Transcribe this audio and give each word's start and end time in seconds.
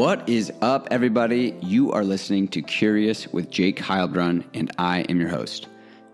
What 0.00 0.26
is 0.30 0.50
up, 0.62 0.88
everybody? 0.90 1.54
You 1.60 1.92
are 1.92 2.02
listening 2.02 2.48
to 2.48 2.62
Curious 2.62 3.28
with 3.34 3.50
Jake 3.50 3.76
Heilbrunn, 3.76 4.44
and 4.54 4.70
I 4.78 5.00
am 5.10 5.20
your 5.20 5.28
host. 5.28 5.66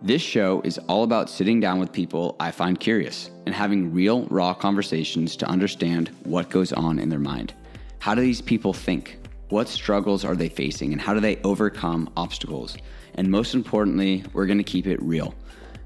This 0.03 0.21
show 0.21 0.61
is 0.65 0.79
all 0.89 1.05
about 1.05 1.31
sitting 1.31 1.61
down 1.61 1.79
with 1.79 1.93
people 1.93 2.35
I 2.41 2.51
find 2.51 2.81
curious 2.81 3.31
and 3.47 3.55
having 3.55 3.95
real, 3.95 4.27
raw 4.27 4.55
conversations 4.55 5.37
to 5.37 5.47
understand 5.47 6.09
what 6.25 6.51
goes 6.51 6.73
on 6.73 6.99
in 6.99 7.11
their 7.11 7.21
mind. 7.21 7.55
How 8.01 8.17
do 8.17 8.23
these 8.23 8.43
people 8.43 8.73
think? 8.73 9.21
What 9.51 9.69
struggles 9.69 10.25
are 10.25 10.35
they 10.35 10.49
facing, 10.49 10.91
and 10.91 11.01
how 11.01 11.15
do 11.15 11.21
they 11.21 11.37
overcome 11.45 12.11
obstacles? 12.17 12.77
And 13.15 13.31
most 13.31 13.55
importantly, 13.55 14.25
we're 14.33 14.47
going 14.47 14.59
to 14.59 14.65
keep 14.65 14.89
it 14.89 15.01
real. 15.01 15.33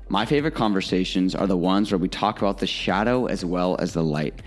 My 0.08 0.25
favorite 0.25 0.54
conversations 0.54 1.35
are 1.35 1.46
the 1.46 1.54
ones 1.54 1.93
where 1.93 1.98
we 1.98 2.08
talk 2.08 2.39
about 2.39 2.57
the 2.57 2.67
shadow 2.67 3.26
as 3.26 3.44
well 3.44 3.76
as 3.79 3.93
the 3.93 4.03
light. 4.03 4.40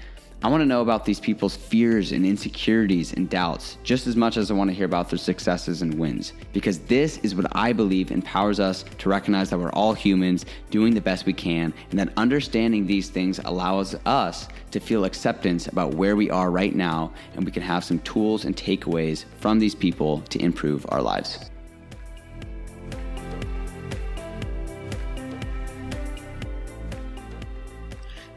I 0.43 0.49
want 0.49 0.59
to 0.59 0.65
know 0.65 0.81
about 0.81 1.05
these 1.05 1.21
people's 1.21 1.55
fears 1.55 2.11
and 2.11 2.25
insecurities 2.25 3.13
and 3.13 3.29
doubts 3.29 3.77
just 3.81 4.07
as 4.07 4.17
much 4.17 4.35
as 4.35 4.51
I 4.51 4.53
want 4.55 4.69
to 4.69 4.75
hear 4.75 4.85
about 4.85 5.09
their 5.09 5.17
successes 5.17 5.81
and 5.81 5.97
wins. 5.97 6.33
Because 6.51 6.79
this 6.79 7.17
is 7.19 7.33
what 7.33 7.45
I 7.53 7.71
believe 7.71 8.11
empowers 8.11 8.59
us 8.59 8.83
to 8.97 9.07
recognize 9.07 9.49
that 9.51 9.57
we're 9.57 9.71
all 9.71 9.93
humans 9.93 10.45
doing 10.69 10.93
the 10.93 10.99
best 10.99 11.25
we 11.25 11.31
can, 11.31 11.73
and 11.91 11.97
that 11.97 12.11
understanding 12.17 12.85
these 12.85 13.07
things 13.07 13.39
allows 13.45 13.95
us 14.05 14.49
to 14.71 14.81
feel 14.81 15.05
acceptance 15.05 15.67
about 15.67 15.93
where 15.93 16.17
we 16.17 16.29
are 16.29 16.51
right 16.51 16.75
now, 16.75 17.13
and 17.35 17.45
we 17.45 17.51
can 17.51 17.63
have 17.63 17.85
some 17.85 17.99
tools 17.99 18.43
and 18.43 18.57
takeaways 18.57 19.23
from 19.39 19.59
these 19.59 19.75
people 19.75 20.19
to 20.23 20.39
improve 20.39 20.85
our 20.89 21.01
lives. 21.01 21.39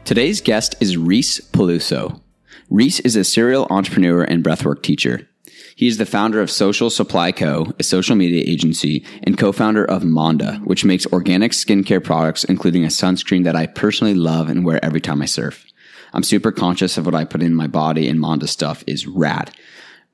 Today's 0.07 0.39
guest 0.39 0.73
is 0.79 0.95
Reis 0.95 1.41
Paluso. 1.51 2.21
Reis 2.69 3.01
is 3.01 3.17
a 3.17 3.25
serial 3.25 3.67
entrepreneur 3.69 4.23
and 4.23 4.41
breathwork 4.41 4.81
teacher. 4.81 5.27
He 5.75 5.85
is 5.85 5.97
the 5.97 6.05
founder 6.05 6.39
of 6.39 6.49
Social 6.49 6.89
Supply 6.89 7.33
Co., 7.33 7.73
a 7.77 7.83
social 7.83 8.15
media 8.15 8.41
agency, 8.47 9.03
and 9.23 9.37
co-founder 9.37 9.83
of 9.83 10.05
Manda, 10.05 10.61
which 10.63 10.85
makes 10.85 11.05
organic 11.07 11.51
skincare 11.51 12.01
products, 12.01 12.45
including 12.45 12.85
a 12.85 12.87
sunscreen 12.87 13.43
that 13.43 13.57
I 13.57 13.67
personally 13.67 14.13
love 14.13 14.47
and 14.47 14.63
wear 14.63 14.79
every 14.81 15.01
time 15.01 15.21
I 15.21 15.25
surf. 15.25 15.65
I'm 16.13 16.23
super 16.23 16.53
conscious 16.53 16.97
of 16.97 17.05
what 17.05 17.13
I 17.13 17.25
put 17.25 17.43
in 17.43 17.53
my 17.53 17.67
body, 17.67 18.07
and 18.07 18.17
Manda 18.17 18.47
stuff 18.47 18.85
is 18.87 19.07
rad. 19.07 19.51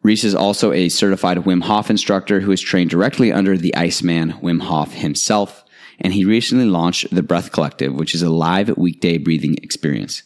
Reis 0.02 0.24
is 0.24 0.34
also 0.34 0.74
a 0.74 0.90
certified 0.90 1.38
Wim 1.38 1.62
Hof 1.62 1.92
instructor 1.92 2.40
who 2.40 2.52
is 2.52 2.62
trained 2.62 2.90
directly 2.90 3.32
under 3.32 3.58
the 3.58 3.76
Iceman 3.76 4.34
Wim 4.42 4.64
Hof 4.64 4.94
himself 4.94 5.63
and 6.00 6.14
he 6.14 6.26
recently 6.26 6.66
launched 6.66 7.14
the 7.14 7.24
Breathe 7.24 7.52
Collective, 7.52 7.94
which 7.94 8.16
is 8.16 8.22
a 8.22 8.30
live 8.30 8.76
weekday 8.78 9.18
breathing 9.18 9.58
experience. 9.62 10.24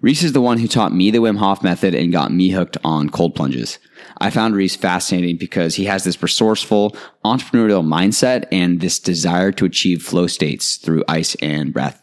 Reis 0.00 0.22
is 0.22 0.32
the 0.32 0.40
one 0.40 0.58
who 0.58 0.68
taught 0.68 0.94
me 0.94 1.10
the 1.10 1.18
Wim 1.18 1.38
Hof 1.38 1.62
method 1.62 1.94
and 1.94 2.12
got 2.12 2.32
me 2.32 2.50
hooked 2.50 2.76
on 2.84 3.10
cold 3.10 3.34
plunges. 3.34 3.78
I 4.18 4.30
found 4.30 4.54
Reis 4.54 4.76
fascinating 4.76 5.36
because 5.36 5.74
he 5.74 5.86
has 5.86 6.04
this 6.04 6.22
resourceful, 6.22 6.96
entrepreneurial 7.24 7.84
mindset 7.84 8.46
and 8.52 8.80
this 8.80 8.98
desire 8.98 9.52
to 9.52 9.64
achieve 9.64 10.02
flow 10.02 10.26
states 10.26 10.76
through 10.76 11.04
ice 11.08 11.34
and 11.36 11.72
breath. 11.72 12.02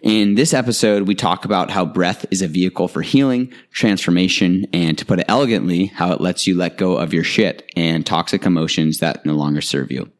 In 0.00 0.36
this 0.36 0.54
episode, 0.54 1.08
we 1.08 1.16
talk 1.16 1.44
about 1.44 1.70
how 1.70 1.84
breath 1.84 2.24
is 2.30 2.40
a 2.40 2.48
vehicle 2.48 2.86
for 2.86 3.02
healing, 3.02 3.52
transformation, 3.72 4.66
and 4.72 4.96
to 4.96 5.04
put 5.04 5.18
it 5.18 5.26
elegantly, 5.28 5.86
how 5.86 6.12
it 6.12 6.20
lets 6.20 6.46
you 6.46 6.56
let 6.56 6.78
go 6.78 6.96
of 6.96 7.12
your 7.12 7.24
shit 7.24 7.68
and 7.76 8.06
toxic 8.06 8.46
emotions 8.46 9.00
that 9.00 9.26
no 9.26 9.34
longer 9.34 9.60
serve 9.60 9.90
you. 9.90 10.10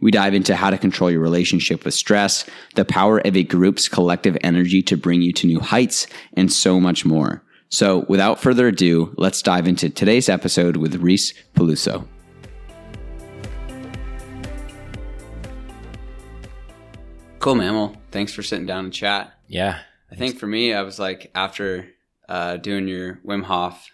We 0.00 0.10
dive 0.10 0.34
into 0.34 0.56
how 0.56 0.70
to 0.70 0.78
control 0.78 1.10
your 1.10 1.20
relationship 1.20 1.84
with 1.84 1.94
stress, 1.94 2.44
the 2.74 2.84
power 2.84 3.18
of 3.18 3.36
a 3.36 3.42
group's 3.42 3.88
collective 3.88 4.36
energy 4.42 4.82
to 4.82 4.96
bring 4.96 5.22
you 5.22 5.32
to 5.34 5.46
new 5.46 5.60
heights, 5.60 6.06
and 6.34 6.52
so 6.52 6.80
much 6.80 7.04
more. 7.04 7.42
So, 7.68 8.06
without 8.08 8.40
further 8.40 8.68
ado, 8.68 9.12
let's 9.16 9.42
dive 9.42 9.66
into 9.66 9.90
today's 9.90 10.28
episode 10.28 10.76
with 10.76 10.94
Reis 10.96 11.34
Paluso. 11.54 12.06
Cool, 17.38 17.54
man. 17.56 17.74
Well, 17.74 17.96
thanks 18.10 18.32
for 18.32 18.42
sitting 18.42 18.66
down 18.66 18.86
and 18.86 18.92
chat. 18.92 19.32
Yeah. 19.46 19.80
I 20.10 20.14
think 20.14 20.38
for 20.38 20.46
me, 20.46 20.74
I 20.74 20.82
was 20.82 20.98
like, 20.98 21.30
after 21.34 21.88
uh, 22.28 22.56
doing 22.56 22.88
your 22.88 23.20
Wim 23.24 23.44
Hof 23.44 23.90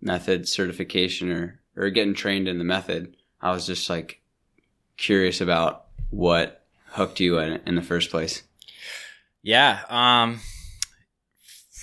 method 0.00 0.48
certification 0.48 1.30
or, 1.32 1.60
or 1.76 1.90
getting 1.90 2.14
trained 2.14 2.48
in 2.48 2.58
the 2.58 2.64
method, 2.64 3.16
I 3.40 3.52
was 3.52 3.66
just 3.66 3.90
like, 3.90 4.20
curious 4.96 5.40
about 5.40 5.86
what 6.10 6.64
hooked 6.90 7.20
you 7.20 7.38
in, 7.38 7.60
in 7.66 7.74
the 7.74 7.82
first 7.82 8.10
place. 8.10 8.42
Yeah. 9.42 9.80
Um, 9.88 10.40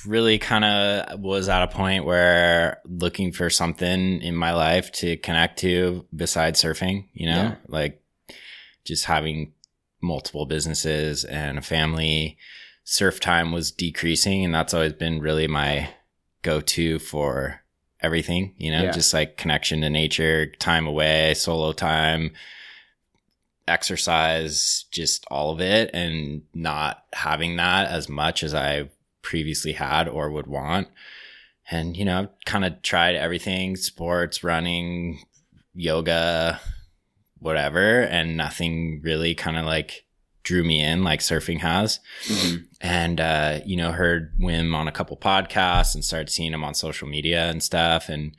really 0.06 0.38
kind 0.38 0.66
of 0.66 1.20
was 1.20 1.50
at 1.50 1.64
a 1.64 1.68
point 1.68 2.06
where 2.06 2.82
looking 2.86 3.32
for 3.32 3.50
something 3.50 4.22
in 4.22 4.36
my 4.36 4.54
life 4.54 4.92
to 4.92 5.18
connect 5.18 5.60
to 5.60 6.06
besides 6.16 6.62
surfing, 6.62 7.08
you 7.14 7.26
know, 7.28 7.44
yeah. 7.44 7.56
like 7.68 8.02
just 8.86 9.06
having 9.06 9.54
multiple 10.02 10.46
businesses 10.46 11.24
and 11.24 11.58
a 11.58 11.62
family. 11.62 12.38
Surf 12.84 13.20
time 13.22 13.54
was 13.54 13.72
decreasing, 13.72 14.44
and 14.44 14.54
that's 14.54 14.74
always 14.74 14.92
been 14.94 15.22
really 15.22 15.48
my 15.48 15.90
go 16.42 16.60
to 16.60 17.00
for 17.00 17.62
everything, 18.02 18.54
you 18.58 18.70
know, 18.70 18.84
yeah. 18.84 18.92
just 18.92 19.14
like 19.14 19.38
connection 19.38 19.80
to 19.82 19.90
nature, 19.90 20.48
time 20.60 20.86
away, 20.86 21.34
solo 21.34 21.72
time, 21.72 22.32
exercise, 23.68 24.86
just 24.92 25.26
all 25.32 25.52
of 25.52 25.62
it, 25.62 25.90
and 25.94 26.44
not 26.54 27.06
having 27.14 27.56
that 27.58 27.90
as 27.90 28.10
much 28.10 28.44
as 28.44 28.54
I 28.54 28.90
previously 29.22 29.74
had 29.74 30.08
or 30.08 30.30
would 30.32 30.48
want. 30.48 30.88
And, 31.72 31.96
you 31.96 32.06
know, 32.06 32.20
I've 32.20 32.30
kind 32.46 32.66
of 32.66 32.82
tried 32.82 33.16
everything 33.16 33.76
sports, 33.76 34.44
running, 34.44 35.24
yoga, 35.74 36.60
whatever, 37.40 38.02
and 38.02 38.36
nothing 38.36 39.02
really 39.02 39.34
kind 39.34 39.58
of 39.58 39.66
like 39.66 40.06
drew 40.44 40.64
me 40.64 40.82
in 40.84 41.04
like 41.04 41.22
surfing 41.22 41.60
has. 41.60 42.00
Mm-hmm. 42.26 42.64
And, 42.82 43.22
uh, 43.22 43.60
you 43.66 43.78
know, 43.78 43.94
heard 43.94 44.38
Wim 44.38 44.76
on 44.76 44.90
a 44.90 44.92
couple 44.92 45.16
podcasts 45.16 45.96
and 45.96 46.04
started 46.04 46.30
seeing 46.30 46.54
him 46.54 46.66
on 46.66 46.74
social 46.74 47.08
media 47.08 47.50
and 47.50 47.64
stuff. 47.64 48.10
And, 48.10 48.36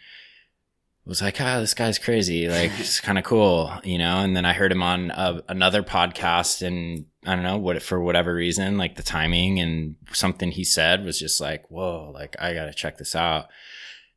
was 1.07 1.21
like, 1.21 1.41
ah, 1.41 1.57
oh, 1.57 1.61
this 1.61 1.75
guy's 1.75 1.99
crazy. 1.99 2.49
Like, 2.49 2.73
it's 2.79 3.01
kind 3.01 3.19
of 3.19 3.25
cool, 3.25 3.73
you 3.85 3.99
know? 3.99 4.19
And 4.19 4.37
then 4.37 4.45
I 4.45 4.53
heard 4.53 4.73
him 4.73 4.83
on 4.83 5.11
a, 5.11 5.43
another 5.49 5.83
podcast 5.83 6.67
and 6.67 7.07
I 7.27 7.35
don't 7.35 7.45
know 7.45 7.59
what, 7.59 7.83
for 7.83 8.01
whatever 8.01 8.35
reason, 8.35 8.79
like 8.79 8.97
the 8.97 9.03
timing 9.03 9.61
and 9.61 9.97
something 10.13 10.51
he 10.51 10.65
said 10.65 11.05
was 11.05 11.19
just 11.19 11.41
like, 11.41 11.71
whoa, 11.71 12.11
like 12.13 12.37
I 12.41 12.55
got 12.55 12.67
to 12.67 12.75
check 12.75 12.99
this 12.99 13.15
out. 13.15 13.49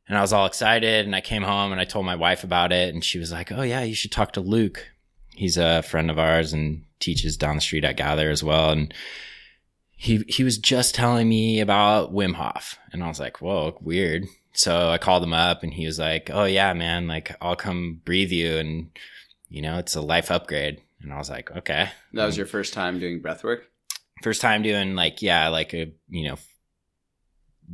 And 0.08 0.16
I 0.16 0.22
was 0.22 0.32
all 0.32 0.46
excited 0.46 1.04
and 1.04 1.14
I 1.14 1.20
came 1.20 1.42
home 1.42 1.72
and 1.72 1.80
I 1.80 1.84
told 1.84 2.06
my 2.06 2.16
wife 2.16 2.42
about 2.42 2.72
it 2.72 2.94
and 2.94 3.04
she 3.04 3.18
was 3.18 3.30
like, 3.30 3.52
oh 3.52 3.62
yeah, 3.62 3.82
you 3.82 3.94
should 3.94 4.12
talk 4.12 4.32
to 4.32 4.40
Luke. 4.40 4.86
He's 5.34 5.58
a 5.58 5.82
friend 5.82 6.10
of 6.10 6.18
ours 6.18 6.54
and 6.54 6.84
teaches 6.98 7.36
down 7.36 7.56
the 7.56 7.60
street 7.60 7.84
at 7.84 7.98
Gather 7.98 8.30
as 8.30 8.42
well. 8.42 8.70
And 8.70 8.92
he, 9.90 10.24
he 10.26 10.44
was 10.44 10.56
just 10.56 10.94
telling 10.94 11.28
me 11.28 11.60
about 11.60 12.14
Wim 12.14 12.34
Hof 12.34 12.78
and 12.92 13.04
I 13.04 13.08
was 13.08 13.20
like, 13.20 13.42
whoa, 13.42 13.76
weird 13.82 14.24
so 14.58 14.90
I 14.90 14.98
called 14.98 15.22
him 15.22 15.32
up 15.32 15.62
and 15.62 15.72
he 15.72 15.86
was 15.86 16.00
like, 16.00 16.30
Oh 16.32 16.44
yeah, 16.44 16.72
man, 16.72 17.06
like 17.06 17.36
I'll 17.40 17.56
come 17.56 18.00
breathe 18.04 18.32
you. 18.32 18.56
And 18.56 18.90
you 19.48 19.62
know, 19.62 19.78
it's 19.78 19.94
a 19.94 20.00
life 20.00 20.30
upgrade. 20.30 20.82
And 21.00 21.12
I 21.12 21.18
was 21.18 21.30
like, 21.30 21.50
okay. 21.56 21.90
That 22.12 22.26
was 22.26 22.36
your 22.36 22.46
first 22.46 22.74
time 22.74 22.98
doing 22.98 23.20
breath 23.20 23.44
work? 23.44 23.68
First 24.22 24.40
time 24.40 24.62
doing 24.62 24.96
like, 24.96 25.22
yeah, 25.22 25.48
like 25.48 25.72
a, 25.74 25.92
you 26.08 26.28
know, 26.28 26.36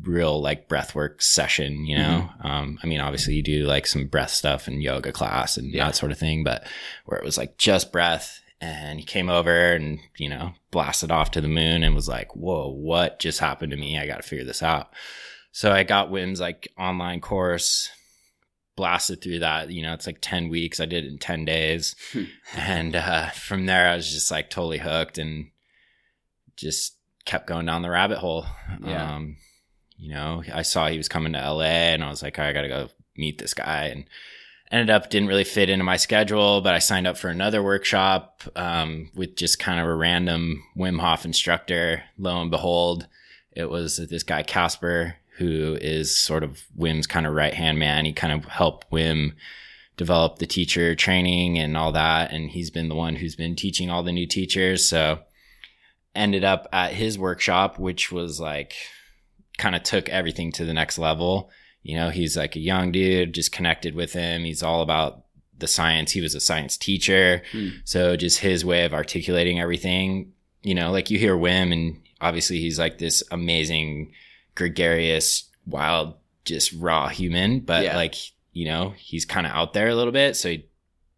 real 0.03 0.43
like 0.43 0.69
breath 0.69 0.95
work 0.95 1.23
session, 1.23 1.87
you 1.87 1.97
know? 1.97 2.29
Mm-hmm. 2.31 2.47
Um, 2.47 2.79
I 2.83 2.87
mean, 2.87 3.01
obviously 3.01 3.35
you 3.35 3.43
do 3.43 3.65
like 3.65 3.87
some 3.87 4.07
breath 4.07 4.31
stuff 4.31 4.69
and 4.69 4.83
yoga 4.83 5.11
class 5.11 5.57
and 5.57 5.73
yeah. 5.73 5.87
that 5.87 5.97
sort 5.97 6.13
of 6.13 6.19
thing, 6.19 6.45
but 6.45 6.67
where 7.07 7.19
it 7.19 7.25
was 7.25 7.39
like 7.39 7.57
just 7.57 7.93
breath 7.93 8.43
and 8.61 9.01
he 9.01 9.07
came 9.07 9.31
over 9.31 9.73
and, 9.73 10.01
you 10.19 10.29
know, 10.29 10.53
blasted 10.71 11.11
off 11.11 11.31
to 11.31 11.41
the 11.41 11.49
moon 11.49 11.83
and 11.83 11.95
was 11.95 12.09
like, 12.09 12.37
whoa, 12.37 12.69
what 12.69 13.21
just 13.21 13.41
happened 13.41 13.71
to 13.73 13.79
me? 13.79 13.99
I 13.99 14.07
got 14.07 14.17
to 14.17 14.29
figure 14.29 14.45
this 14.45 14.63
out. 14.63 14.91
So 15.55 15.71
I 15.71 15.85
got 15.85 16.11
Wim's 16.11 16.41
like 16.41 16.67
online 16.77 17.21
course, 17.21 17.89
blasted 18.75 19.23
through 19.23 19.39
that. 19.39 19.71
You 19.71 19.83
know, 19.83 19.95
it's 19.95 20.05
like 20.05 20.19
10 20.21 20.49
weeks. 20.49 20.81
I 20.81 20.85
did 20.85 21.05
it 21.05 21.13
in 21.13 21.19
10 21.19 21.45
days. 21.45 21.95
Hmm. 22.13 22.25
and 22.57 22.97
uh, 22.97 23.31
from 23.31 23.67
there, 23.67 23.89
I 23.89 23.95
was 23.95 24.13
just 24.13 24.33
like 24.33 24.51
totally 24.51 24.79
hooked 24.79 25.17
and 25.17 25.53
just 26.57 26.97
kept 27.25 27.47
going 27.47 27.67
down 27.67 27.83
the 27.83 27.91
rabbit 27.91 28.19
hole. 28.19 28.47
Yeah. 28.85 29.15
Um, 29.15 29.37
you 29.97 30.13
know, 30.13 30.43
I 30.53 30.63
saw 30.63 30.89
he 30.89 30.97
was 30.97 31.09
coming 31.09 31.35
to 31.35 31.39
LA 31.39 31.63
and 31.63 32.03
I 32.03 32.11
was 32.11 32.21
like, 32.21 32.41
I 32.41 32.53
got 32.53 32.63
to 32.63 32.69
go 32.69 32.89
meet 33.17 33.39
this 33.39 33.55
guy. 33.55 33.85
And 33.85 34.07
ended 34.73 34.91
up 34.91 35.09
didn't 35.09 35.29
really 35.29 35.45
fit 35.45 35.71
into 35.71 35.85
my 35.85 35.99
schedule, 35.99 36.63
but 36.63 36.75
I 36.75 36.81
signed 36.81 37.07
up 37.07 37.17
for 37.17 37.29
another 37.29 37.63
workshop 37.63 38.43
um, 38.57 39.09
with 39.15 39.37
just 39.37 39.61
kind 39.61 39.79
of 39.79 39.87
a 39.87 39.95
random 39.95 40.65
Wim 40.77 40.99
Hof 40.99 41.25
instructor. 41.25 42.03
Lo 42.19 42.43
and 42.43 42.51
behold, 42.51 43.07
it 43.53 43.71
was 43.71 43.99
this 43.99 44.25
guy 44.25 44.43
Kasper 44.43 45.15
who 45.39 45.77
is 45.81 46.17
sort 46.17 46.43
of 46.45 46.63
Wim's 46.79 47.07
kind 47.07 47.27
of 47.27 47.35
right 47.35 47.55
hand 47.55 47.79
man. 47.79 48.05
He 48.05 48.13
kind 48.13 48.33
of 48.33 48.45
helped 48.51 48.91
Wim 48.91 49.33
develop 49.97 50.39
the 50.39 50.47
teacher 50.47 50.95
training 50.95 51.59
and 51.59 51.77
all 51.77 51.93
that. 51.93 52.33
And 52.33 52.51
he's 52.51 52.71
been 52.71 52.89
the 52.89 52.95
one 52.95 53.17
who's 53.17 53.37
been 53.37 53.57
teaching 53.57 53.91
all 53.91 54.03
the 54.03 54.13
new 54.13 54.27
teachers. 54.27 54.89
So 54.89 55.21
ended 56.15 56.45
up 56.45 56.69
at 56.73 56.93
his 56.93 57.19
workshop, 57.19 57.79
which 57.79 58.13
was 58.13 58.41
like 58.41 58.75
kind 59.59 59.75
of 59.75 59.83
took 59.83 60.09
everything 60.09 60.53
to 60.53 60.65
the 60.65 60.75
next 60.75 60.99
level. 60.99 61.51
you 61.85 61.97
know, 61.97 62.09
he's 62.11 62.37
like 62.37 62.57
a 62.57 62.61
young 62.61 62.91
dude, 62.91 63.35
just 63.35 63.53
connected 63.53 63.95
with 63.95 64.15
him. 64.15 64.45
He's 64.45 64.63
all 64.63 64.81
about 64.81 65.25
the 65.59 65.67
science. 65.69 66.11
He 66.11 66.21
was 66.21 66.35
a 66.35 66.41
science 66.41 66.77
teacher. 66.77 67.43
Hmm. 67.53 67.69
So 67.85 68.17
just 68.17 68.41
his 68.41 68.65
way 68.65 68.85
of 68.85 68.95
articulating 68.95 69.61
everything, 69.61 70.33
you 70.63 70.75
know, 70.75 70.91
like 70.91 71.11
you 71.11 71.19
hear 71.19 71.37
Wim 71.37 71.73
and 71.73 72.01
obviously 72.21 72.59
he's 72.59 72.79
like 72.79 72.99
this 72.99 73.23
amazing, 73.31 74.13
gregarious, 74.55 75.49
wild, 75.67 76.15
just 76.45 76.73
raw 76.75 77.09
human, 77.09 77.61
but 77.61 77.85
Yeah. 77.85 77.97
like, 77.97 78.15
you 78.53 78.67
know, 78.67 78.95
he's 78.99 79.25
kind 79.25 79.47
of 79.47 79.53
out 79.53 79.73
there 79.73 79.89
a 79.89 79.95
little 79.95 80.13
bit. 80.13 80.37
So 80.37 80.51
he, 80.51 80.67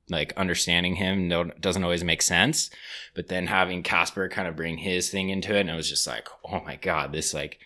like 0.08 0.32
understanding 0.36 0.94
him 0.94 1.26
no, 1.26 1.44
doesn't 1.44 1.82
always 1.82 2.04
make 2.04 2.22
sense. 2.22 2.70
But 3.14 3.26
then 3.28 3.48
having 3.48 3.82
Kasper 3.82 4.28
kind 4.28 4.46
of 4.46 4.54
bring 4.56 4.78
his 4.78 5.10
thing 5.10 5.30
into 5.30 5.54
it, 5.56 5.60
and 5.60 5.70
it 5.70 5.74
was 5.74 5.88
just 5.88 6.06
like, 6.06 6.28
oh 6.44 6.60
my 6.64 6.76
God, 6.76 7.12
this 7.12 7.34
like 7.34 7.58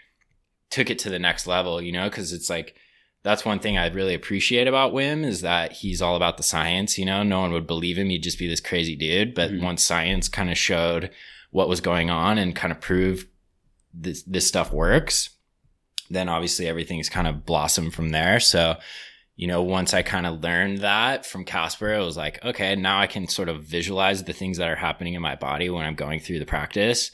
took 0.70 0.88
it 0.88 0.98
to 1.00 1.10
the 1.10 1.18
next 1.18 1.46
level, 1.46 1.82
you 1.82 1.92
know, 1.92 2.08
because 2.08 2.32
it's 2.32 2.48
like, 2.48 2.76
that's 3.22 3.44
one 3.44 3.58
thing 3.58 3.76
I 3.76 3.88
really 3.88 4.14
appreciate 4.14 4.66
about 4.66 4.94
Wim 4.94 5.24
is 5.26 5.42
that 5.42 5.72
he's 5.72 6.00
all 6.00 6.16
about 6.16 6.38
the 6.38 6.42
science. 6.42 6.96
You 6.96 7.04
know, 7.04 7.22
no 7.22 7.40
one 7.40 7.52
would 7.52 7.66
believe 7.66 7.98
him. 7.98 8.08
He'd 8.08 8.22
just 8.22 8.38
be 8.38 8.48
this 8.48 8.60
crazy 8.60 8.96
dude. 8.96 9.34
But 9.34 9.50
Mhm. 9.50 9.62
once 9.62 9.82
science 9.82 10.26
kind 10.28 10.50
of 10.50 10.56
showed 10.56 11.10
what 11.50 11.68
was 11.68 11.82
going 11.82 12.08
on 12.08 12.38
and 12.38 12.56
kind 12.56 12.72
of 12.72 12.80
proved 12.80 13.26
this, 13.92 14.22
this 14.22 14.46
stuff 14.48 14.72
works, 14.72 15.30
then 16.10 16.28
obviously 16.28 16.66
everything's 16.66 17.08
kind 17.08 17.26
of 17.26 17.46
blossomed 17.46 17.94
from 17.94 18.10
there. 18.10 18.40
So, 18.40 18.76
you 19.36 19.46
know, 19.46 19.62
once 19.62 19.94
I 19.94 20.02
kind 20.02 20.26
of 20.26 20.42
learned 20.42 20.80
that 20.80 21.24
from 21.24 21.44
Kasper, 21.44 21.94
it 21.94 22.04
was 22.04 22.16
like, 22.16 22.44
okay, 22.44 22.76
now 22.76 23.00
I 23.00 23.06
can 23.06 23.28
sort 23.28 23.48
of 23.48 23.62
visualize 23.62 24.24
the 24.24 24.32
things 24.32 24.58
that 24.58 24.68
are 24.68 24.76
happening 24.76 25.14
in 25.14 25.22
my 25.22 25.36
body 25.36 25.70
when 25.70 25.86
I'm 25.86 25.94
going 25.94 26.20
through 26.20 26.40
the 26.40 26.46
practice. 26.46 27.10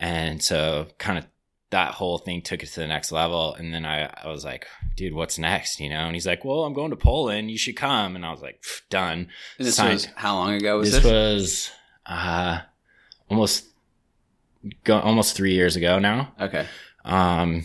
And 0.00 0.42
so 0.42 0.86
kind 0.98 1.18
of 1.18 1.26
that 1.70 1.92
whole 1.92 2.18
thing 2.18 2.40
took 2.40 2.62
it 2.62 2.68
to 2.70 2.80
the 2.80 2.86
next 2.86 3.12
level. 3.12 3.54
And 3.54 3.74
then 3.74 3.84
I, 3.84 4.10
I 4.22 4.28
was 4.28 4.44
like, 4.44 4.66
dude, 4.96 5.12
what's 5.12 5.38
next? 5.38 5.80
You 5.80 5.90
know? 5.90 6.06
And 6.06 6.14
he's 6.14 6.26
like, 6.26 6.44
well, 6.44 6.64
I'm 6.64 6.72
going 6.72 6.90
to 6.90 6.96
Poland. 6.96 7.50
You 7.50 7.58
should 7.58 7.76
come. 7.76 8.16
And 8.16 8.24
I 8.24 8.30
was 8.30 8.40
like, 8.40 8.62
done. 8.88 9.28
And 9.58 9.66
this 9.66 9.76
Signed. 9.76 9.92
was 9.92 10.08
how 10.14 10.36
long 10.36 10.54
ago 10.54 10.78
was 10.78 10.92
this 10.92 11.02
this? 11.02 11.12
was, 11.12 11.70
uh, 12.06 12.60
almost, 13.28 13.66
go, 14.84 14.98
almost 15.00 15.36
three 15.36 15.52
years 15.52 15.76
ago 15.76 15.98
now. 15.98 16.32
okay. 16.40 16.66
Um, 17.04 17.64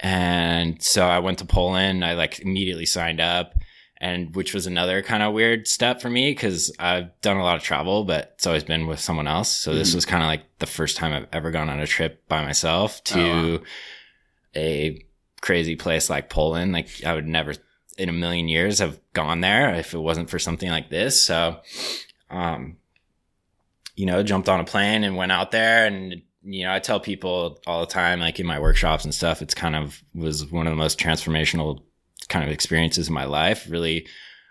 and 0.00 0.82
so 0.82 1.06
I 1.06 1.18
went 1.20 1.38
to 1.38 1.44
Poland. 1.44 2.04
I 2.04 2.14
like 2.14 2.40
immediately 2.40 2.86
signed 2.86 3.20
up, 3.20 3.54
and 3.98 4.34
which 4.34 4.52
was 4.54 4.66
another 4.66 5.02
kind 5.02 5.22
of 5.22 5.32
weird 5.32 5.66
step 5.66 6.00
for 6.02 6.10
me 6.10 6.30
because 6.32 6.70
I've 6.78 7.18
done 7.22 7.36
a 7.38 7.42
lot 7.42 7.56
of 7.56 7.62
travel, 7.62 8.04
but 8.04 8.32
it's 8.34 8.46
always 8.46 8.64
been 8.64 8.86
with 8.86 9.00
someone 9.00 9.26
else. 9.26 9.50
So 9.50 9.74
this 9.74 9.92
Mhm. 9.92 9.94
was 9.96 10.04
kind 10.04 10.22
of 10.22 10.26
like 10.28 10.42
the 10.58 10.66
first 10.66 10.96
time 10.96 11.12
I've 11.12 11.28
ever 11.32 11.50
gone 11.50 11.68
on 11.70 11.80
a 11.80 11.86
trip 11.86 12.28
by 12.28 12.44
myself 12.44 13.02
to 13.04 13.18
Oh, 13.18 13.62
a 14.54 15.04
crazy 15.40 15.76
place 15.76 16.08
like 16.10 16.28
Poland. 16.30 16.72
Like 16.72 16.88
I 17.04 17.14
would 17.14 17.26
never 17.26 17.54
in 17.98 18.08
a 18.10 18.12
million 18.12 18.48
years 18.48 18.78
have 18.80 19.00
gone 19.14 19.40
there 19.40 19.74
if 19.74 19.94
it 19.94 19.98
wasn't 19.98 20.28
for 20.28 20.38
something 20.38 20.68
like 20.68 20.90
this. 20.90 21.24
So, 21.24 21.60
um, 22.30 22.76
you 23.94 24.04
know, 24.04 24.22
jumped 24.22 24.48
on 24.50 24.60
a 24.60 24.64
plane 24.64 25.04
and 25.04 25.16
went 25.16 25.32
out 25.32 25.50
there 25.52 25.86
and, 25.86 26.20
you 26.48 26.64
know, 26.64 26.72
I 26.72 26.78
tell 26.78 27.00
people 27.00 27.60
all 27.66 27.80
the 27.80 27.92
time, 27.92 28.20
like 28.20 28.38
in 28.38 28.46
my 28.46 28.60
workshops 28.60 29.04
and 29.04 29.12
stuff, 29.12 29.42
it's 29.42 29.54
kind 29.54 29.74
of 29.74 30.00
was 30.14 30.46
one 30.50 30.68
of 30.68 30.70
the 30.70 30.76
most 30.76 30.98
transformational 30.98 31.82
kind 32.28 32.44
of 32.44 32.52
experiences 32.52 33.08
in 33.08 33.14
my 33.14 33.24
life, 33.24 33.66
really 33.68 34.06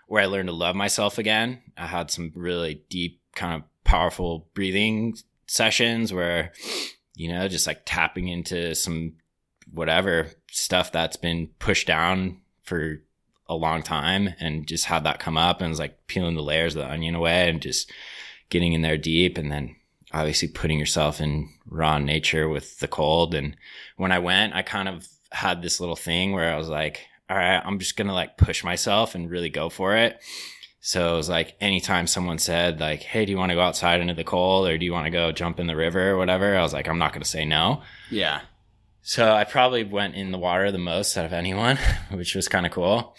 where 0.06 0.22
I 0.22 0.26
learned 0.26 0.48
to 0.48 0.54
love 0.54 0.76
myself 0.76 1.16
again. 1.16 1.62
I 1.76 1.86
had 1.86 2.10
some 2.10 2.32
really 2.34 2.84
deep 2.90 3.22
kind 3.34 3.54
of 3.54 3.62
powerful 3.84 4.46
breathing 4.54 5.16
sessions 5.46 6.12
where, 6.12 6.52
you 7.14 7.32
know, 7.32 7.48
just 7.48 7.66
like 7.66 7.82
tapping 7.86 8.28
into 8.28 8.74
some 8.74 9.14
whatever 9.72 10.28
stuff 10.50 10.92
that's 10.92 11.16
been 11.16 11.48
pushed 11.58 11.86
down 11.86 12.40
for 12.62 13.00
a 13.48 13.54
long 13.54 13.82
time 13.82 14.34
and 14.38 14.66
just 14.66 14.84
had 14.84 15.04
that 15.04 15.18
come 15.18 15.36
up 15.36 15.60
and 15.60 15.70
was 15.70 15.78
like 15.78 16.06
peeling 16.08 16.34
the 16.34 16.42
layers 16.42 16.76
of 16.76 16.82
the 16.82 16.90
onion 16.90 17.14
away 17.14 17.48
and 17.48 17.62
just 17.62 17.90
getting 18.50 18.74
in 18.74 18.82
there 18.82 18.98
deep 18.98 19.38
and 19.38 19.50
then 19.50 19.74
obviously 20.16 20.48
putting 20.48 20.78
yourself 20.78 21.20
in 21.20 21.50
raw 21.66 21.98
nature 21.98 22.48
with 22.48 22.78
the 22.78 22.88
cold. 22.88 23.34
And 23.34 23.54
when 23.96 24.12
I 24.12 24.18
went, 24.18 24.54
I 24.54 24.62
kind 24.62 24.88
of 24.88 25.06
had 25.30 25.60
this 25.60 25.78
little 25.78 25.96
thing 25.96 26.32
where 26.32 26.52
I 26.52 26.56
was 26.56 26.68
like, 26.68 27.00
all 27.28 27.36
right, 27.36 27.60
I'm 27.62 27.78
just 27.78 27.96
going 27.96 28.08
to 28.08 28.14
like 28.14 28.38
push 28.38 28.64
myself 28.64 29.14
and 29.14 29.30
really 29.30 29.50
go 29.50 29.68
for 29.68 29.94
it. 29.94 30.18
So 30.80 31.14
it 31.14 31.16
was 31.16 31.28
like 31.28 31.56
anytime 31.60 32.06
someone 32.06 32.38
said 32.38 32.80
like, 32.80 33.02
Hey, 33.02 33.26
do 33.26 33.32
you 33.32 33.36
want 33.36 33.50
to 33.50 33.56
go 33.56 33.60
outside 33.60 34.00
into 34.00 34.14
the 34.14 34.24
cold 34.24 34.68
or 34.68 34.78
do 34.78 34.84
you 34.86 34.92
want 34.92 35.06
to 35.06 35.10
go 35.10 35.32
jump 35.32 35.60
in 35.60 35.66
the 35.66 35.76
river 35.76 36.12
or 36.12 36.16
whatever? 36.16 36.56
I 36.56 36.62
was 36.62 36.72
like, 36.72 36.88
I'm 36.88 36.98
not 36.98 37.12
going 37.12 37.22
to 37.22 37.28
say 37.28 37.44
no. 37.44 37.82
Yeah. 38.10 38.40
So 39.02 39.32
I 39.32 39.44
probably 39.44 39.84
went 39.84 40.14
in 40.14 40.30
the 40.30 40.38
water 40.38 40.70
the 40.72 40.78
most 40.78 41.16
out 41.18 41.26
of 41.26 41.32
anyone, 41.32 41.78
which 42.10 42.34
was 42.34 42.48
kind 42.48 42.64
of 42.64 42.72
cool. 42.72 43.14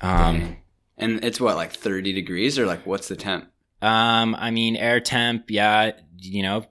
Um, 0.00 0.56
and 0.96 1.22
it's 1.24 1.40
what, 1.40 1.56
like 1.56 1.72
30 1.72 2.12
degrees 2.12 2.58
or 2.58 2.64
like 2.64 2.86
what's 2.86 3.08
the 3.08 3.16
temp? 3.16 3.49
Um, 3.82 4.34
I 4.38 4.50
mean, 4.50 4.76
air 4.76 5.00
temp, 5.00 5.50
yeah, 5.50 5.92
you 6.18 6.42
know, 6.42 6.66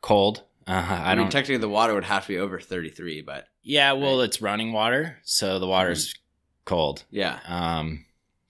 cold. 0.00 0.42
Uh, 0.66 0.72
I, 0.88 0.94
I, 1.12 1.14
mean, 1.14 1.24
don't. 1.24 1.30
technically 1.30 1.58
the 1.58 1.68
water 1.68 1.94
would 1.94 2.04
have 2.04 2.22
to 2.22 2.28
be 2.28 2.38
over 2.38 2.60
33, 2.60 3.22
but 3.22 3.46
yeah, 3.62 3.92
well, 3.92 4.20
it's 4.20 4.40
running 4.40 4.72
water, 4.72 5.18
so 5.24 5.58
the 5.58 5.66
water's 5.66 6.14
cold. 6.64 7.04
yeah. 7.10 7.40
Um, 7.46 8.04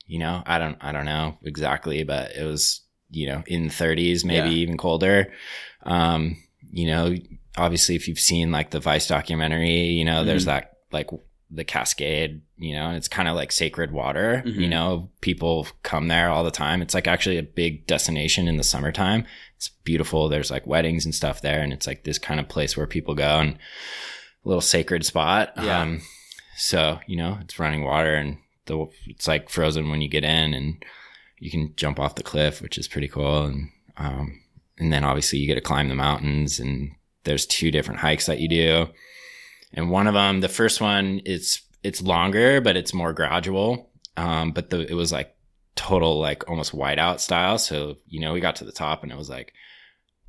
you 0.06 0.18
know, 0.18 0.42
I 0.44 0.58
don't, 0.58 0.76
I 0.80 0.92
don't 0.92 1.06
know 1.06 1.38
exactly, 1.42 2.02
but 2.04 2.32
it 2.36 2.44
was, 2.44 2.82
you 3.10 3.26
know, 3.26 3.42
in 3.46 3.68
30s, 3.68 4.24
maybe 4.24 4.50
Yeah. 4.50 4.56
even 4.56 4.76
colder. 4.76 5.32
Um, 5.84 6.36
you 6.70 6.86
know, 6.86 7.14
obviously, 7.56 7.94
if 7.94 8.08
you've 8.08 8.18
seen 8.20 8.52
like 8.52 8.70
the 8.70 8.80
Vice 8.80 9.06
documentary, 9.08 9.70
you 9.86 10.04
know, 10.04 10.24
there's 10.24 10.42
Mhm. 10.44 10.46
that 10.46 10.72
like 10.90 11.10
the 11.54 11.64
Cascade, 11.64 12.40
you 12.56 12.74
know, 12.74 12.86
and 12.86 12.96
it's 12.96 13.08
kind 13.08 13.28
of 13.28 13.34
like 13.36 13.52
sacred 13.52 13.92
water. 13.92 14.42
Mhm. 14.46 14.54
You 14.54 14.68
know, 14.68 15.10
people 15.20 15.66
come 15.82 16.08
there 16.08 16.30
all 16.30 16.44
the 16.44 16.50
time. 16.50 16.80
It's 16.80 16.94
like 16.94 17.06
actually 17.06 17.36
a 17.36 17.42
big 17.42 17.86
destination 17.86 18.48
in 18.48 18.56
the 18.56 18.62
summertime. 18.64 19.26
It's 19.56 19.68
beautiful. 19.84 20.28
There's 20.28 20.50
like 20.50 20.66
weddings 20.66 21.04
and 21.04 21.14
stuff 21.14 21.42
there, 21.42 21.60
and 21.60 21.72
it's 21.72 21.86
like 21.86 22.04
this 22.04 22.18
kind 22.18 22.40
of 22.40 22.48
place 22.48 22.76
where 22.76 22.86
people 22.86 23.14
go 23.14 23.38
and 23.40 23.52
a 24.44 24.48
little 24.48 24.62
sacred 24.62 25.04
spot. 25.04 25.52
Yeah. 25.56 25.82
Um, 25.82 26.00
so 26.56 27.00
you 27.06 27.16
know, 27.16 27.38
it's 27.42 27.58
running 27.58 27.84
water 27.84 28.14
and 28.14 28.38
the 28.66 28.86
it's 29.06 29.28
like 29.28 29.50
frozen 29.50 29.90
when 29.90 30.00
you 30.00 30.08
get 30.08 30.24
in, 30.24 30.54
and 30.54 30.82
you 31.38 31.50
can 31.50 31.74
jump 31.76 32.00
off 32.00 32.14
the 32.14 32.22
cliff, 32.22 32.62
which 32.62 32.78
is 32.78 32.88
pretty 32.88 33.08
cool. 33.08 33.44
And 33.44 33.68
um, 33.98 34.40
and 34.78 34.92
then 34.92 35.04
obviously 35.04 35.38
you 35.38 35.46
get 35.46 35.56
to 35.56 35.60
climb 35.60 35.88
the 35.88 35.94
mountains, 35.94 36.58
and 36.58 36.92
there's 37.24 37.44
two 37.44 37.70
different 37.70 38.00
hikes 38.00 38.26
that 38.26 38.40
you 38.40 38.48
do. 38.48 38.88
And 39.74 39.90
one 39.90 40.06
of 40.06 40.14
them, 40.14 40.40
the 40.40 40.48
first 40.48 40.80
one, 40.80 41.20
it's 41.24 41.62
it's 41.82 42.02
longer, 42.02 42.60
but 42.60 42.76
it's 42.76 42.94
more 42.94 43.12
gradual. 43.12 43.90
Um, 44.16 44.52
but 44.52 44.70
the 44.70 44.90
it 44.90 44.94
was 44.94 45.12
like 45.12 45.34
total 45.74 46.20
like 46.20 46.48
almost 46.48 46.76
whiteout 46.76 47.20
style. 47.20 47.58
So 47.58 47.96
you 48.06 48.20
know, 48.20 48.32
we 48.32 48.40
got 48.40 48.56
to 48.56 48.64
the 48.64 48.72
top, 48.72 49.02
and 49.02 49.12
it 49.12 49.18
was 49.18 49.30
like 49.30 49.52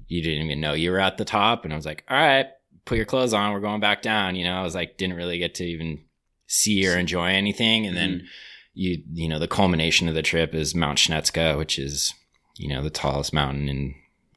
you 0.08 0.22
didn't 0.22 0.46
even 0.46 0.62
know 0.62 0.74
you 0.74 0.92
were 0.92 1.00
at 1.00 1.18
the 1.18 1.26
top, 1.26 1.64
and 1.64 1.74
I 1.74 1.76
was 1.76 1.86
like, 1.86 2.04
all 2.10 2.18
right, 2.18 2.48
put 2.86 2.98
your 2.98 3.06
clothes 3.06 3.34
on, 3.34 3.52
we're 3.54 3.60
going 3.60 3.82
back 3.82 4.02
down. 4.02 4.36
You 4.36 4.46
know, 4.46 4.56
I 4.56 4.64
was 4.64 4.76
like, 4.76 4.98
didn't 4.98 5.18
really 5.18 5.38
get 5.38 5.56
to 5.56 5.66
even 5.66 6.04
see 6.48 6.88
or 6.88 6.98
enjoy 6.98 7.28
anything, 7.28 7.86
and 7.86 7.98
then 7.98 8.28
you 8.74 9.04
you 9.14 9.28
know 9.28 9.40
the 9.40 9.48
culmination 9.48 10.08
of 10.08 10.16
the 10.16 10.22
trip 10.22 10.56
is 10.56 10.74
Mount 10.74 11.00
Śnieżka, 11.00 11.58
which 11.58 11.78
is 11.78 12.14
you 12.58 12.70
know 12.70 12.82
the 12.82 12.90
tallest 12.90 13.34
mountain 13.34 13.68
in 13.70 13.96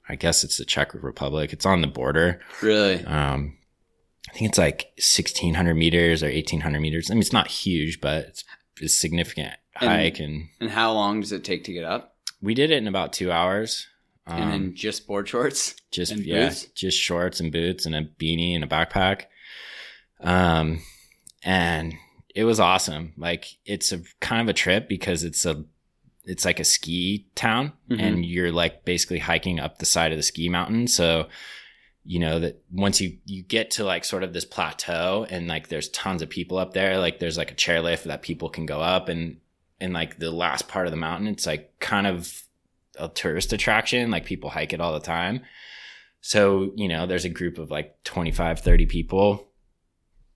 I 0.09 0.15
guess 0.15 0.45
it's 0.45 0.59
the 0.59 0.65
Czech 0.65 0.95
Republic. 0.95 1.53
It's 1.53 1.67
on 1.67 1.81
the 1.81 1.89
border. 1.89 2.41
Really? 2.63 3.05
Um, 3.05 3.57
I 4.31 4.33
think 4.33 4.49
it's 4.51 4.59
like 4.59 4.93
sixteen 4.99 5.55
hundred 5.55 5.75
meters 5.75 6.23
or 6.23 6.27
eighteen 6.27 6.61
hundred 6.61 6.81
meters. 6.81 7.11
I 7.11 7.15
mean, 7.15 7.21
it's 7.23 7.33
not 7.33 7.49
huge, 7.49 8.01
but 8.01 8.27
it's, 8.27 8.45
significant 8.95 9.55
And- 9.81 9.91
hike, 9.91 10.19
and 10.21 10.49
And 10.61 10.71
how 10.71 10.93
long 10.93 11.21
does 11.21 11.33
it 11.33 11.45
take 11.45 11.65
to 11.65 11.73
get 11.73 11.85
up? 11.85 12.15
we 12.43 12.53
did 12.55 12.71
it 12.71 12.77
in 12.77 12.87
about 12.89 13.13
two 13.15 13.33
hours. 13.33 13.87
Um, 14.27 14.43
and 14.43 14.51
then 14.53 14.75
just 14.75 15.07
board 15.07 15.29
shorts? 15.29 15.75
just 15.91 16.15
yeah, 16.17 16.49
boots? 16.49 16.65
just 16.75 16.99
shorts 16.99 17.41
and 17.41 17.51
boots 17.53 17.87
and 17.87 17.95
a 17.95 18.03
beanie 18.03 18.55
and 18.55 18.63
a 18.65 18.67
backpack. 18.67 19.23
Um, 20.21 20.81
and 21.43 21.95
it 22.35 22.45
was 22.45 22.61
awesome. 22.61 23.13
Like 23.17 23.47
it's 23.65 23.93
a 23.93 24.03
kind 24.21 24.43
of 24.43 24.49
a 24.49 24.53
trip 24.53 24.89
because 24.89 25.25
it's 25.25 25.47
a 25.47 25.65
it's 26.25 26.45
like 26.45 26.59
a 26.59 26.65
ski 26.65 27.29
town 27.37 27.73
Mhm. 27.89 28.01
and 28.03 28.25
you're 28.27 28.51
like 28.53 28.85
basically 28.85 29.21
hiking 29.21 29.61
up 29.61 29.79
the 29.79 29.87
side 29.87 30.11
of 30.13 30.19
the 30.19 30.23
ski 30.25 30.49
mountain. 30.49 30.89
So 30.89 31.29
you 32.07 32.19
know 32.21 32.39
that 32.41 32.63
once 32.73 33.01
you 33.01 33.19
you 33.25 33.43
get 33.43 33.73
to 33.73 33.85
like 33.85 34.05
sort 34.05 34.23
of 34.23 34.33
this 34.33 34.45
plateau 34.45 35.27
and 35.29 35.49
like 35.49 35.69
there's 35.69 35.89
tons 35.89 36.23
of 36.23 36.31
people 36.31 36.59
up 36.59 36.73
there, 36.73 36.99
like 36.99 37.19
there's 37.19 37.37
like 37.37 37.51
a 37.51 37.55
chairlift 37.55 38.05
that 38.05 38.23
people 38.23 38.49
can 38.49 38.67
go 38.67 38.81
up 38.81 39.09
and 39.09 39.39
and 39.81 39.93
like 39.93 40.19
the 40.19 40.31
last 40.31 40.69
part 40.69 40.87
of 40.87 40.91
the 40.91 40.97
mountain, 40.97 41.27
it's 41.27 41.47
like 41.47 41.79
kind 41.81 42.07
of 42.07 42.43
a 42.99 43.09
tourist 43.09 43.53
attraction. 43.53 44.11
Like 44.11 44.25
people 44.25 44.51
hike 44.51 44.73
it 44.73 44.81
all 44.81 44.93
the 44.93 45.01
time. 45.01 45.43
So, 46.21 46.73
you 46.75 46.89
know, 46.89 47.07
there's 47.07 47.25
a 47.25 47.31
group 47.31 47.59
of 47.59 47.71
like 47.71 48.03
25, 48.05 48.61
30 48.61 48.87
people 48.87 49.49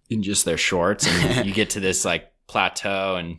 in 0.09 0.23
just 0.23 0.45
their 0.45 0.59
shorts 0.59 1.07
and 1.07 1.47
you 1.47 1.55
get 1.55 1.71
to 1.71 1.81
this 1.81 2.05
like 2.05 2.33
plateau 2.47 3.17
and 3.17 3.39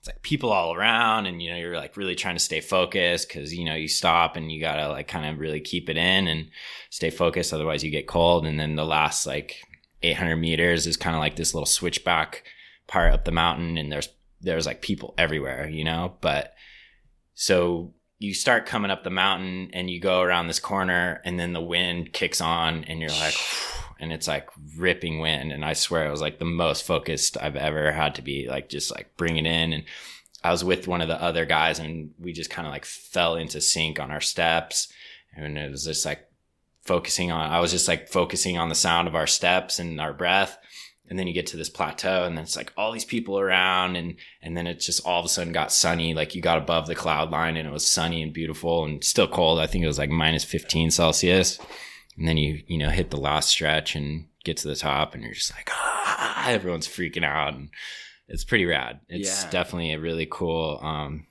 it's 0.00 0.08
like 0.08 0.22
people 0.22 0.50
all 0.50 0.74
around 0.74 1.26
and 1.26 1.40
you 1.42 1.50
know 1.50 1.56
you're 1.56 1.76
like 1.76 1.96
really 1.96 2.14
trying 2.14 2.34
to 2.34 2.42
stay 2.42 2.60
focused 2.60 3.28
because 3.28 3.54
you 3.54 3.64
know 3.64 3.74
you 3.74 3.86
stop 3.88 4.34
and 4.34 4.50
you 4.50 4.60
gotta 4.60 4.88
like 4.88 5.06
kind 5.06 5.26
of 5.26 5.38
really 5.38 5.60
keep 5.60 5.88
it 5.88 5.96
in 5.96 6.26
and 6.26 6.48
stay 6.88 7.10
focused 7.10 7.52
otherwise 7.52 7.84
you 7.84 7.90
get 7.90 8.06
cold 8.06 8.46
and 8.46 8.58
then 8.58 8.76
the 8.76 8.84
last 8.84 9.26
like 9.26 9.62
800 10.02 10.36
meters 10.36 10.86
is 10.86 10.96
kind 10.96 11.14
of 11.14 11.20
like 11.20 11.36
this 11.36 11.54
little 11.54 11.66
switchback 11.66 12.44
part 12.86 13.12
up 13.12 13.24
the 13.24 13.30
mountain 13.30 13.76
and 13.76 13.92
there's 13.92 14.08
there's 14.40 14.66
like 14.66 14.80
people 14.80 15.14
everywhere, 15.18 15.68
you 15.68 15.84
know, 15.84 16.14
but 16.20 16.54
so 17.34 17.92
you 18.18 18.34
start 18.34 18.66
coming 18.66 18.90
up 18.90 19.04
the 19.04 19.10
mountain 19.10 19.70
and 19.72 19.90
you 19.90 20.00
go 20.00 20.20
around 20.20 20.46
this 20.46 20.60
corner 20.60 21.20
and 21.24 21.38
then 21.38 21.52
the 21.52 21.60
wind 21.60 22.12
kicks 22.12 22.40
on 22.40 22.84
and 22.84 23.00
you're 23.00 23.10
like 23.10 23.34
and 24.00 24.12
it's 24.12 24.26
like 24.26 24.48
ripping 24.76 25.20
wind 25.20 25.52
and 25.52 25.64
I 25.64 25.74
swear 25.74 26.06
it 26.06 26.10
was 26.10 26.20
like 26.20 26.38
the 26.38 26.44
most 26.44 26.84
focused 26.84 27.36
I've 27.40 27.56
ever 27.56 27.92
had 27.92 28.14
to 28.16 28.22
be 28.22 28.48
like 28.48 28.68
just 28.68 28.90
like 28.90 29.16
bring 29.16 29.36
it 29.36 29.46
in 29.46 29.72
and 29.72 29.84
I 30.42 30.50
was 30.50 30.64
with 30.64 30.88
one 30.88 31.02
of 31.02 31.08
the 31.08 31.22
other 31.22 31.44
guys 31.44 31.78
and 31.78 32.12
we 32.18 32.32
just 32.32 32.50
kind 32.50 32.66
of 32.66 32.72
like 32.72 32.86
fell 32.86 33.36
into 33.36 33.60
sync 33.60 34.00
on 34.00 34.10
our 34.10 34.20
steps 34.20 34.92
and 35.36 35.58
it 35.58 35.70
was 35.70 35.84
just 35.84 36.06
like 36.06 36.26
focusing 36.82 37.30
on 37.30 37.50
I 37.50 37.60
was 37.60 37.70
just 37.70 37.88
like 37.88 38.08
focusing 38.08 38.56
on 38.56 38.70
the 38.70 38.74
sound 38.74 39.06
of 39.06 39.14
our 39.14 39.26
steps 39.26 39.78
and 39.78 40.00
our 40.00 40.14
breath 40.14 40.58
and 41.10 41.18
then 41.18 41.26
you 41.26 41.34
get 41.34 41.48
to 41.48 41.56
this 41.56 41.68
plateau 41.68 42.24
and 42.24 42.36
then 42.36 42.44
it's 42.44 42.56
like 42.56 42.72
all 42.76 42.92
these 42.92 43.04
people 43.04 43.38
around 43.38 43.96
and 43.96 44.14
and 44.40 44.56
then 44.56 44.66
it 44.66 44.80
just 44.80 45.04
all 45.04 45.20
of 45.20 45.26
a 45.26 45.28
sudden 45.28 45.52
got 45.52 45.72
sunny 45.72 46.14
like 46.14 46.34
you 46.34 46.40
got 46.40 46.56
above 46.56 46.86
the 46.86 46.94
cloud 46.94 47.30
line 47.30 47.56
and 47.56 47.68
it 47.68 47.72
was 47.72 47.86
sunny 47.86 48.22
and 48.22 48.32
beautiful 48.32 48.84
and 48.84 49.04
still 49.04 49.28
cold. 49.28 49.58
I 49.58 49.66
think 49.66 49.84
it 49.84 49.88
was 49.88 49.98
like 49.98 50.10
minus 50.10 50.44
15 50.44 50.90
celsius 50.90 51.58
and 52.20 52.28
then 52.28 52.36
you 52.36 52.62
you 52.68 52.78
know 52.78 52.90
hit 52.90 53.10
the 53.10 53.16
last 53.16 53.48
stretch 53.48 53.96
and 53.96 54.26
get 54.44 54.56
to 54.56 54.68
the 54.68 54.76
top 54.76 55.14
and 55.14 55.24
you're 55.24 55.34
just 55.34 55.52
like 55.54 55.68
ah 55.72 56.48
everyone's 56.48 56.86
freaking 56.86 57.24
out 57.24 57.54
and 57.54 57.70
it's 58.28 58.44
pretty 58.44 58.64
rad 58.64 59.00
it's 59.08 59.44
yeah. 59.44 59.50
definitely 59.50 59.92
a 59.92 59.98
really 59.98 60.28
cool 60.30 60.78
um 60.82 61.26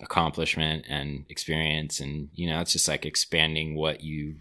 accomplishment 0.00 0.84
and 0.88 1.24
experience 1.28 2.00
and 2.00 2.28
you 2.34 2.48
know 2.48 2.60
it's 2.60 2.72
just 2.72 2.88
like 2.88 3.06
expanding 3.06 3.76
what 3.76 4.02
you 4.02 4.34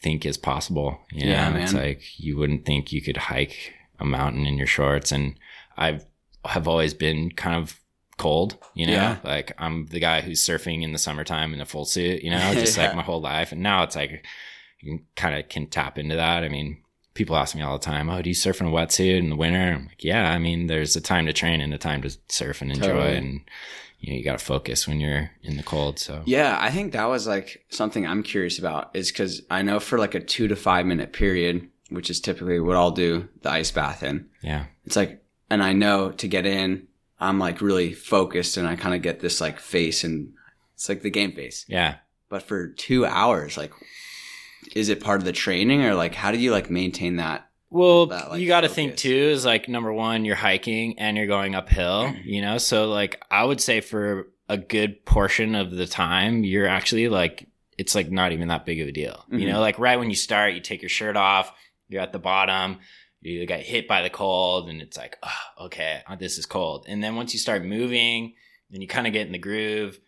think 0.00 0.26
is 0.26 0.36
possible. 0.36 0.98
You 1.12 1.26
know? 1.26 1.32
Yeah, 1.32 1.50
man. 1.50 1.62
It's 1.62 1.74
like 1.74 2.02
you 2.18 2.36
wouldn't 2.36 2.64
think 2.64 2.92
you 2.92 3.02
could 3.02 3.16
hike 3.16 3.74
a 3.98 4.04
mountain 4.04 4.46
in 4.46 4.56
your 4.56 4.66
shorts. 4.66 5.12
And 5.12 5.38
I've 5.76 6.04
have 6.44 6.68
always 6.68 6.94
been 6.94 7.30
kind 7.32 7.56
of 7.56 7.80
cold, 8.18 8.56
you 8.74 8.86
know, 8.86 8.92
yeah. 8.92 9.18
like 9.24 9.52
I'm 9.58 9.86
the 9.86 10.00
guy 10.00 10.20
who's 10.20 10.46
surfing 10.46 10.82
in 10.82 10.92
the 10.92 10.98
summertime 10.98 11.52
in 11.52 11.60
a 11.60 11.66
full 11.66 11.84
suit, 11.84 12.22
you 12.22 12.30
know, 12.34 12.54
just 12.54 12.76
yeah. 12.76 12.86
like 12.86 12.96
my 12.96 13.02
whole 13.02 13.20
life. 13.20 13.52
And 13.52 13.62
now 13.62 13.82
it's 13.82 13.96
like 13.96 14.24
you 14.80 15.00
kind 15.16 15.34
of 15.34 15.48
can 15.48 15.66
tap 15.66 15.98
into 15.98 16.16
that. 16.16 16.44
I 16.44 16.48
mean, 16.48 16.82
people 17.14 17.36
ask 17.36 17.54
me 17.54 17.62
all 17.62 17.78
the 17.78 17.84
time, 17.84 18.08
"Oh, 18.08 18.22
do 18.22 18.30
you 18.30 18.34
surf 18.34 18.60
in 18.60 18.66
a 18.66 18.70
wetsuit 18.70 19.18
in 19.18 19.30
the 19.30 19.36
winter?" 19.36 19.74
I'm 19.74 19.86
like, 19.86 20.04
"Yeah, 20.04 20.30
I 20.30 20.38
mean, 20.38 20.66
there's 20.66 20.96
a 20.96 21.00
time 21.00 21.26
to 21.26 21.32
train 21.32 21.60
and 21.60 21.72
a 21.74 21.78
time 21.78 22.02
to 22.02 22.16
surf 22.28 22.62
and 22.62 22.70
enjoy." 22.70 22.88
Totally. 22.88 23.16
And 23.16 23.40
you 24.00 24.12
know 24.12 24.18
you 24.18 24.24
got 24.24 24.38
to 24.38 24.44
focus 24.44 24.86
when 24.86 25.00
you're 25.00 25.30
in 25.42 25.56
the 25.56 25.62
cold 25.62 25.98
so 25.98 26.22
yeah 26.26 26.56
i 26.60 26.70
think 26.70 26.92
that 26.92 27.06
was 27.06 27.26
like 27.26 27.64
something 27.70 28.06
i'm 28.06 28.22
curious 28.22 28.58
about 28.58 28.90
is 28.94 29.10
because 29.10 29.42
i 29.50 29.62
know 29.62 29.80
for 29.80 29.98
like 29.98 30.14
a 30.14 30.20
two 30.20 30.48
to 30.48 30.56
five 30.56 30.86
minute 30.86 31.12
period 31.12 31.68
which 31.90 32.10
is 32.10 32.20
typically 32.20 32.60
what 32.60 32.76
i'll 32.76 32.90
do 32.90 33.28
the 33.42 33.50
ice 33.50 33.70
bath 33.70 34.02
in 34.02 34.28
yeah 34.42 34.66
it's 34.84 34.96
like 34.96 35.22
and 35.50 35.62
i 35.62 35.72
know 35.72 36.10
to 36.10 36.28
get 36.28 36.46
in 36.46 36.86
i'm 37.20 37.38
like 37.38 37.60
really 37.60 37.92
focused 37.92 38.56
and 38.56 38.68
i 38.68 38.76
kind 38.76 38.94
of 38.94 39.02
get 39.02 39.20
this 39.20 39.40
like 39.40 39.58
face 39.58 40.04
and 40.04 40.32
it's 40.74 40.88
like 40.88 41.02
the 41.02 41.10
game 41.10 41.32
face 41.32 41.64
yeah 41.68 41.96
but 42.28 42.42
for 42.42 42.68
two 42.68 43.06
hours 43.06 43.56
like 43.56 43.72
is 44.74 44.88
it 44.88 45.00
part 45.00 45.20
of 45.20 45.24
the 45.24 45.32
training 45.32 45.84
or 45.84 45.94
like 45.94 46.14
how 46.14 46.32
do 46.32 46.38
you 46.38 46.50
like 46.50 46.70
maintain 46.70 47.16
that 47.16 47.46
well, 47.68 48.06
that, 48.06 48.30
like, 48.30 48.40
you 48.40 48.46
got 48.46 48.60
to 48.60 48.68
think 48.68 48.96
too 48.96 49.10
is 49.10 49.44
like 49.44 49.68
number 49.68 49.92
one, 49.92 50.24
you're 50.24 50.36
hiking 50.36 50.98
and 50.98 51.16
you're 51.16 51.26
going 51.26 51.54
uphill, 51.54 52.14
you 52.24 52.40
know? 52.40 52.58
So, 52.58 52.88
like, 52.88 53.22
I 53.30 53.44
would 53.44 53.60
say 53.60 53.80
for 53.80 54.28
a 54.48 54.56
good 54.56 55.04
portion 55.04 55.54
of 55.54 55.72
the 55.72 55.86
time, 55.86 56.44
you're 56.44 56.68
actually 56.68 57.08
like, 57.08 57.48
it's 57.76 57.94
like 57.94 58.10
not 58.10 58.32
even 58.32 58.48
that 58.48 58.64
big 58.64 58.80
of 58.80 58.88
a 58.88 58.92
deal. 58.92 59.24
Mm-hmm. 59.24 59.38
You 59.38 59.52
know, 59.52 59.60
like 59.60 59.78
right 59.78 59.98
when 59.98 60.10
you 60.10 60.16
start, 60.16 60.54
you 60.54 60.60
take 60.60 60.80
your 60.80 60.88
shirt 60.88 61.16
off, 61.16 61.52
you're 61.88 62.00
at 62.00 62.12
the 62.12 62.18
bottom, 62.18 62.78
you 63.20 63.44
get 63.46 63.60
hit 63.60 63.88
by 63.88 64.02
the 64.02 64.10
cold, 64.10 64.68
and 64.68 64.80
it's 64.80 64.96
like, 64.96 65.18
oh, 65.22 65.64
okay, 65.66 66.02
uh, 66.06 66.16
this 66.16 66.38
is 66.38 66.46
cold. 66.46 66.86
And 66.88 67.02
then 67.02 67.16
once 67.16 67.32
you 67.32 67.40
start 67.40 67.64
moving, 67.64 68.34
then 68.70 68.80
you 68.80 68.86
kind 68.86 69.06
of 69.06 69.12
get 69.12 69.26
in 69.26 69.32
the 69.32 69.38
groove, 69.38 69.98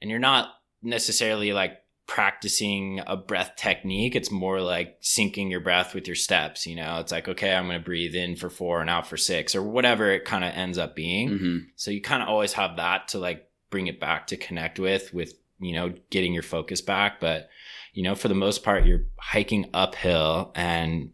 and 0.00 0.10
you're 0.10 0.20
not 0.20 0.50
necessarily 0.82 1.52
like 1.54 1.78
practicing 2.06 3.00
a 3.06 3.16
breath 3.16 3.52
technique. 3.56 4.14
It's 4.14 4.30
more 4.30 4.60
like 4.60 5.00
syncing 5.02 5.50
your 5.50 5.60
breath 5.60 5.94
with 5.94 6.06
your 6.06 6.14
steps. 6.14 6.66
You 6.66 6.76
know, 6.76 7.00
it's 7.00 7.10
like, 7.10 7.26
okay, 7.28 7.54
I'm 7.54 7.66
going 7.66 7.78
to 7.78 7.84
breathe 7.84 8.14
in 8.14 8.36
for 8.36 8.48
four 8.48 8.80
and 8.80 8.88
out 8.88 9.06
for 9.06 9.16
six 9.16 9.54
or 9.54 9.62
whatever 9.62 10.10
it 10.10 10.24
kind 10.24 10.44
of 10.44 10.54
ends 10.54 10.78
up 10.78 10.94
being. 10.94 11.30
Mm-hmm. 11.30 11.58
So 11.74 11.90
you 11.90 12.00
kind 12.00 12.22
of 12.22 12.28
always 12.28 12.52
have 12.52 12.76
that 12.76 13.08
to 13.08 13.18
like 13.18 13.48
bring 13.70 13.88
it 13.88 13.98
back 13.98 14.28
to 14.28 14.36
connect 14.36 14.78
with, 14.78 15.12
with, 15.12 15.34
you 15.58 15.72
know, 15.72 15.94
getting 16.10 16.32
your 16.32 16.44
focus 16.44 16.80
back. 16.80 17.18
But, 17.18 17.48
you 17.92 18.04
know, 18.04 18.14
for 18.14 18.28
the 18.28 18.34
most 18.34 18.62
part, 18.62 18.86
you're 18.86 19.06
hiking 19.18 19.68
uphill 19.74 20.52
and 20.54 21.10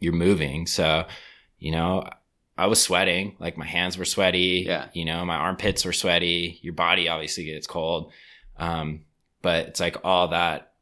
you're 0.00 0.12
moving. 0.12 0.66
So, 0.66 1.06
you 1.58 1.70
know, 1.70 2.08
I 2.58 2.66
was 2.66 2.82
sweating, 2.82 3.36
like 3.38 3.56
my 3.56 3.66
hands 3.66 3.96
were 3.96 4.04
sweaty. 4.04 4.64
Yeah. 4.66 4.88
You 4.92 5.04
know, 5.04 5.24
my 5.24 5.36
armpits 5.36 5.84
were 5.84 5.92
sweaty. 5.92 6.58
Your 6.62 6.74
body 6.74 7.08
obviously 7.08 7.44
gets 7.44 7.68
cold. 7.68 8.12
Um, 8.56 9.04
but 9.42 9.66
it's 9.66 9.80
like 9.80 9.96
all 10.04 10.28
that 10.28 10.72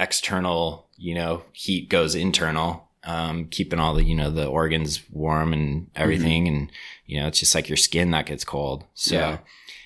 external, 0.00 0.88
you 0.96 1.14
know, 1.14 1.42
heat 1.52 1.88
goes 1.88 2.14
internal, 2.14 2.88
um, 3.04 3.46
keeping 3.46 3.78
all 3.78 3.94
the, 3.94 4.04
you 4.04 4.14
know, 4.14 4.30
the 4.30 4.46
organs 4.46 5.02
warm 5.10 5.52
and 5.52 5.90
everything. 5.94 6.46
Mm-hmm. 6.46 6.54
And, 6.56 6.72
you 7.06 7.20
know, 7.20 7.28
it's 7.28 7.38
just 7.38 7.54
like 7.54 7.68
your 7.68 7.76
skin 7.76 8.10
that 8.10 8.26
gets 8.26 8.44
cold. 8.44 8.84
So, 8.94 9.16
yeah. 9.16 9.38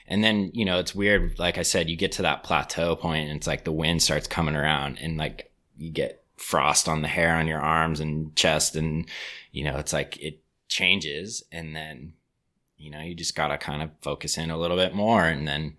and 0.06 0.22
then, 0.24 0.50
you 0.54 0.64
know, 0.64 0.78
it's 0.78 0.94
weird. 0.94 1.38
Like 1.38 1.58
I 1.58 1.62
said, 1.62 1.90
you 1.90 1.96
get 1.96 2.12
to 2.12 2.22
that 2.22 2.44
plateau 2.44 2.96
point 2.96 3.28
and 3.28 3.36
it's 3.36 3.46
like 3.46 3.64
the 3.64 3.72
wind 3.72 4.02
starts 4.02 4.26
coming 4.26 4.56
around 4.56 4.98
and 5.00 5.16
like 5.16 5.50
you 5.76 5.90
get 5.90 6.24
frost 6.36 6.88
on 6.88 7.02
the 7.02 7.08
hair 7.08 7.34
on 7.34 7.48
your 7.48 7.60
arms 7.60 8.00
and 8.00 8.34
chest. 8.36 8.76
And, 8.76 9.06
you 9.52 9.64
know, 9.64 9.76
it's 9.78 9.92
like 9.92 10.16
it 10.22 10.40
changes. 10.68 11.42
And 11.50 11.74
then, 11.74 12.12
you 12.76 12.90
know, 12.90 13.00
you 13.00 13.14
just 13.14 13.34
got 13.34 13.48
to 13.48 13.58
kind 13.58 13.82
of 13.82 13.90
focus 14.00 14.38
in 14.38 14.50
a 14.50 14.58
little 14.58 14.76
bit 14.76 14.94
more. 14.94 15.24
And 15.24 15.48
then, 15.48 15.76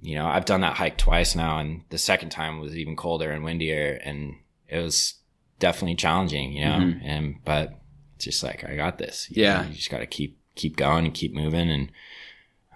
you 0.00 0.14
know, 0.14 0.26
I've 0.26 0.44
done 0.44 0.60
that 0.60 0.76
hike 0.76 0.96
twice 0.96 1.34
now, 1.34 1.58
and 1.58 1.82
the 1.90 1.98
second 1.98 2.30
time 2.30 2.60
was 2.60 2.76
even 2.76 2.96
colder 2.96 3.30
and 3.30 3.44
windier, 3.44 4.00
and 4.04 4.36
it 4.68 4.78
was 4.78 5.14
definitely 5.58 5.96
challenging, 5.96 6.52
you 6.52 6.64
know. 6.64 6.78
Mm-hmm. 6.78 7.06
And 7.06 7.34
but 7.44 7.80
it's 8.16 8.24
just 8.24 8.42
like 8.42 8.64
I 8.64 8.76
got 8.76 8.98
this. 8.98 9.28
You 9.30 9.42
yeah, 9.42 9.62
know, 9.62 9.68
you 9.68 9.74
just 9.74 9.90
got 9.90 9.98
to 9.98 10.06
keep 10.06 10.38
keep 10.54 10.76
going 10.76 11.04
and 11.04 11.14
keep 11.14 11.34
moving, 11.34 11.70
and 11.70 11.92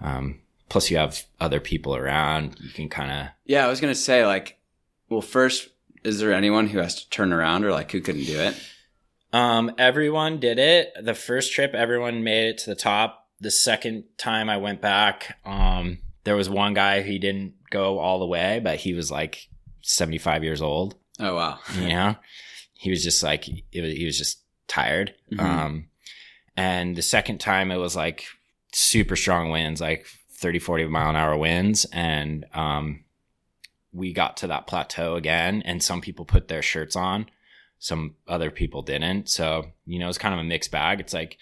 um, 0.01 0.39
plus 0.69 0.89
you 0.89 0.97
have 0.97 1.23
other 1.39 1.59
people 1.59 1.95
around. 1.95 2.57
You 2.59 2.69
can 2.71 2.89
kind 2.89 3.11
of 3.11 3.33
yeah. 3.45 3.65
I 3.65 3.69
was 3.69 3.79
gonna 3.79 3.95
say 3.95 4.25
like, 4.25 4.57
well, 5.09 5.21
first, 5.21 5.69
is 6.03 6.19
there 6.19 6.33
anyone 6.33 6.67
who 6.67 6.79
has 6.79 7.03
to 7.03 7.09
turn 7.09 7.31
around 7.31 7.63
or 7.63 7.71
like 7.71 7.91
who 7.91 8.01
couldn't 8.01 8.25
do 8.25 8.39
it? 8.39 8.61
Um, 9.31 9.71
everyone 9.79 10.39
did 10.39 10.59
it. 10.59 10.93
The 11.01 11.15
first 11.15 11.53
trip, 11.53 11.73
everyone 11.73 12.23
made 12.23 12.49
it 12.49 12.57
to 12.59 12.69
the 12.69 12.75
top. 12.75 13.27
The 13.39 13.49
second 13.49 14.03
time 14.17 14.47
I 14.47 14.57
went 14.57 14.79
back, 14.79 15.37
um, 15.43 15.97
there 16.23 16.35
was 16.35 16.49
one 16.49 16.73
guy 16.73 17.01
he 17.01 17.19
didn't 17.19 17.53
go 17.69 17.99
all 17.99 18.19
the 18.19 18.25
way, 18.25 18.59
but 18.63 18.77
he 18.77 18.93
was 18.93 19.11
like 19.11 19.49
75 19.81 20.43
years 20.43 20.61
old. 20.61 20.95
Oh 21.19 21.35
wow. 21.35 21.59
you 21.79 21.89
know, 21.89 22.15
he 22.73 22.89
was 22.89 23.03
just 23.03 23.23
like 23.23 23.45
was, 23.45 23.93
he 23.93 24.05
was 24.05 24.17
just 24.17 24.41
tired. 24.67 25.13
Mm-hmm. 25.31 25.45
Um, 25.45 25.87
and 26.55 26.95
the 26.95 27.01
second 27.01 27.39
time 27.39 27.71
it 27.71 27.77
was 27.77 27.95
like 27.95 28.25
super 28.71 29.15
strong 29.15 29.49
winds, 29.49 29.81
like 29.81 30.05
30, 30.33 30.59
40 30.59 30.87
mile 30.87 31.09
an 31.09 31.15
hour 31.15 31.37
winds. 31.37 31.85
And, 31.91 32.45
um, 32.53 33.03
we 33.91 34.11
got 34.11 34.37
to 34.37 34.47
that 34.47 34.65
plateau 34.65 35.15
again 35.15 35.61
and 35.65 35.83
some 35.83 36.01
people 36.01 36.25
put 36.25 36.47
their 36.47 36.63
shirts 36.63 36.95
on. 36.95 37.27
Some 37.77 38.15
other 38.27 38.49
people 38.49 38.81
didn't. 38.81 39.29
So, 39.29 39.67
you 39.85 39.99
know, 39.99 40.09
it's 40.09 40.17
kind 40.17 40.33
of 40.33 40.39
a 40.39 40.43
mixed 40.43 40.71
bag. 40.71 40.99
It's 40.99 41.13
like, 41.13 41.37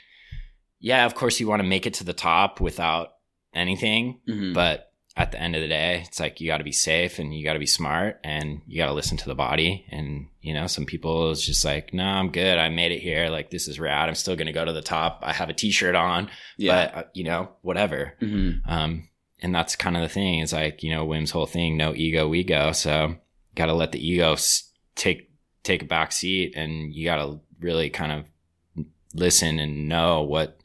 yeah, 0.79 1.05
of 1.05 1.15
course 1.15 1.39
you 1.39 1.47
want 1.47 1.61
to 1.61 1.67
make 1.67 1.85
it 1.85 1.93
to 1.95 2.03
the 2.03 2.13
top 2.13 2.59
without 2.59 3.13
anything. 3.53 4.19
Mm-hmm. 4.27 4.53
But 4.53 4.91
at 5.17 5.31
the 5.31 5.41
end 5.41 5.55
of 5.55 5.61
the 5.61 5.67
day, 5.67 6.03
it's 6.07 6.19
like 6.19 6.39
you 6.39 6.47
got 6.47 6.59
to 6.59 6.63
be 6.63 6.71
safe 6.71 7.19
and 7.19 7.35
you 7.35 7.43
got 7.43 7.53
to 7.53 7.59
be 7.59 7.65
smart 7.65 8.19
and 8.23 8.61
you 8.65 8.77
got 8.77 8.87
to 8.87 8.93
listen 8.93 9.17
to 9.17 9.27
the 9.27 9.35
body. 9.35 9.85
And, 9.91 10.27
you 10.41 10.53
know, 10.53 10.67
some 10.67 10.85
people 10.85 11.31
is 11.31 11.45
just 11.45 11.65
like, 11.65 11.93
no, 11.93 12.03
I'm 12.03 12.31
good. 12.31 12.57
I 12.57 12.69
made 12.69 12.93
it 12.93 13.01
here. 13.01 13.27
Like, 13.27 13.49
this 13.49 13.67
is 13.67 13.79
rad. 13.79 14.07
I'm 14.07 14.15
still 14.15 14.37
going 14.37 14.47
to 14.47 14.53
go 14.53 14.63
to 14.63 14.71
the 14.71 14.81
top. 14.81 15.19
I 15.21 15.33
have 15.33 15.49
a 15.49 15.53
t 15.53 15.71
shirt 15.71 15.95
on, 15.95 16.29
yeah. 16.57 16.85
but, 16.85 16.95
uh, 16.95 17.07
you 17.13 17.25
know, 17.25 17.49
whatever. 17.61 18.13
Mm-hmm. 18.21 18.69
Um, 18.71 19.09
and 19.41 19.53
that's 19.53 19.75
kind 19.75 19.97
of 19.97 20.01
the 20.01 20.09
thing 20.09 20.39
is 20.39 20.53
like, 20.53 20.81
you 20.81 20.91
know, 20.91 21.03
Wim's 21.03 21.31
whole 21.31 21.45
thing, 21.45 21.75
no 21.75 21.93
ego, 21.93 22.29
we 22.29 22.43
go. 22.43 22.71
So 22.71 23.15
got 23.55 23.65
to 23.65 23.73
let 23.73 23.91
the 23.91 24.05
ego 24.05 24.37
take, 24.95 25.29
take 25.63 25.83
a 25.83 25.87
back 25.87 26.13
seat 26.13 26.53
and 26.55 26.93
you 26.93 27.05
got 27.05 27.17
to 27.17 27.41
really 27.59 27.89
kind 27.89 28.11
of 28.13 28.85
listen 29.13 29.59
and 29.59 29.89
know 29.89 30.21
what, 30.21 30.57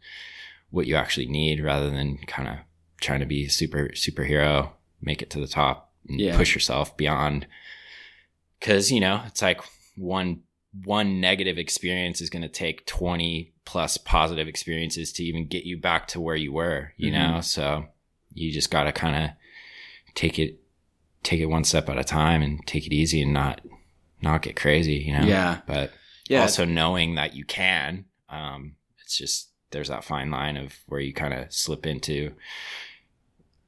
what 0.70 0.86
you 0.86 0.94
actually 0.94 1.26
need 1.26 1.64
rather 1.64 1.90
than 1.90 2.18
kind 2.26 2.48
of 2.48 2.58
trying 3.00 3.20
to 3.20 3.26
be 3.26 3.46
a 3.46 3.50
super 3.50 3.88
superhero, 3.94 4.70
make 5.00 5.22
it 5.22 5.30
to 5.30 5.40
the 5.40 5.46
top, 5.46 5.92
yeah. 6.06 6.36
push 6.36 6.54
yourself 6.54 6.96
beyond. 6.96 7.46
Because 8.58 8.90
you 8.90 9.00
know, 9.00 9.22
it's 9.26 9.42
like 9.42 9.60
one 9.96 10.42
one 10.84 11.20
negative 11.20 11.58
experience 11.58 12.20
is 12.20 12.30
going 12.30 12.42
to 12.42 12.48
take 12.48 12.84
20 12.86 13.52
plus 13.64 13.96
positive 13.96 14.46
experiences 14.46 15.12
to 15.12 15.24
even 15.24 15.46
get 15.46 15.64
you 15.64 15.78
back 15.78 16.06
to 16.08 16.20
where 16.20 16.36
you 16.36 16.52
were 16.52 16.92
you 16.96 17.10
mm-hmm. 17.10 17.34
know 17.34 17.40
so 17.40 17.86
you 18.34 18.52
just 18.52 18.70
got 18.70 18.84
to 18.84 18.92
kind 18.92 19.24
of 19.24 19.30
take 20.14 20.38
it 20.38 20.60
take 21.22 21.40
it 21.40 21.46
one 21.46 21.64
step 21.64 21.88
at 21.88 21.98
a 21.98 22.04
time 22.04 22.42
and 22.42 22.64
take 22.66 22.86
it 22.86 22.92
easy 22.92 23.22
and 23.22 23.32
not 23.32 23.60
not 24.20 24.42
get 24.42 24.56
crazy 24.56 24.96
you 24.96 25.12
know 25.12 25.24
yeah 25.24 25.60
but 25.66 25.92
yeah 26.28 26.42
also 26.42 26.64
knowing 26.64 27.14
that 27.14 27.34
you 27.34 27.44
can 27.44 28.04
um 28.28 28.74
it's 29.02 29.16
just 29.16 29.50
there's 29.70 29.88
that 29.88 30.04
fine 30.04 30.30
line 30.30 30.56
of 30.56 30.74
where 30.86 31.00
you 31.00 31.12
kind 31.12 31.34
of 31.34 31.52
slip 31.52 31.86
into 31.86 32.32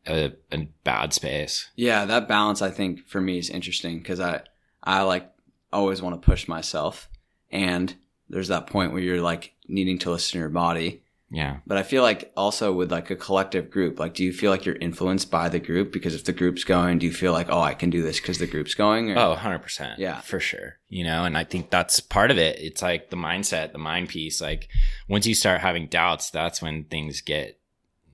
a, 0.07 0.33
a 0.52 0.69
bad 0.85 1.12
space. 1.12 1.71
Yeah, 1.76 2.05
that 2.05 2.28
balance 2.28 2.62
I 2.62 2.71
think 2.71 3.07
for 3.07 3.21
me 3.21 3.38
is 3.38 3.50
interesting 3.50 3.99
because 3.99 4.21
I 4.21 4.43
I 4.83 5.02
like 5.02 5.31
always 5.73 6.00
want 6.00 6.21
to 6.21 6.26
push 6.26 6.49
myself, 6.49 7.09
and 7.50 7.95
there's 8.28 8.49
that 8.49 8.67
point 8.67 8.93
where 8.93 9.02
you're 9.02 9.21
like 9.21 9.55
needing 9.67 9.99
to 10.00 10.11
listen 10.11 10.33
to 10.33 10.38
your 10.38 10.49
body. 10.49 11.02
Yeah. 11.31 11.59
But 11.67 11.76
I 11.76 11.83
feel 11.83 12.02
like 12.02 12.33
also 12.37 12.73
with 12.73 12.90
like 12.90 13.11
a 13.11 13.17
collective 13.17 13.71
group, 13.71 13.99
like, 13.99 14.14
do 14.14 14.25
you 14.25 14.33
feel 14.33 14.50
like 14.50 14.64
you're 14.64 14.76
influenced 14.76 15.31
by 15.31 15.49
the 15.49 15.59
group? 15.59 15.93
Because 15.93 16.14
if 16.14 16.25
the 16.25 16.33
group's 16.33 16.64
going, 16.64 16.99
do 16.99 17.07
you 17.07 17.12
feel 17.12 17.33
like, 17.33 17.49
oh, 17.50 17.61
I 17.61 17.75
can 17.75 17.90
do 17.90 18.02
this 18.02 18.19
because 18.19 18.38
the 18.38 18.47
group's 18.47 18.75
going? 18.75 19.11
Or? 19.11 19.19
Oh, 19.19 19.37
100%. 19.38 19.97
Yeah. 19.99 20.21
For 20.21 20.40
sure. 20.40 20.78
You 20.88 21.05
know, 21.05 21.25
and 21.25 21.37
I 21.37 21.45
think 21.45 21.71
that's 21.71 22.00
part 22.00 22.31
of 22.31 22.38
it. 22.38 22.59
It's 22.61 22.81
like 22.81 23.11
the 23.11 23.17
mindset, 23.17 23.73
the 23.73 23.78
mind 23.78 24.09
piece. 24.09 24.40
Like 24.40 24.69
once 25.07 25.26
you 25.26 25.35
start 25.35 25.61
having 25.61 25.87
doubts, 25.88 26.31
that's 26.31 26.62
when 26.62 26.85
things 26.85 27.21
get, 27.21 27.59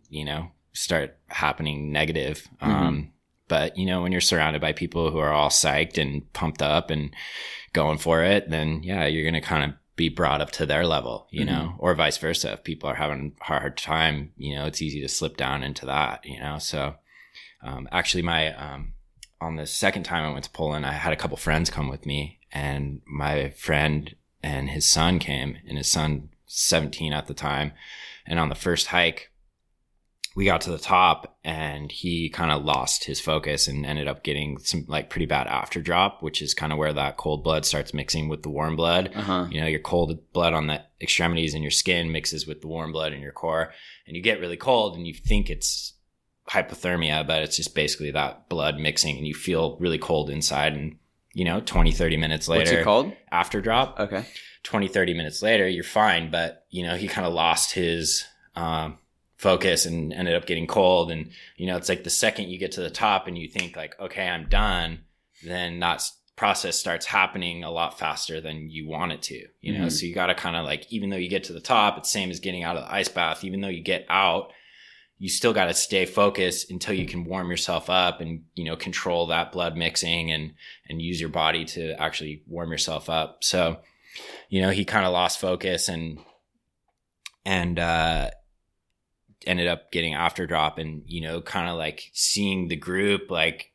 you 0.08 0.24
know, 0.24 0.50
start 0.74 1.16
happening 1.28 1.90
negative. 1.90 2.46
Mhm. 2.60 2.66
Um, 2.68 3.12
but 3.48 3.76
you 3.78 3.86
know, 3.86 4.02
when 4.02 4.12
you're 4.12 4.20
surrounded 4.20 4.60
by 4.60 4.72
people 4.72 5.10
who 5.10 5.18
are 5.18 5.32
all 5.32 5.50
psyched 5.50 5.96
and 5.98 6.30
pumped 6.32 6.60
up 6.62 6.90
and 6.90 7.14
going 7.72 7.98
for 7.98 8.22
it, 8.22 8.50
then 8.50 8.82
yeah, 8.82 9.06
you're 9.06 9.24
going 9.24 9.40
to 9.40 9.40
kind 9.48 9.64
of 9.64 9.76
be 9.96 10.08
brought 10.08 10.40
up 10.40 10.50
to 10.50 10.66
their 10.66 10.84
level, 10.86 11.28
you 11.30 11.44
Mhm. 11.44 11.46
know, 11.46 11.74
or 11.78 11.94
vice 11.94 12.18
versa. 12.18 12.52
If 12.54 12.64
people 12.64 12.90
are 12.90 12.96
having 12.96 13.32
a 13.40 13.44
hard 13.44 13.76
time, 13.76 14.32
you 14.36 14.54
know, 14.54 14.66
it's 14.66 14.82
easy 14.82 15.00
to 15.00 15.08
slip 15.08 15.36
down 15.36 15.62
into 15.62 15.86
that, 15.86 16.24
you 16.26 16.38
know? 16.40 16.58
So, 16.58 16.96
um, 17.62 17.88
actually 17.92 18.22
my, 18.22 18.52
um, 18.54 18.94
on 19.40 19.54
the 19.56 19.66
second 19.66 20.02
time 20.02 20.24
I 20.24 20.32
went 20.32 20.44
to 20.44 20.50
Poland, 20.50 20.84
I 20.84 20.92
had 20.92 21.12
a 21.12 21.16
couple 21.16 21.36
friends 21.36 21.70
come 21.70 21.88
with 21.88 22.06
me 22.06 22.40
and 22.50 23.02
my 23.06 23.50
friend 23.50 24.16
and 24.42 24.70
his 24.70 24.88
son 24.88 25.18
came 25.20 25.58
and 25.68 25.78
his 25.78 25.88
son 25.90 26.30
17 26.46 27.12
at 27.12 27.26
the 27.28 27.34
time. 27.34 27.72
And 28.26 28.38
on 28.40 28.48
the 28.48 28.54
first 28.54 28.88
hike, 28.88 29.30
we 30.36 30.44
got 30.44 30.60
to 30.62 30.70
the 30.70 30.78
top 30.78 31.38
and 31.44 31.92
he 31.92 32.28
kind 32.28 32.50
of 32.50 32.64
lost 32.64 33.04
his 33.04 33.20
focus 33.20 33.68
and 33.68 33.86
ended 33.86 34.08
up 34.08 34.24
getting 34.24 34.58
some 34.58 34.84
like 34.88 35.08
pretty 35.08 35.26
bad 35.26 35.46
after 35.46 35.80
drop, 35.80 36.22
which 36.22 36.42
is 36.42 36.54
kind 36.54 36.72
of 36.72 36.78
where 36.78 36.92
that 36.92 37.16
cold 37.16 37.44
blood 37.44 37.64
starts 37.64 37.94
mixing 37.94 38.28
with 38.28 38.42
the 38.42 38.48
warm 38.50 38.74
blood. 38.74 39.12
Uh 39.14 39.22
huh. 39.22 39.46
You 39.50 39.60
know, 39.60 39.66
your 39.68 39.80
cold 39.80 40.18
blood 40.32 40.52
on 40.52 40.66
the 40.66 40.82
extremities 41.00 41.54
and 41.54 41.62
your 41.62 41.70
skin 41.70 42.10
mixes 42.10 42.46
with 42.46 42.62
the 42.62 42.66
warm 42.66 42.90
blood 42.90 43.12
in 43.12 43.20
your 43.20 43.32
core, 43.32 43.72
and 44.06 44.16
you 44.16 44.22
get 44.22 44.40
really 44.40 44.56
cold 44.56 44.96
and 44.96 45.06
you 45.06 45.14
think 45.14 45.50
it's 45.50 45.92
hypothermia, 46.50 47.26
but 47.26 47.42
it's 47.42 47.56
just 47.56 47.74
basically 47.74 48.10
that 48.10 48.48
blood 48.48 48.78
mixing 48.78 49.16
and 49.16 49.26
you 49.26 49.34
feel 49.34 49.76
really 49.78 49.98
cold 49.98 50.30
inside. 50.30 50.74
And, 50.74 50.96
you 51.32 51.44
know, 51.44 51.60
20, 51.60 51.92
30 51.92 52.16
minutes 52.16 52.48
later, 52.48 52.60
What's 52.70 52.80
it 52.80 52.84
called? 52.84 53.12
after 53.30 53.60
drop, 53.60 53.98
Okay. 53.98 54.26
20, 54.64 54.88
30 54.88 55.14
minutes 55.14 55.42
later, 55.42 55.68
you're 55.68 55.84
fine. 55.84 56.30
But, 56.30 56.64
you 56.70 56.84
know, 56.86 56.96
he 56.96 57.06
kind 57.08 57.26
of 57.26 57.32
lost 57.32 57.72
his, 57.72 58.24
um, 58.56 58.98
focus 59.44 59.84
and 59.84 60.10
ended 60.14 60.34
up 60.34 60.46
getting 60.46 60.66
cold. 60.66 61.10
And, 61.10 61.30
you 61.56 61.66
know, 61.66 61.76
it's 61.76 61.90
like 61.90 62.02
the 62.02 62.08
second 62.10 62.48
you 62.48 62.58
get 62.58 62.72
to 62.72 62.80
the 62.80 62.88
top 62.88 63.28
and 63.28 63.36
you 63.36 63.46
think 63.46 63.76
like, 63.76 63.94
okay, 64.00 64.26
I'm 64.26 64.48
done, 64.48 65.00
then 65.44 65.80
that 65.80 66.02
process 66.34 66.78
starts 66.78 67.04
happening 67.04 67.62
a 67.62 67.70
lot 67.70 67.98
faster 67.98 68.40
than 68.40 68.70
you 68.70 68.88
want 68.88 69.12
it 69.12 69.20
to, 69.22 69.46
you 69.60 69.76
know? 69.76 69.86
Mhm. 69.86 69.92
So 69.92 70.06
you 70.06 70.14
got 70.14 70.28
to 70.28 70.34
kind 70.34 70.56
of 70.56 70.64
like, 70.64 70.90
even 70.90 71.10
though 71.10 71.18
you 71.18 71.28
get 71.28 71.44
to 71.44 71.52
the 71.52 71.60
top, 71.60 71.98
it's 71.98 72.10
same 72.10 72.30
as 72.30 72.40
getting 72.40 72.62
out 72.64 72.76
of 72.76 72.84
the 72.84 72.92
ice 72.92 73.08
bath. 73.08 73.44
Even 73.44 73.60
though 73.60 73.68
you 73.68 73.82
get 73.82 74.06
out, 74.08 74.50
you 75.18 75.28
still 75.28 75.52
got 75.52 75.66
to 75.66 75.74
stay 75.74 76.06
focused 76.06 76.70
until 76.70 76.94
you 76.94 77.06
can 77.06 77.24
warm 77.24 77.50
yourself 77.50 77.90
up 77.90 78.22
and, 78.22 78.44
you 78.54 78.64
know, 78.64 78.76
control 78.76 79.26
that 79.26 79.52
blood 79.52 79.76
mixing 79.76 80.32
and, 80.32 80.54
and 80.88 81.02
use 81.02 81.20
your 81.20 81.28
body 81.28 81.66
to 81.66 81.92
actually 82.00 82.42
warm 82.48 82.72
yourself 82.72 83.10
up. 83.10 83.44
So, 83.44 83.76
you 84.48 84.62
know, 84.62 84.70
he 84.70 84.84
kind 84.86 85.04
of 85.04 85.12
lost 85.12 85.38
focus 85.38 85.88
and, 85.88 86.18
and, 87.44 87.78
uh, 87.78 88.30
ended 89.46 89.66
up 89.68 89.90
getting 89.92 90.14
after 90.14 90.46
drop 90.46 90.78
and, 90.78 91.02
you 91.06 91.20
know, 91.20 91.40
kind 91.40 91.68
of 91.68 91.76
like 91.76 92.10
seeing 92.12 92.68
the 92.68 92.76
group 92.76 93.30
like 93.30 93.70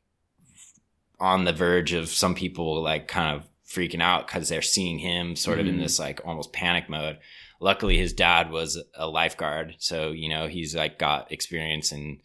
on 1.19 1.43
the 1.45 1.53
verge 1.53 1.93
of 1.93 2.09
some 2.09 2.33
people 2.35 2.81
like 2.81 3.07
kind 3.07 3.35
of 3.35 3.45
freaking 3.67 4.01
out 4.01 4.27
because 4.27 4.49
they're 4.49 4.61
seeing 4.61 4.99
him 4.99 5.35
sort 5.35 5.59
of 5.59 5.67
in 5.67 5.75
Mhm. 5.75 5.81
this 5.81 5.99
like 5.99 6.21
almost 6.25 6.53
panic 6.53 6.89
mode. 6.89 7.19
Luckily, 7.61 7.97
his 7.97 8.13
dad 8.13 8.51
was 8.51 8.81
a 8.95 9.07
lifeguard, 9.07 9.75
so 9.79 10.11
you 10.11 10.29
know 10.29 10.47
he's 10.47 10.75
like 10.75 10.97
got 10.97 11.31
experience 11.31 11.91
in 11.91 12.21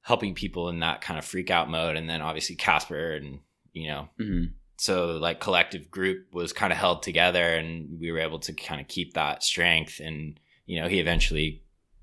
helping 0.00 0.34
people 0.34 0.68
in 0.68 0.80
that 0.80 1.00
kind 1.00 1.18
of 1.18 1.24
freak 1.24 1.50
out 1.50 1.70
mode. 1.70 1.96
And 1.96 2.08
then 2.08 2.20
obviously 2.22 2.56
Kasper 2.56 3.12
and 3.12 3.40
you 3.72 3.88
know 3.88 4.08
hmm 4.18 4.44
so 4.78 5.12
like 5.18 5.38
collective 5.38 5.90
group 5.92 6.26
was 6.32 6.52
kind 6.52 6.72
of 6.72 6.78
held 6.78 7.02
together 7.04 7.54
and 7.54 8.00
we 8.00 8.10
were 8.10 8.18
able 8.18 8.40
to 8.40 8.52
kind 8.52 8.80
of 8.80 8.88
keep 8.88 9.14
that 9.14 9.44
strength 9.44 10.00
and 10.02 10.40
you 10.66 10.80
know 10.80 10.88
he 10.88 10.98
eventually 10.98 11.62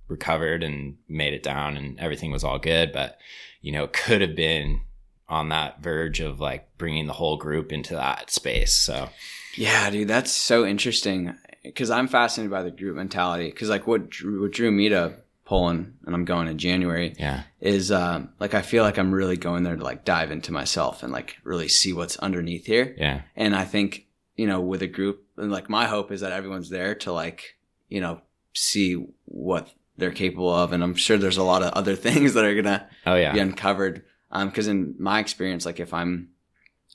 recovered 0.09 0.63
and 0.63 0.97
made 1.07 1.33
it 1.33 1.43
down 1.43 1.77
and 1.77 1.97
everything 1.99 2.31
was 2.31 2.43
all 2.43 2.59
good 2.59 2.91
but 2.91 3.17
you 3.61 3.71
know 3.71 3.87
could 3.93 4.21
have 4.21 4.35
been 4.35 4.81
on 5.29 5.49
that 5.49 5.79
verge 5.81 6.19
of 6.19 6.39
like 6.39 6.67
bringing 6.77 7.05
the 7.07 7.13
whole 7.13 7.37
group 7.37 7.71
into 7.71 7.95
that 7.95 8.29
space 8.31 8.73
so 8.73 9.09
Yeah, 9.57 9.89
dude, 9.89 10.07
that's 10.07 10.31
so 10.31 10.65
interesting 10.65 11.35
because 11.63 11.89
I'm 11.91 12.07
fascinated 12.07 12.51
by 12.51 12.63
the 12.63 12.71
group 12.71 12.95
mentality. 12.95 13.49
Because 13.49 13.69
like 13.69 13.85
what 13.87 14.09
drew, 14.09 14.41
what 14.41 14.51
drew 14.51 14.71
me 14.71 14.89
to 14.89 15.15
Poland, 15.45 15.97
and 16.05 16.15
I'm 16.15 16.25
going 16.25 16.47
in 16.47 16.57
January, 16.57 17.13
yeah 17.19 17.43
is 17.59 17.91
um, 17.91 18.29
like 18.39 18.53
I 18.53 18.61
feel 18.61 18.83
like 18.83 18.97
I'm 18.97 19.11
really 19.11 19.37
going 19.37 19.63
there 19.63 19.75
to 19.75 19.83
like 19.83 20.05
dive 20.05 20.31
into 20.31 20.53
myself 20.53 21.03
and 21.03 21.11
like 21.11 21.37
really 21.43 21.67
see 21.67 21.91
what's 21.93 22.17
underneath 22.17 22.65
here. 22.65 22.95
yeah 22.97 23.21
And 23.35 23.55
I 23.55 23.65
think 23.65 24.07
you 24.35 24.47
know 24.47 24.61
with 24.61 24.81
a 24.81 24.87
group, 24.87 25.25
and 25.37 25.51
like 25.51 25.69
my 25.69 25.85
hope 25.87 26.11
is 26.11 26.21
that 26.21 26.31
everyone's 26.31 26.69
there 26.69 26.95
to 26.95 27.11
like 27.11 27.57
you 27.89 28.01
know 28.01 28.21
see 28.53 28.93
what 29.25 29.69
they're 29.99 30.11
capable 30.11 30.53
of, 30.53 30.73
and 30.73 30.83
I'm 30.83 30.95
sure 30.95 31.17
there's 31.17 31.37
a 31.37 31.43
lot 31.43 31.63
of 31.63 31.73
other 31.73 31.95
things 32.07 32.33
that 32.33 32.45
are 32.45 32.55
gonna 32.55 32.89
oh 33.05 33.15
yeah 33.15 33.33
be 33.33 33.39
uncovered. 33.39 34.03
Um, 34.31 34.51
cause 34.51 34.67
in 34.67 34.95
my 34.99 35.19
experience, 35.19 35.65
like 35.65 35.79
if 35.79 35.93
I'm, 35.93 36.29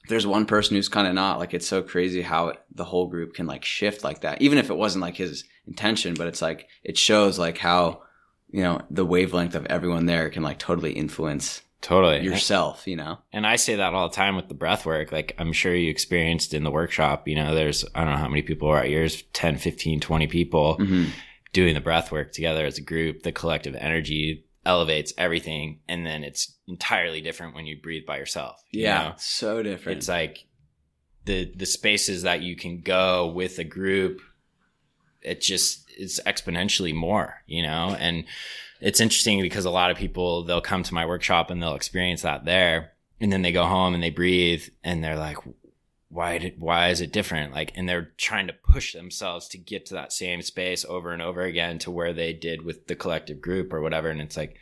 if 0.05 0.09
there's 0.09 0.27
one 0.27 0.47
person 0.47 0.77
who's 0.77 0.89
kind 0.89 1.09
of 1.09 1.15
not, 1.15 1.39
like 1.39 1.53
it's 1.53 1.67
so 1.67 1.83
crazy 1.83 2.23
how 2.23 2.49
it, 2.49 2.61
the 2.73 2.85
whole 2.85 3.09
group 3.09 3.35
can 3.35 3.47
like 3.47 3.65
shift 3.65 4.05
like 4.05 4.21
that, 4.21 4.41
even 4.41 4.59
if 4.59 4.71
it 4.71 4.77
wasn't 4.77 5.03
like 5.03 5.17
his 5.17 5.45
intention, 5.67 6.15
but 6.15 6.29
it's 6.29 6.41
like, 6.41 6.69
it 6.85 6.97
shows 6.97 7.37
like 7.39 7.59
how, 7.59 8.03
you 8.51 8.63
know, 8.63 8.81
the 8.89 9.05
wavelength 9.05 9.57
of 9.57 9.67
everyone 9.67 10.07
there 10.07 10.31
can 10.31 10.45
like 10.45 10.61
totally 10.61 10.93
influence 10.93 11.63
totally 11.81 12.21
yourself, 12.23 12.87
you 12.87 12.95
know? 12.95 13.19
And 13.33 13.45
I 13.47 13.57
say 13.57 13.75
that 13.77 13.95
all 13.95 14.09
the 14.09 14.15
time 14.15 14.37
with 14.37 14.47
the 14.47 14.55
breath 14.55 14.87
work. 14.87 15.11
Like 15.11 15.35
I'm 15.37 15.53
sure 15.53 15.75
you 15.75 15.91
experienced 15.91 16.55
in 16.55 16.63
the 16.63 16.71
workshop, 16.71 17.27
you 17.27 17.35
know, 17.35 17.53
there's, 17.55 17.85
I 17.97 18.05
don't 18.05 18.13
know 18.13 18.19
how 18.19 18.29
many 18.29 18.43
people 18.43 18.69
are 18.69 18.79
at 18.79 18.91
yours, 18.91 19.23
10, 19.33 19.59
15, 19.59 19.99
20 19.99 20.27
people 20.29 20.77
Mm-hmm. 20.79 21.11
Doing 21.55 21.73
the 21.73 21.81
breath 21.81 22.13
work 22.13 22.33
together 22.33 22.67
as 22.67 22.77
a 22.77 22.83
group. 22.83 23.23
The 23.23 23.33
collective 23.33 23.75
energy 23.77 24.45
elevates 24.67 25.15
everything. 25.17 25.81
And 25.89 26.05
then 26.05 26.23
it's 26.25 26.55
entirely 26.69 27.23
different 27.23 27.55
when 27.55 27.65
you 27.65 27.81
breathe 27.81 28.05
by 28.05 28.19
yourself. 28.19 28.63
you 28.71 28.83
Yeah. 28.83 29.03
know? 29.03 29.15
So 29.17 29.63
different. 29.63 29.99
It's 29.99 30.09
like 30.09 30.45
the, 31.25 31.51
the 31.57 31.65
spaces 31.67 32.23
that 32.23 32.43
you 32.43 32.57
can 32.57 32.81
go 32.83 33.27
with 33.29 33.59
a 33.59 33.65
group. 33.65 34.21
It 35.23 35.41
just, 35.41 35.89
it's 35.97 36.21
exponentially 36.21 36.95
more, 36.95 37.43
you 37.47 37.63
know, 37.63 37.97
and 37.99 38.25
it's 38.81 39.01
interesting 39.01 39.41
because 39.41 39.65
a 39.65 39.71
lot 39.71 39.91
of 39.91 39.97
people, 39.97 40.45
they'll 40.45 40.61
come 40.61 40.83
to 40.83 40.93
my 40.93 41.07
workshop 41.07 41.51
and 41.51 41.63
they'll 41.63 41.77
experience 41.77 42.21
that 42.23 42.45
there. 42.45 42.91
And 43.21 43.33
then 43.33 43.41
they 43.43 43.53
go 43.53 43.65
home 43.65 43.95
and 43.95 44.03
they 44.03 44.11
breathe 44.11 44.65
and 44.83 45.03
they're 45.03 45.17
like, 45.17 45.39
why 46.15 46.39
did, 46.39 46.61
why 46.61 46.91
is 46.91 47.01
it 47.01 47.13
different? 47.13 47.53
Like, 47.53 47.73
and 47.75 47.89
they're 47.89 48.13
trying 48.17 48.47
to 48.47 48.53
push 48.53 48.93
themselves 48.93 49.49
to 49.49 49.59
get 49.59 49.87
to 49.87 49.95
that 49.95 50.13
same 50.13 50.43
space 50.43 50.85
over 50.85 51.11
and 51.11 51.21
over 51.21 51.43
again 51.43 51.81
to 51.81 51.91
where 51.91 52.13
they 52.13 52.33
did 52.33 52.63
with 52.65 52.87
the 52.87 52.95
collective 52.95 53.41
group 53.41 53.73
or 53.73 53.81
whatever. 53.81 54.11
And 54.11 54.21
it's 54.21 54.37
like, 54.37 54.57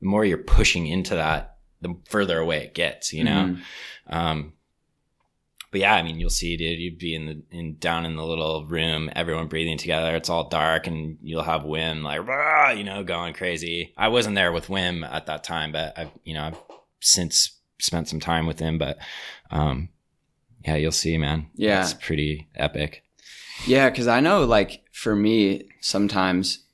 the 0.00 0.06
more 0.06 0.24
you're 0.26 0.36
pushing 0.36 0.86
into 0.86 1.14
that, 1.14 1.56
the 1.80 1.96
further 2.10 2.38
away 2.38 2.64
it 2.64 2.74
gets, 2.74 3.14
you 3.14 3.24
know? 3.24 3.56
Mhm. 3.56 4.14
Um, 4.14 4.52
but 5.70 5.80
yeah, 5.80 5.94
I 5.94 6.02
mean, 6.02 6.20
you'll 6.20 6.28
see, 6.28 6.58
dude. 6.58 6.78
You'd 6.78 6.98
be 6.98 7.14
in 7.14 7.26
the 7.26 7.42
in 7.50 7.76
down 7.78 8.04
in 8.04 8.16
the 8.16 8.24
little 8.24 8.66
room, 8.66 9.10
everyone 9.14 9.48
breathing 9.48 9.78
together. 9.78 10.14
It's 10.16 10.30
all 10.30 10.48
dark, 10.48 10.86
and 10.86 11.18
you'll 11.22 11.42
have 11.42 11.62
Wim 11.62 12.02
like, 12.02 12.26
"Rah," 12.26 12.70
you 12.70 12.84
know, 12.84 13.04
going 13.04 13.34
crazy. 13.34 13.92
I 13.96 14.08
wasn't 14.08 14.34
there 14.34 14.50
with 14.50 14.68
Wim 14.68 15.06
at 15.06 15.26
that 15.26 15.44
time, 15.44 15.72
but 15.72 15.98
I've 15.98 16.10
you 16.24 16.32
know 16.32 16.44
I've 16.44 16.56
since 17.00 17.58
spent 17.80 18.08
some 18.08 18.18
time 18.18 18.46
with 18.46 18.58
him. 18.58 18.78
But 18.78 18.96
um, 19.50 19.90
yeah, 20.68 20.76
you'll 20.76 20.92
see, 20.92 21.16
man. 21.18 21.46
Yeah. 21.54 21.80
it's 21.82 21.94
pretty 21.94 22.48
epic. 22.54 23.02
Yeah, 23.66 23.88
because 23.90 24.06
I 24.06 24.20
know, 24.20 24.44
like, 24.44 24.82
for 24.92 25.16
me, 25.16 25.68
sometimes 25.80 26.64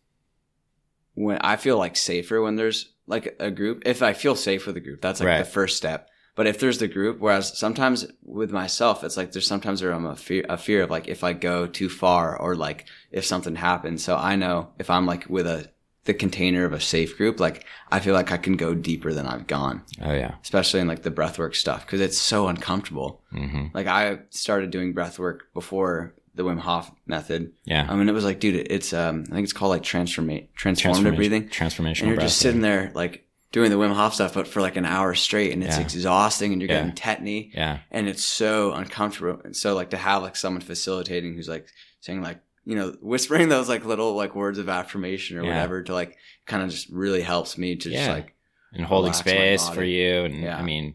when 1.15 1.39
I 1.41 1.57
feel 1.57 1.79
like 1.79 1.97
safer 1.97 2.43
when 2.43 2.57
there's 2.57 2.93
like 3.07 3.37
a 3.39 3.51
group, 3.51 3.83
if 3.87 4.03
I 4.03 4.13
feel 4.13 4.35
safe 4.35 4.67
with 4.67 4.77
a 4.77 4.81
group, 4.81 5.01
that's 5.01 5.21
like 5.21 5.27
Right. 5.29 5.39
the 5.39 5.45
first 5.51 5.77
step. 5.77 6.09
But 6.37 6.49
if 6.49 6.59
there's 6.59 6.79
the 6.79 6.89
group, 6.89 7.21
whereas 7.21 7.57
sometimes 7.57 8.07
with 8.25 8.51
myself, 8.51 9.05
it's 9.05 9.17
like 9.17 9.31
there's 9.31 9.47
sometimes 9.47 9.81
where 9.83 9.93
I'm 9.93 10.05
a 10.07 10.17
fear, 10.17 10.45
a 10.49 10.57
fear 10.59 10.83
of 10.83 10.91
like 10.91 11.07
if 11.07 11.23
I 11.23 11.33
go 11.33 11.67
too 11.69 11.89
far 11.89 12.37
or 12.37 12.57
like 12.57 12.87
if 13.13 13.25
something 13.25 13.55
happens. 13.55 14.03
So 14.03 14.17
I 14.17 14.35
know 14.35 14.71
if 14.81 14.91
I'm 14.91 15.07
like 15.07 15.29
with 15.31 15.47
a 15.47 15.71
the 16.05 16.15
container 16.15 16.65
of 16.65 16.73
a 16.73 16.81
safe 16.81 17.17
group, 17.17 17.41
like 17.41 17.65
I 17.91 18.01
feel 18.01 18.15
like 18.15 18.31
I 18.33 18.37
can 18.37 18.57
go 18.57 18.75
deeper 18.75 19.13
than 19.13 19.27
I've 19.27 19.47
gone, 19.47 19.83
Oh 20.03 20.13
yeah. 20.13 20.35
especially 20.43 20.81
in 20.81 20.89
like 20.89 21.03
the 21.03 21.11
breathwork 21.11 21.55
stuff 21.55 21.87
because 21.87 22.01
it's 22.01 22.19
so 22.19 22.49
uncomfortable. 22.49 23.23
hmm 23.31 23.67
Like 23.73 23.87
I 23.87 24.19
started 24.31 24.71
doing 24.71 24.93
breath 24.93 25.19
work 25.19 25.45
before 25.55 26.15
the 26.35 26.43
Wim 26.43 26.59
Hof 26.59 26.91
method. 27.07 27.53
Yeah. 27.65 27.87
I 27.89 27.95
mean, 27.95 28.09
it 28.09 28.13
was 28.13 28.25
like, 28.25 28.41
dude, 28.41 28.67
it's 28.71 28.93
um, 28.93 29.25
I 29.31 29.35
think 29.35 29.45
it's 29.45 29.53
called 29.53 29.71
like 29.71 29.83
transforma- 29.83 30.49
transformative 30.59 30.77
Transformation- 30.79 31.15
breathing. 31.17 31.49
Transformational 31.49 32.01
And 32.03 32.09
you're 32.11 32.21
just 32.21 32.39
sitting 32.39 32.61
there 32.61 32.91
like 32.95 33.21
doing 33.53 33.71
the 33.71 33.77
Wim 33.77 33.95
Hof 33.95 34.15
stuff, 34.15 34.35
but 34.35 34.49
for 34.49 34.61
like 34.61 34.75
an 34.77 34.85
hour 34.85 35.15
straight, 35.15 35.53
and 35.53 35.63
it's 35.63 35.77
Yeah. 35.77 35.83
exhausting, 35.85 36.53
and 36.53 36.61
you're 36.61 36.69
Yeah. 36.71 36.81
getting 36.89 36.93
tetany, 36.97 37.51
Yeah. 37.55 37.79
and 37.93 38.09
it's 38.09 38.25
so 38.25 38.73
uncomfortable. 38.73 39.41
And 39.45 39.55
so 39.57 39.75
like 39.77 39.91
to 39.91 39.97
have 39.97 40.23
like 40.23 40.35
someone 40.37 40.61
facilitating 40.61 41.35
who's 41.35 41.49
like 41.49 41.69
saying 42.01 42.21
like 42.21 42.41
you 42.65 42.75
know 42.77 42.95
whispering 43.01 43.49
those 43.51 43.69
like 43.69 43.85
little 43.85 44.15
like 44.15 44.35
words 44.35 44.59
of 44.59 44.69
affirmation 44.69 45.39
or 45.39 45.43
Yeah. 45.43 45.49
whatever 45.49 45.83
to 45.83 45.93
like 45.95 46.17
kind 46.47 46.63
of 46.63 46.71
just 46.71 46.89
really 46.91 47.23
helps 47.23 47.57
me 47.59 47.77
to 47.77 47.91
just 47.91 48.09
like 48.09 48.35
and 48.73 48.85
holding 48.85 49.13
space 49.13 49.69
for 49.69 49.85
you. 49.85 50.25
And 50.25 50.43
Yeah. 50.43 50.59
I 50.59 50.63
mean, 50.63 50.95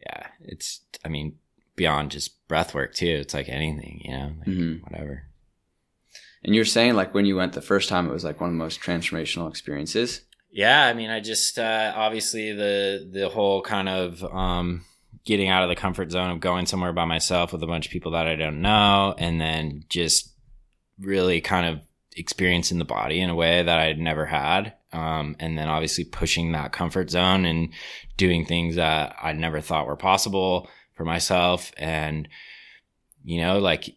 yeah, 0.00 0.28
it's, 0.42 0.80
I 1.04 1.08
mean, 1.08 1.36
beyond 1.74 2.12
just 2.12 2.46
breath 2.48 2.74
work 2.74 2.94
too. 2.94 3.06
It's 3.20 3.34
like 3.34 3.48
anything, 3.48 4.02
you 4.04 4.12
know, 4.12 4.32
like 4.38 4.48
Mhm. 4.48 4.82
whatever. 4.82 5.24
And 6.44 6.54
you're 6.54 6.64
saying 6.64 6.94
like 6.94 7.14
when 7.14 7.26
you 7.26 7.34
went 7.36 7.52
the 7.54 7.60
first 7.62 7.88
time, 7.88 8.06
it 8.08 8.12
was 8.12 8.22
like 8.24 8.40
one 8.40 8.50
of 8.50 8.54
the 8.54 8.58
most 8.62 8.80
transformational 8.80 9.48
experiences. 9.50 10.22
Yeah, 10.50 10.86
I 10.86 10.94
mean, 10.94 11.10
I 11.10 11.20
just 11.20 11.58
uh, 11.58 11.92
obviously 11.96 12.52
the 12.52 13.08
the 13.12 13.28
whole 13.28 13.60
kind 13.62 13.88
of 13.88 14.22
um, 14.24 14.84
getting 15.24 15.48
out 15.48 15.62
of 15.62 15.68
the 15.68 15.76
comfort 15.76 16.10
zone 16.10 16.30
of 16.30 16.40
going 16.40 16.66
somewhere 16.66 16.92
by 16.92 17.04
myself 17.04 17.52
with 17.52 17.62
a 17.62 17.66
bunch 17.66 17.86
of 17.86 17.92
people 17.92 18.12
that 18.12 18.26
I 18.26 18.36
don't 18.36 18.62
know, 18.62 19.14
and 19.18 19.40
then 19.40 19.84
just 19.88 20.32
really 21.00 21.40
kind 21.40 21.66
of 21.66 21.80
experiencing 22.16 22.78
the 22.78 22.84
body 22.84 23.20
in 23.20 23.30
a 23.30 23.34
way 23.34 23.62
that 23.62 23.78
I'd 23.78 23.98
never 23.98 24.26
had, 24.26 24.74
um, 24.92 25.36
and 25.38 25.56
then 25.56 25.68
obviously 25.68 26.04
pushing 26.04 26.52
that 26.52 26.72
comfort 26.72 27.10
zone 27.10 27.44
and 27.44 27.72
doing 28.16 28.44
things 28.44 28.76
that 28.76 29.14
I 29.22 29.32
never 29.32 29.60
thought 29.60 29.86
were 29.86 29.96
possible 29.96 30.68
for 30.94 31.04
myself, 31.04 31.72
and 31.76 32.28
you 33.22 33.40
know, 33.40 33.58
like 33.58 33.94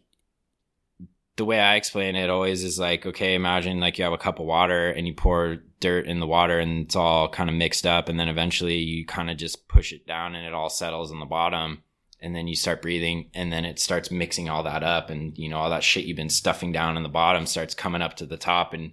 the 1.36 1.44
way 1.44 1.58
I 1.58 1.76
explain 1.76 2.16
it 2.16 2.30
always 2.30 2.62
is 2.62 2.78
like, 2.78 3.06
okay, 3.06 3.34
imagine 3.34 3.80
like 3.80 3.98
you 3.98 4.04
have 4.04 4.12
a 4.12 4.18
cup 4.18 4.38
of 4.38 4.46
water 4.46 4.90
and 4.90 5.06
you 5.06 5.14
pour 5.14 5.56
dirt 5.80 6.06
in 6.06 6.20
the 6.20 6.26
water 6.26 6.58
and 6.58 6.84
it's 6.84 6.96
all 6.96 7.28
kind 7.28 7.48
of 7.48 7.56
mixed 7.56 7.86
up. 7.86 8.08
And 8.08 8.20
then 8.20 8.28
eventually 8.28 8.76
you 8.76 9.06
kind 9.06 9.30
of 9.30 9.38
just 9.38 9.66
push 9.68 9.92
it 9.92 10.06
down 10.06 10.34
and 10.34 10.46
it 10.46 10.52
all 10.52 10.68
settles 10.68 11.10
in 11.10 11.20
the 11.20 11.26
bottom. 11.26 11.82
And 12.22 12.34
then 12.34 12.46
you 12.46 12.54
start 12.54 12.82
breathing 12.82 13.30
and 13.34 13.52
then 13.52 13.64
it 13.64 13.78
starts 13.78 14.10
mixing 14.10 14.48
all 14.48 14.62
that 14.62 14.82
up. 14.82 15.10
And, 15.10 15.36
you 15.36 15.48
know, 15.48 15.58
all 15.58 15.70
that 15.70 15.82
shit 15.82 16.04
you've 16.04 16.16
been 16.16 16.28
stuffing 16.28 16.70
down 16.72 16.96
in 16.96 17.02
the 17.02 17.08
bottom 17.08 17.46
starts 17.46 17.74
coming 17.74 18.00
up 18.00 18.14
to 18.16 18.26
the 18.26 18.36
top. 18.36 18.72
And 18.72 18.92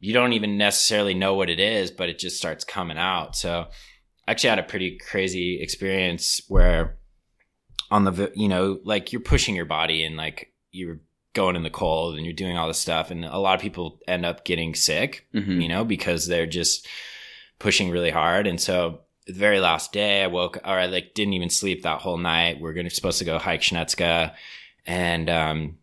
you 0.00 0.12
don't 0.14 0.32
even 0.32 0.56
necessarily 0.56 1.14
know 1.14 1.34
what 1.34 1.50
it 1.50 1.60
is, 1.60 1.90
but 1.90 2.08
it 2.08 2.18
just 2.18 2.38
starts 2.38 2.64
coming 2.64 2.98
out. 2.98 3.36
So 3.36 3.66
I 4.26 4.30
actually 4.30 4.50
had 4.50 4.58
a 4.58 4.64
pretty 4.64 4.96
crazy 4.98 5.60
experience 5.60 6.40
where 6.48 6.96
on 7.90 8.04
the, 8.04 8.32
you 8.34 8.48
know, 8.48 8.80
like 8.84 9.12
you're 9.12 9.20
pushing 9.20 9.54
your 9.54 9.64
body 9.64 10.04
and 10.04 10.16
like 10.16 10.52
you're 10.70 11.00
going 11.34 11.56
in 11.56 11.62
the 11.62 11.70
cold 11.70 12.16
and 12.16 12.24
you're 12.24 12.34
doing 12.34 12.56
all 12.56 12.68
this 12.68 12.78
stuff. 12.78 13.10
And 13.10 13.24
a 13.24 13.38
lot 13.38 13.54
of 13.54 13.60
people 13.60 14.00
end 14.08 14.24
up 14.26 14.44
getting 14.44 14.74
sick, 14.74 15.26
Mm-hmm. 15.34 15.60
you 15.60 15.68
know, 15.68 15.84
because 15.84 16.26
they're 16.26 16.46
just 16.46 16.86
pushing 17.58 17.90
really 17.90 18.10
hard. 18.10 18.46
And 18.46 18.60
so 18.60 19.00
the 19.28 19.34
very 19.34 19.60
last 19.60 19.92
day 19.92 20.22
I 20.24 20.26
woke 20.26 20.56
or 20.64 20.78
I 20.78 20.86
like 20.86 21.14
didn't 21.14 21.34
even 21.34 21.50
sleep 21.50 21.82
that 21.82 22.00
whole 22.00 22.18
night. 22.18 22.60
We 22.60 22.68
are 22.68 22.72
gonna 22.72 22.90
supposed 22.90 23.18
to 23.20 23.24
go 23.24 23.38
hike 23.38 23.60
Śnieżka 23.62 24.34
and 24.86 25.30
um 25.30 25.78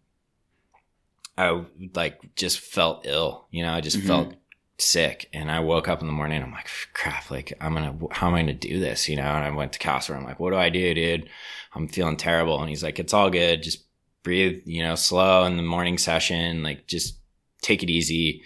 I 1.38 1.64
like 1.94 2.20
just 2.36 2.60
felt 2.60 3.06
ill, 3.06 3.48
you 3.52 3.64
know, 3.64 3.74
I 3.74 3.82
just 3.82 4.00
Mhm. 4.00 4.08
felt 4.08 4.36
sick. 4.78 5.30
And 5.34 5.52
I 5.52 5.60
woke 5.60 5.88
up 5.88 6.02
in 6.02 6.08
the 6.08 6.14
morning 6.14 6.42
I'm 6.44 6.52
like 6.52 6.68
crap 6.94 7.30
like 7.32 7.54
I'm 7.62 7.74
gonna 7.74 7.96
how 8.12 8.28
am 8.28 8.36
I 8.36 8.42
gonna 8.42 8.54
do 8.54 8.80
this 8.80 9.08
you 9.10 9.16
know? 9.16 9.24
And 9.24 9.44
I 9.46 9.52
went 9.52 9.74
to 9.74 9.80
Kasper 9.80 10.16
I'm 10.16 10.26
like 10.26 10.40
what 10.40 10.52
do 10.52 10.58
I 10.58 10.70
do 10.70 10.94
dude? 10.94 11.30
I'm 11.76 11.88
feeling 11.88 12.18
terrible. 12.18 12.60
And 12.60 12.70
he's 12.70 12.84
like 12.84 13.00
it's 13.00 13.14
all 13.14 13.30
good. 13.30 13.64
Just 13.64 13.86
breathe 14.24 14.62
you 14.66 14.82
know 14.82 14.96
slow 14.96 15.46
in 15.46 15.56
the 15.58 15.64
morning 15.64 15.98
session 16.00 16.64
like 16.64 16.88
just 16.88 17.20
take 17.62 17.84
it 17.84 17.90
easy 17.92 18.42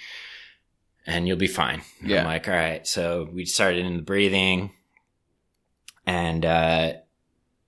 and 1.08 1.28
you'll 1.28 1.38
be 1.38 1.48
fine. 1.48 1.82
And 2.02 2.10
Yeah. 2.10 2.20
I'm 2.22 2.26
like 2.26 2.48
all 2.48 2.54
right. 2.54 2.86
So 2.86 3.30
we 3.32 3.46
started 3.46 3.86
in 3.86 3.96
the 3.96 4.02
breathing 4.04 4.72
and 6.10 6.44
uh 6.46 6.94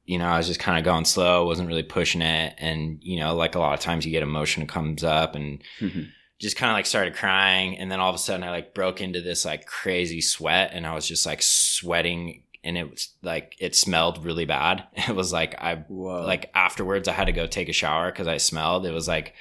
you 0.06 0.18
know 0.18 0.26
I 0.26 0.38
was 0.38 0.48
just 0.48 0.60
kind 0.60 0.78
of 0.80 0.84
going 0.84 1.06
slow 1.06 1.46
wasn't 1.46 1.68
really 1.68 1.84
pushing 1.84 2.22
it 2.22 2.56
and 2.58 3.00
you 3.02 3.20
know 3.20 3.36
like 3.36 3.56
a 3.56 3.60
lot 3.60 3.74
of 3.74 3.80
times 3.80 4.06
you 4.06 4.12
get 4.12 4.24
emotion 4.24 4.66
comes 4.68 5.04
up 5.04 5.36
and 5.36 5.62
Mhm. 5.80 6.10
just 6.40 6.58
kind 6.58 6.72
of 6.72 6.76
like 6.76 6.88
started 6.88 7.14
crying 7.16 7.78
and 7.78 7.92
then 7.92 8.00
all 8.00 8.10
of 8.10 8.16
a 8.16 8.24
sudden 8.28 8.44
I 8.44 8.50
like 8.50 8.74
broke 8.74 9.00
into 9.00 9.22
this 9.22 9.46
like 9.46 9.66
crazy 9.68 10.22
sweat 10.22 10.72
and 10.74 10.88
I 10.88 10.94
was 10.96 11.08
just 11.08 11.26
like 11.26 11.42
sweating 11.44 12.44
and 12.64 12.78
it 12.78 12.90
was 12.90 13.10
like 13.22 13.56
it 13.60 13.76
smelled 13.76 14.26
really 14.26 14.46
bad. 14.46 14.84
It 15.10 15.16
was 15.16 15.32
like 15.32 15.54
I 15.62 15.76
Whoa. 15.88 16.24
like 16.34 16.50
afterwards 16.56 17.08
I 17.08 17.14
had 17.14 17.26
to 17.26 17.32
go 17.42 17.46
take 17.48 17.70
a 17.70 17.74
shower 17.74 18.12
cuz 18.12 18.28
I 18.28 18.38
smelled. 18.38 18.86
It 18.88 18.94
was 19.00 19.08
like 19.08 19.34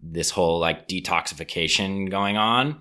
this 0.00 0.30
whole 0.30 0.58
like 0.60 0.86
detoxification 0.88 2.10
going 2.10 2.36
on. 2.36 2.80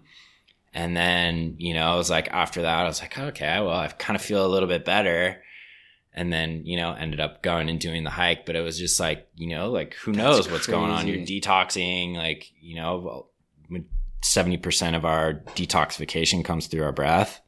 And 0.73 0.95
then, 0.95 1.55
you 1.57 1.73
know, 1.73 1.87
I 1.93 1.95
was 1.95 2.09
like 2.09 2.27
after 2.31 2.61
that 2.61 2.79
I 2.85 2.87
was 2.87 3.01
like, 3.01 3.17
okay, 3.17 3.59
well, 3.61 3.69
I 3.85 3.87
kind 3.87 4.15
of 4.15 4.21
feel 4.21 4.45
a 4.45 4.53
little 4.53 4.69
bit 4.69 4.85
better. 4.85 5.41
And 6.17 6.31
then, 6.31 6.65
you 6.65 6.77
know, 6.77 6.93
ended 6.93 7.19
up 7.19 7.43
going 7.43 7.69
and 7.69 7.77
doing 7.77 8.05
the 8.05 8.09
hike, 8.09 8.45
but 8.45 8.55
it 8.55 8.61
was 8.61 8.79
just 8.79 8.99
like, 9.01 9.27
you 9.35 9.49
know, 9.49 9.69
like 9.69 9.95
who 9.95 10.13
That's 10.13 10.23
knows 10.23 10.49
what's 10.49 10.65
going 10.65 10.89
on? 10.89 11.07
You're 11.07 11.17
detoxing, 11.17 12.15
like, 12.15 12.51
you 12.61 12.75
know, 12.75 12.97
well, 12.97 13.29
seventy 14.21 14.57
percent 14.57 14.95
of 14.95 15.05
our 15.05 15.35
detoxification 15.55 16.43
comes 16.43 16.67
through 16.67 16.83
our 16.83 16.91
breath. 16.91 17.41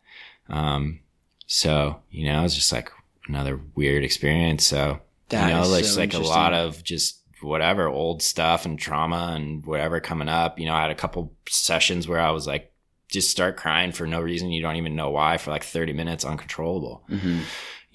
Um, 0.50 1.00
so 1.48 2.02
you 2.12 2.26
know, 2.26 2.44
it's 2.44 2.56
just 2.56 2.72
like 2.72 2.92
another 3.28 3.60
weird 3.76 4.04
experience. 4.04 4.66
So 4.66 5.00
That 5.30 5.48
you 5.48 5.56
know, 5.56 5.68
like, 5.68 5.86
so 5.86 6.00
like 6.00 6.14
a 6.14 6.20
lot 6.20 6.54
of 6.54 6.84
just 6.84 7.22
whatever 7.42 7.88
old 7.88 8.22
stuff 8.22 8.66
and 8.66 8.78
trauma 8.78 9.34
and 9.36 9.66
whatever 9.66 10.00
coming 10.00 10.30
up. 10.30 10.60
You 10.60 10.66
know, 10.66 10.74
I 10.74 10.82
had 10.82 10.92
a 10.92 10.96
couple 10.96 11.34
sessions 11.48 12.08
where 12.08 12.20
I 12.20 12.32
was 12.32 12.48
like, 12.48 12.72
just 13.10 13.32
start 13.32 13.56
crying 13.58 13.92
for 13.92 14.06
no 14.06 14.20
reason. 14.20 14.52
You 14.52 14.62
don't 14.62 14.76
even 14.76 14.96
know 14.96 15.10
why 15.10 15.38
for 15.38 15.52
like 15.52 15.64
thirty 15.64 15.94
minutes, 15.94 16.26
uncontrollable 16.26 17.04
Mhm. 17.10 17.44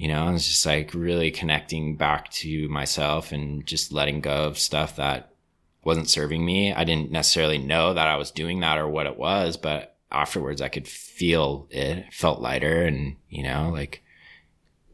You 0.03 0.09
know 0.09 0.35
it's 0.35 0.49
just 0.49 0.67
like 0.67 0.93
really 0.95 1.31
connecting 1.31 1.95
back 1.95 2.29
to 2.33 2.69
myself 2.69 3.31
and 3.31 3.65
just 3.65 3.93
letting 3.93 4.21
go 4.21 4.47
of 4.47 4.59
stuff 4.59 4.97
that 4.97 5.33
wasn't 5.85 6.09
serving 6.09 6.45
me 6.45 6.73
i 6.73 6.83
didn't 6.83 7.13
necessarily 7.13 7.57
know 7.59 7.95
that 7.95 8.09
i 8.09 8.17
was 8.17 8.33
doing 8.33 8.59
that 8.61 8.79
or 8.79 8.89
what 8.89 9.07
it 9.07 9.17
was 9.17 9.57
but 9.57 9.97
afterwards 10.11 10.61
i 10.61 10.69
could 10.69 10.89
feel 10.89 11.69
it, 11.71 11.99
it 11.99 12.13
felt 12.13 12.41
lighter 12.41 12.83
and 12.83 13.15
you 13.29 13.45
know 13.45 13.71
like 13.71 14.03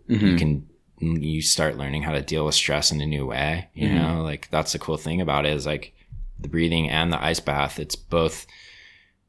you 0.08 0.34
Mhm. 0.34 0.38
can 0.38 0.68
you 1.22 1.40
start 1.40 1.78
learning 1.78 2.02
how 2.02 2.12
to 2.12 2.20
deal 2.20 2.44
with 2.44 2.54
stress 2.54 2.92
in 2.92 3.00
a 3.00 3.06
new 3.06 3.24
way 3.24 3.68
you 3.72 3.88
Mhm. 3.88 3.94
know 3.94 4.22
like 4.22 4.50
that's 4.50 4.72
the 4.72 4.78
cool 4.78 4.98
thing 4.98 5.22
about 5.22 5.46
it 5.46 5.52
is 5.54 5.64
like 5.64 5.94
the 6.38 6.48
breathing 6.48 6.90
and 6.90 7.10
the 7.10 7.22
ice 7.24 7.40
bath 7.40 7.78
it's 7.78 7.96
both 7.96 8.46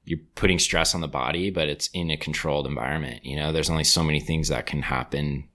you're 0.04 0.20
putting 0.36 0.60
stress 0.60 0.94
on 0.94 1.00
the 1.00 1.08
body 1.08 1.50
but 1.52 1.70
it's 1.70 1.88
in 1.94 2.12
a 2.12 2.18
controlled 2.18 2.68
environment 2.68 3.24
you 3.24 3.38
know 3.38 3.54
there's 3.54 3.70
only 3.70 3.86
so 3.86 4.04
many 4.04 4.20
things 4.20 4.50
that 4.50 4.66
can 4.66 4.82
happen 4.82 5.46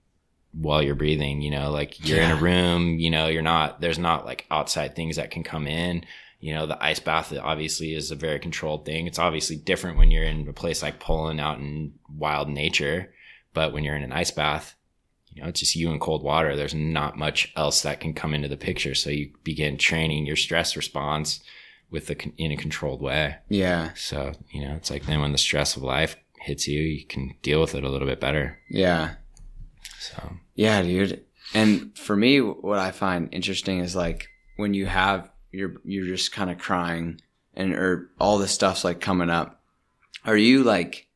while 0.57 0.81
you're 0.81 0.95
breathing 0.95 1.41
you 1.41 1.51
know 1.51 1.69
like 1.69 2.07
you're 2.07 2.21
in 2.21 2.31
a 2.31 2.35
room 2.35 2.97
you 2.97 3.09
know 3.09 3.27
you're 3.27 3.41
not 3.41 3.81
there's 3.81 3.99
not 3.99 4.25
like 4.25 4.45
outside 4.49 4.95
things 4.95 5.17
that 5.17 5.31
can 5.31 5.43
come 5.43 5.67
in. 5.67 6.05
You 6.39 6.53
know 6.53 6.65
the 6.67 6.81
ice 6.83 6.99
bath 6.99 7.33
obviously 7.41 7.93
is 7.93 8.11
a 8.11 8.15
very 8.15 8.39
controlled 8.39 8.85
thing. 8.85 9.07
It's 9.07 9.19
obviously 9.19 9.55
different 9.55 9.97
when 9.97 10.11
you're 10.11 10.23
in 10.23 10.47
a 10.47 10.53
place 10.53 10.81
like 10.81 10.99
poland 10.99 11.39
out 11.39 11.57
in 11.57 11.93
wild 12.09 12.49
nature 12.49 13.13
but 13.53 13.73
when 13.73 13.83
you're 13.83 13.95
in 13.95 14.03
an 14.03 14.11
ice 14.13 14.31
bath 14.31 14.75
you 15.35 15.41
know 15.41 15.49
it's 15.49 15.59
just 15.59 15.75
you 15.75 15.91
and 15.91 15.99
cold 15.99 16.23
water. 16.23 16.55
There's 16.55 16.73
not 16.73 17.17
much 17.17 17.51
else 17.55 17.81
that 17.81 17.99
can 17.99 18.13
come 18.13 18.33
into 18.33 18.47
the 18.47 18.57
picture. 18.57 18.95
So 18.95 19.09
you 19.09 19.31
begin 19.43 19.77
training 19.77 20.25
your 20.25 20.37
stress 20.37 20.75
response 20.77 21.41
with 21.91 22.07
the 22.07 22.15
in 22.37 22.51
a 22.51 22.57
controlled 22.57 23.01
way. 23.01 23.35
Yeah. 23.49 23.91
so 23.95 24.31
you 24.49 24.65
know 24.65 24.75
it's 24.75 24.89
like 24.89 25.05
then 25.05 25.19
when 25.21 25.33
the 25.33 25.37
stress 25.37 25.75
of 25.75 25.83
life 25.83 26.15
hits 26.39 26.67
you 26.67 26.79
you 26.79 27.05
can 27.05 27.35
deal 27.41 27.59
with 27.59 27.75
it 27.75 27.83
a 27.83 27.89
little 27.89 28.07
bit 28.07 28.19
better. 28.21 28.59
Yeah. 28.69 29.15
so 29.99 30.37
Yeah, 30.55 30.81
dude. 30.81 31.23
And 31.53 31.97
for 31.97 32.15
me, 32.15 32.39
what 32.39 32.79
I 32.79 32.91
find 32.91 33.29
interesting 33.31 33.79
is 33.79 33.95
like 33.95 34.29
when 34.57 34.73
you 34.73 34.85
have 34.85 35.29
you're 35.51 35.75
you're 35.83 36.07
just 36.07 36.31
kind 36.31 36.49
of 36.49 36.57
crying 36.57 37.21
and 37.53 37.73
or 37.73 38.09
all 38.19 38.37
this 38.37 38.51
stuff's 38.51 38.83
like 38.83 38.99
coming 38.99 39.29
up. 39.29 39.61
Are 40.25 40.37
you 40.37 40.63
like 40.63 41.07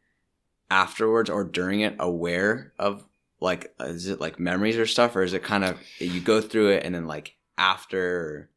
afterwards 0.70 1.30
or 1.30 1.44
during 1.44 1.82
it 1.82 1.96
aware 2.00 2.74
of 2.78 3.06
like 3.40 3.74
is 3.80 4.08
it 4.08 4.20
like 4.20 4.40
memories 4.40 4.78
or 4.78 4.86
stuff 4.86 5.16
or 5.16 5.24
is 5.24 5.34
it 5.34 5.44
kind 5.44 5.64
of 5.64 5.78
you 5.98 6.22
go 6.22 6.42
through 6.42 6.70
it 6.70 6.86
and 6.86 6.94
then 6.94 7.08
like 7.08 7.36
after? 7.58 8.50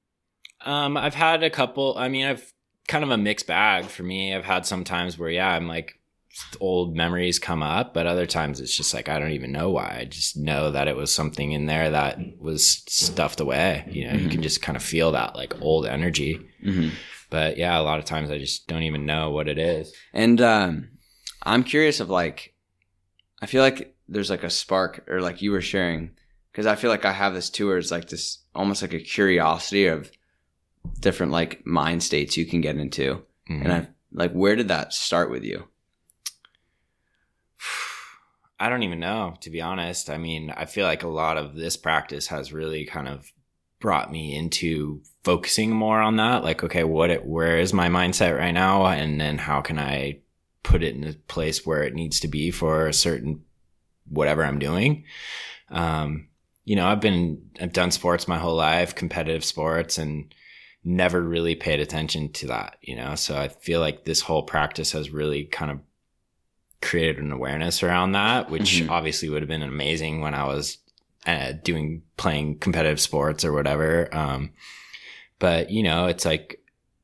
Um, 0.64 0.96
I've 0.96 1.14
had 1.14 1.42
a 1.42 1.50
couple. 1.50 1.96
I 1.96 2.08
mean, 2.08 2.26
I've 2.26 2.52
kind 2.86 3.02
of 3.04 3.10
a 3.10 3.16
mixed 3.16 3.46
bag 3.46 3.86
for 3.86 4.02
me. 4.02 4.34
I've 4.34 4.44
had 4.44 4.66
some 4.66 4.84
times 4.84 5.18
where, 5.18 5.30
yeah, 5.30 5.48
I'm 5.48 5.66
like 5.66 5.98
old 6.60 6.96
memories 6.96 7.38
come 7.38 7.62
up, 7.62 7.92
but 7.92 8.06
other 8.06 8.26
times 8.26 8.60
it's 8.60 8.76
just 8.76 8.94
like 8.94 9.08
I 9.08 9.18
don't 9.18 9.32
even 9.32 9.52
know 9.52 9.70
why. 9.70 9.98
I 10.00 10.04
just 10.04 10.36
know 10.36 10.70
that 10.70 10.88
it 10.88 10.96
was 10.96 11.12
something 11.12 11.52
in 11.52 11.66
there 11.66 11.90
that 11.90 12.18
was 12.38 12.66
stuffed 12.88 13.40
away. 13.40 13.88
You 13.90 14.08
know, 14.08 14.14
you 14.14 14.28
can 14.28 14.42
just 14.42 14.62
kind 14.62 14.76
of 14.76 14.82
feel 14.82 15.12
that 15.12 15.36
like 15.36 15.60
old 15.60 15.86
energy. 15.86 16.40
Mm-hmm. 16.64 16.90
But 17.30 17.56
yeah, 17.56 17.78
a 17.78 17.82
lot 17.82 17.98
of 17.98 18.04
times 18.04 18.30
I 18.30 18.38
just 18.38 18.66
don't 18.66 18.82
even 18.82 19.06
know 19.06 19.30
what 19.30 19.48
it 19.48 19.58
is. 19.58 19.94
And 20.12 20.40
um, 20.40 20.90
I'm 21.42 21.64
curious 21.64 22.00
of 22.00 22.10
like, 22.10 22.54
I 23.40 23.46
feel 23.46 23.62
like 23.62 23.94
there's 24.08 24.30
like 24.30 24.44
a 24.44 24.50
spark, 24.50 25.04
or 25.08 25.20
like 25.20 25.40
you 25.42 25.50
were 25.50 25.62
sharing, 25.62 26.10
because 26.50 26.66
I 26.66 26.76
feel 26.76 26.90
like 26.90 27.04
I 27.04 27.12
have 27.12 27.32
this 27.34 27.48
too, 27.50 27.68
where 27.68 27.78
it's 27.78 27.90
like 27.90 28.08
this 28.08 28.38
almost 28.54 28.82
like 28.82 28.92
a 28.92 29.00
curiosity 29.00 29.86
of 29.86 30.10
different 31.00 31.32
like 31.32 31.64
mind 31.66 32.02
states 32.02 32.36
you 32.36 32.44
can 32.44 32.60
get 32.60 32.76
into. 32.76 33.22
Mhm. 33.50 33.64
And 33.64 33.72
I 33.72 33.88
like, 34.12 34.32
where 34.32 34.56
did 34.56 34.68
that 34.68 34.92
start 34.92 35.30
with 35.30 35.42
you? 35.42 35.68
I 38.62 38.68
don't 38.68 38.84
even 38.84 39.00
know, 39.00 39.34
to 39.40 39.50
be 39.50 39.60
honest. 39.60 40.08
I 40.08 40.18
mean, 40.18 40.52
I 40.56 40.66
feel 40.66 40.86
like 40.86 41.02
a 41.02 41.08
lot 41.08 41.36
of 41.36 41.56
this 41.56 41.76
practice 41.76 42.28
has 42.28 42.52
really 42.52 42.84
kind 42.84 43.08
of 43.08 43.32
brought 43.80 44.12
me 44.12 44.36
into 44.36 45.02
focusing 45.24 45.70
more 45.70 46.00
on 46.00 46.14
that. 46.18 46.44
Like, 46.44 46.62
okay, 46.62 46.84
what, 46.84 47.10
it, 47.10 47.26
where 47.26 47.58
is 47.58 47.72
my 47.72 47.88
mindset 47.88 48.38
right 48.38 48.52
now? 48.52 48.86
And 48.86 49.20
then 49.20 49.38
how 49.38 49.62
can 49.62 49.80
I 49.80 50.20
put 50.62 50.84
it 50.84 50.94
in 50.94 51.02
a 51.02 51.12
place 51.12 51.66
where 51.66 51.82
it 51.82 51.94
needs 51.94 52.20
to 52.20 52.28
be 52.28 52.52
for 52.52 52.86
a 52.86 52.92
certain, 52.92 53.42
whatever 54.08 54.44
I'm 54.44 54.60
doing? 54.60 55.06
Um, 55.68 56.28
you 56.64 56.76
know, 56.76 56.86
I've 56.86 57.00
been, 57.00 57.50
I've 57.60 57.72
done 57.72 57.90
sports 57.90 58.28
my 58.28 58.38
whole 58.38 58.54
life, 58.54 58.94
competitive 58.94 59.44
sports 59.44 59.98
and 59.98 60.32
never 60.84 61.20
really 61.20 61.56
paid 61.56 61.80
attention 61.80 62.30
to 62.34 62.46
that, 62.46 62.76
you 62.80 62.94
know? 62.94 63.16
So 63.16 63.36
I 63.36 63.48
feel 63.48 63.80
like 63.80 64.04
this 64.04 64.20
whole 64.20 64.44
practice 64.44 64.92
has 64.92 65.10
really 65.10 65.46
kind 65.46 65.72
of 65.72 65.80
created 66.82 67.18
an 67.18 67.32
awareness 67.32 67.82
around 67.82 68.12
that, 68.12 68.50
which 68.50 68.82
Mhm. 68.82 68.90
obviously 68.90 69.28
would 69.28 69.40
have 69.42 69.48
been 69.48 69.62
amazing 69.62 70.20
when 70.20 70.34
I 70.34 70.44
was 70.44 70.78
uh, 71.24 71.52
doing 71.62 72.02
playing 72.16 72.58
competitive 72.58 73.00
sports 73.00 73.44
or 73.44 73.52
whatever. 73.52 74.12
Um, 74.12 74.50
but 75.38 75.70
you 75.70 75.82
know, 75.84 76.06
it's 76.06 76.24
like 76.24 76.58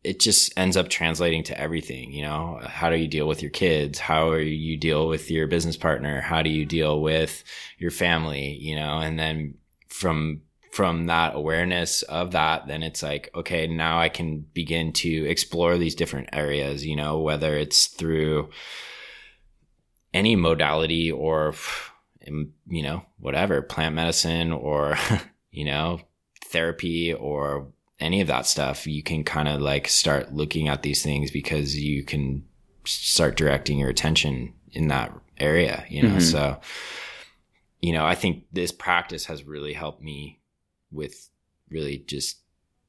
it 0.04 0.20
just 0.20 0.52
ends 0.56 0.76
up 0.76 0.88
translating 0.88 1.42
to 1.44 1.60
everything. 1.60 2.12
You 2.12 2.22
know, 2.22 2.60
how 2.64 2.90
do 2.90 2.96
you 2.96 3.08
deal 3.08 3.28
with 3.28 3.42
your 3.42 3.50
kids? 3.50 3.98
How 3.98 4.30
are 4.30 4.40
you 4.40 4.76
deal 4.76 5.06
with 5.08 5.30
your 5.30 5.46
business 5.46 5.76
partner? 5.76 6.20
How 6.20 6.42
do 6.42 6.50
you 6.50 6.64
deal 6.66 7.00
with 7.00 7.44
your 7.78 7.90
family? 7.90 8.54
You 8.60 8.76
know, 8.76 8.98
and 8.98 9.18
then 9.18 9.54
from 9.88 10.42
from 10.72 11.06
that 11.06 11.34
awareness 11.34 12.02
of 12.02 12.32
that, 12.32 12.66
then 12.68 12.82
it's 12.82 13.02
like, 13.02 13.30
okay, 13.34 13.66
now 13.66 13.98
I 13.98 14.08
can 14.08 14.40
begin 14.54 14.92
to 14.94 15.28
explore 15.28 15.76
these 15.78 15.94
different 15.94 16.28
areas, 16.32 16.84
you 16.86 16.94
know, 16.94 17.18
whether 17.20 17.56
it's 17.56 17.86
through 17.86 18.50
any 20.14 20.36
modality 20.36 21.10
or, 21.10 21.54
um, 22.26 22.52
you 22.66 22.82
know, 22.82 23.02
whatever, 23.18 23.62
plant 23.62 23.94
medicine 23.94 24.52
or, 24.52 24.96
you 25.50 25.64
know, 25.64 26.00
therapy 26.46 27.12
or 27.12 27.68
any 28.00 28.20
of 28.20 28.28
that 28.28 28.46
stuff, 28.46 28.86
you 28.86 29.02
can 29.02 29.24
kind 29.24 29.48
of 29.48 29.60
like 29.60 29.88
start 29.88 30.32
looking 30.32 30.68
at 30.68 30.82
these 30.82 31.02
things 31.02 31.30
because 31.30 31.76
you 31.76 32.04
can 32.04 32.44
start 32.84 33.36
directing 33.36 33.78
your 33.78 33.90
attention 33.90 34.54
in 34.72 34.88
that 34.88 35.12
area, 35.38 35.84
you 35.88 36.02
know? 36.02 36.16
Mhm. 36.16 36.22
So, 36.22 36.60
you 37.80 37.92
know, 37.92 38.04
I 38.06 38.14
think 38.14 38.44
this 38.52 38.72
practice 38.72 39.26
has 39.26 39.44
really 39.44 39.72
helped 39.72 40.02
me 40.02 40.40
with 40.90 41.28
really 41.70 41.98
just 41.98 42.38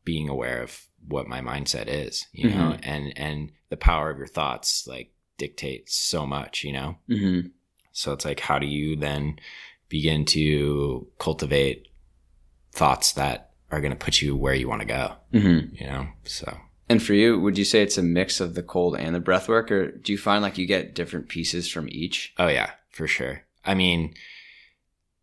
being 0.06 0.30
aware 0.30 0.62
of 0.62 0.88
what 1.08 1.28
my 1.28 1.42
mindset 1.42 1.88
is, 1.88 2.28
you 2.32 2.50
know, 2.50 2.78
and, 2.84 3.14
and 3.18 3.52
the 3.70 3.78
power 3.78 4.10
of 4.10 4.18
your 4.18 4.28
thoughts 4.28 4.88
like 4.88 5.12
dictates 5.40 5.96
so 5.96 6.28
much, 6.28 6.64
you 6.64 6.72
know? 6.74 6.98
Mm-hmm. 7.10 7.48
So 7.92 8.14
it's 8.14 8.26
like, 8.26 8.42
how 8.42 8.60
do 8.60 8.68
you 8.68 8.96
then 8.96 9.40
begin 9.90 10.24
to 10.26 11.08
cultivate 11.18 11.88
thoughts 12.74 13.14
that 13.14 13.50
are 13.72 13.82
going 13.82 13.92
to 13.92 13.98
put 13.98 14.22
you 14.22 14.36
where 14.36 14.54
you 14.54 14.70
want 14.70 14.82
to 14.82 14.88
go, 14.88 15.14
Mm-hmm. 15.34 15.76
you 15.76 15.88
know? 15.88 16.08
So, 16.26 16.56
And 16.88 17.02
for 17.02 17.14
you, 17.14 17.40
would 17.40 17.58
you 17.58 17.66
say 17.66 17.82
it's 17.82 17.98
a 17.98 18.04
mix 18.04 18.40
of 18.40 18.54
the 18.54 18.64
cold 18.64 18.96
and 18.96 19.16
the 19.16 19.20
breath 19.20 19.48
work, 19.50 19.72
or 19.72 19.92
do 19.92 20.12
you 20.12 20.18
find 20.18 20.44
like 20.44 20.58
you 20.60 20.66
get 20.68 20.94
different 20.94 21.28
pieces 21.30 21.70
from 21.72 21.88
each? 21.90 22.34
oh 22.38 22.48
yeah, 22.48 22.72
for 22.92 23.08
sure. 23.08 23.44
I 23.66 23.74
mean, 23.76 24.14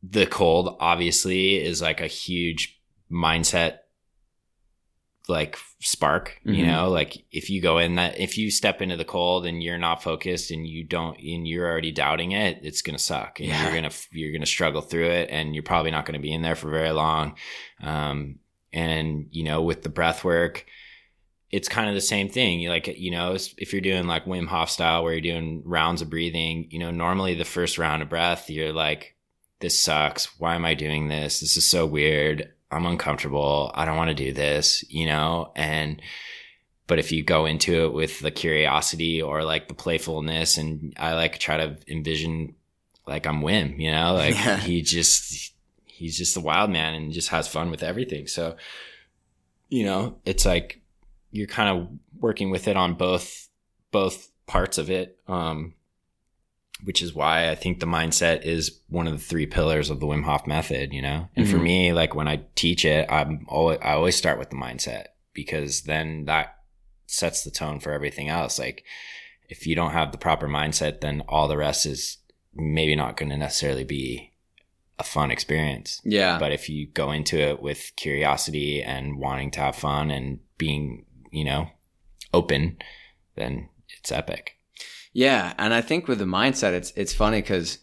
the 0.03 0.27
cold 0.27 0.77
obviously 0.81 1.57
is 1.57 1.81
like 1.83 2.01
a 2.01 2.07
huge 2.07 2.81
mindset 3.11 3.79
like 5.29 5.57
spark, 5.87 6.41
you 6.45 6.65
Mhm. 6.65 6.67
know, 6.67 6.91
like 6.91 7.25
if 7.31 7.49
you 7.49 7.63
go 7.63 7.79
in 7.79 7.95
that, 7.95 8.19
if 8.19 8.37
you 8.37 8.51
step 8.51 8.83
into 8.83 8.97
the 8.97 9.05
cold 9.05 9.47
and 9.47 9.63
you're 9.63 9.79
not 9.79 10.03
focused 10.03 10.51
and 10.51 10.67
you 10.67 10.83
don't, 10.83 11.17
and 11.19 11.47
you're 11.47 11.67
already 11.71 11.93
doubting 11.93 12.33
it, 12.33 12.59
it's 12.63 12.83
going 12.83 12.97
to 12.97 13.03
suck 13.03 13.39
and 13.39 13.49
Yeah. 13.49 13.73
you're 13.73 13.89
to, 13.89 13.97
you're 14.11 14.33
going 14.33 14.41
to 14.41 14.47
struggle 14.47 14.81
through 14.83 15.09
it 15.11 15.29
and 15.31 15.55
you're 15.55 15.63
probably 15.63 15.93
not 15.93 16.05
going 16.05 16.15
to 16.21 16.23
be 16.23 16.33
in 16.33 16.43
there 16.43 16.57
for 16.57 16.71
very 16.71 16.91
long. 16.91 17.37
Um, 17.81 18.41
and 18.73 19.29
you 19.31 19.45
know, 19.45 19.63
with 19.63 19.83
the 19.83 19.89
breath 19.89 20.25
work, 20.25 20.67
it's 21.53 21.69
kind 21.69 21.89
of 21.89 21.95
the 21.95 22.01
same 22.01 22.29
thing. 22.29 22.59
You 22.59 22.69
like, 22.71 22.89
you 22.99 23.13
know, 23.13 23.35
if 23.57 23.73
you're 23.73 23.81
doing 23.81 24.09
like 24.09 24.25
Wim 24.25 24.49
Hof 24.49 24.69
style 24.69 25.05
where 25.05 25.13
you're 25.13 25.21
doing 25.21 25.63
rounds 25.65 26.03
of 26.03 26.11
breathing, 26.11 26.67
you 26.71 26.81
know, 26.81 26.91
normally 26.91 27.35
the 27.35 27.45
first 27.45 27.79
round 27.79 28.03
of 28.03 28.09
breath, 28.09 28.51
you're 28.51 28.73
like, 28.73 29.15
this 29.61 29.79
sucks. 29.79 30.39
Why 30.41 30.57
am 30.57 30.65
I 30.65 30.75
doing 30.75 31.07
this? 31.09 31.39
This 31.41 31.57
is 31.57 31.65
so 31.65 31.87
weird. 31.87 32.53
I'm 32.71 32.87
uncomfortable. 32.87 33.71
I 33.75 33.85
don't 33.85 33.97
want 33.97 34.09
to 34.09 34.15
do 34.15 34.33
this, 34.33 34.85
you 34.89 35.07
know? 35.07 35.53
And, 35.55 36.03
but 36.89 36.99
if 36.99 37.13
you 37.13 37.23
go 37.23 37.47
into 37.47 37.85
it 37.85 37.93
with 37.93 38.21
the 38.21 38.31
curiosity 38.31 39.23
or 39.23 39.45
like 39.45 39.69
the 39.69 39.75
playfulness, 39.75 40.57
and 40.57 40.93
I 40.99 41.15
like 41.15 41.39
try 41.39 41.57
to 41.57 41.77
envision 41.89 42.55
like 43.07 43.27
I'm 43.27 43.41
Wim, 43.41 43.79
you 43.79 43.93
know, 43.93 44.15
like 44.19 44.35
Yeah. 44.35 44.57
he 44.59 44.83
just, 44.83 45.53
he's 45.85 46.19
just 46.19 46.37
a 46.37 46.41
wild 46.41 46.71
man 46.71 46.95
and 46.95 47.13
just 47.13 47.29
has 47.29 47.47
fun 47.49 47.71
with 47.71 47.83
everything. 47.85 48.27
So, 48.27 48.57
you 49.69 49.85
know, 49.85 50.19
it's 50.25 50.45
like 50.45 50.81
you're 51.31 51.47
kind 51.47 51.79
of 51.79 51.89
working 52.21 52.51
with 52.51 52.67
it 52.69 52.77
on 52.77 52.95
both, 52.95 53.49
both 53.93 54.29
parts 54.47 54.77
of 54.79 54.91
it. 54.91 55.19
Um, 55.29 55.75
which 56.85 57.01
is 57.03 57.15
why 57.15 57.51
I 57.51 57.55
think 57.55 57.81
the 57.81 57.87
mindset 57.87 58.43
is 58.43 58.81
one 58.89 59.07
of 59.07 59.13
the 59.15 59.19
three 59.25 59.47
pillars 59.47 59.89
of 59.91 60.01
the 60.01 60.07
Wim 60.07 60.25
Hof 60.25 60.47
method, 60.47 60.93
you 60.93 61.01
know? 61.03 61.29
And 61.35 61.49
for 61.49 61.57
Mhm. 61.57 61.63
me, 61.63 61.93
like 61.93 62.15
when 62.15 62.29
I 62.29 62.43
teach 62.55 62.85
it, 62.85 63.11
I'm 63.11 63.47
always, 63.49 63.79
I 63.83 63.93
always 63.93 64.17
start 64.17 64.39
with 64.39 64.51
the 64.51 64.57
mindset 64.57 65.07
because 65.33 65.83
then 65.83 66.27
that 66.27 66.55
sets 67.07 67.45
the 67.45 67.51
tone 67.51 67.81
for 67.81 67.93
everything 67.93 68.29
else. 68.29 68.59
Like 68.59 68.85
if 69.49 69.67
you 69.67 69.75
don't 69.75 69.93
have 69.93 70.13
the 70.13 70.19
proper 70.19 70.49
mindset, 70.49 71.01
then 71.01 71.23
all 71.29 71.49
the 71.49 71.57
rest 71.57 71.87
is 71.87 72.19
maybe 72.55 72.95
not 72.97 73.17
going 73.17 73.31
to 73.31 73.37
necessarily 73.37 73.85
be 73.85 74.33
a 74.99 75.05
fun 75.05 75.31
experience. 75.31 76.01
Yeah. 76.05 76.39
But 76.39 76.53
if 76.53 76.69
you 76.69 76.87
go 76.87 77.11
into 77.11 77.39
it 77.39 77.61
with 77.63 77.93
curiosity 77.97 78.83
and 78.83 79.19
wanting 79.19 79.51
to 79.53 79.61
have 79.61 79.77
fun 79.77 80.11
and 80.11 80.41
being, 80.59 81.05
you 81.31 81.45
know, 81.45 81.69
open, 82.33 82.79
then 83.35 83.69
it's 83.99 84.11
epic. 84.11 84.56
Yeah, 85.17 85.55
and 85.57 85.73
I 85.73 85.81
think 85.81 86.09
with 86.09 86.19
the 86.19 86.27
mindset, 86.27 86.73
it's 86.75 86.93
it's 86.95 87.15
funny 87.15 87.41
because 87.41 87.79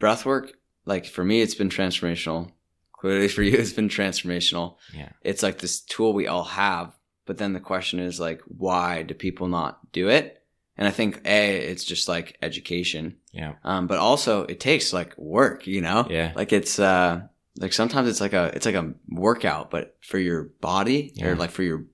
breath 0.00 0.26
work, 0.26 0.52
like 0.84 1.06
for 1.06 1.22
me, 1.24 1.40
it's 1.40 1.54
been 1.54 1.68
transformational. 1.68 2.50
Clearly, 2.92 3.28
for 3.28 3.42
you, 3.44 3.56
it's 3.58 3.72
been 3.72 3.88
transformational. 3.88 4.76
Yeah. 4.92 5.10
It's 5.22 5.44
like 5.44 5.58
this 5.58 5.80
tool 5.80 6.12
we 6.12 6.26
all 6.26 6.42
have, 6.44 6.92
but 7.24 7.38
then 7.38 7.52
the 7.52 7.60
question 7.60 8.00
is 8.00 8.18
like, 8.18 8.42
why 8.46 9.02
do 9.04 9.14
people 9.14 9.46
not 9.46 9.92
do 9.92 10.08
it? 10.08 10.42
And 10.76 10.88
I 10.88 10.90
think 10.90 11.20
a, 11.24 11.56
it's 11.70 11.84
just 11.84 12.08
like 12.08 12.36
education, 12.42 13.16
Yeah. 13.32 13.52
um, 13.62 13.86
but 13.86 13.98
also 13.98 14.42
it 14.44 14.58
takes 14.58 14.92
like 14.92 15.16
work, 15.16 15.68
you 15.68 15.82
know. 15.82 16.06
Yeah. 16.10 16.32
Like 16.34 16.52
it's 16.52 16.80
uh 16.80 17.20
like 17.58 17.72
sometimes 17.74 18.08
it's 18.08 18.20
like 18.20 18.32
a 18.32 18.50
it's 18.56 18.66
like 18.66 18.74
a 18.74 18.92
workout, 19.08 19.70
but 19.70 19.96
for 20.00 20.18
your 20.18 20.44
body 20.60 21.12
Yeah. 21.14 21.26
or 21.28 21.36
like 21.36 21.50
for 21.52 21.62
your 21.62 21.84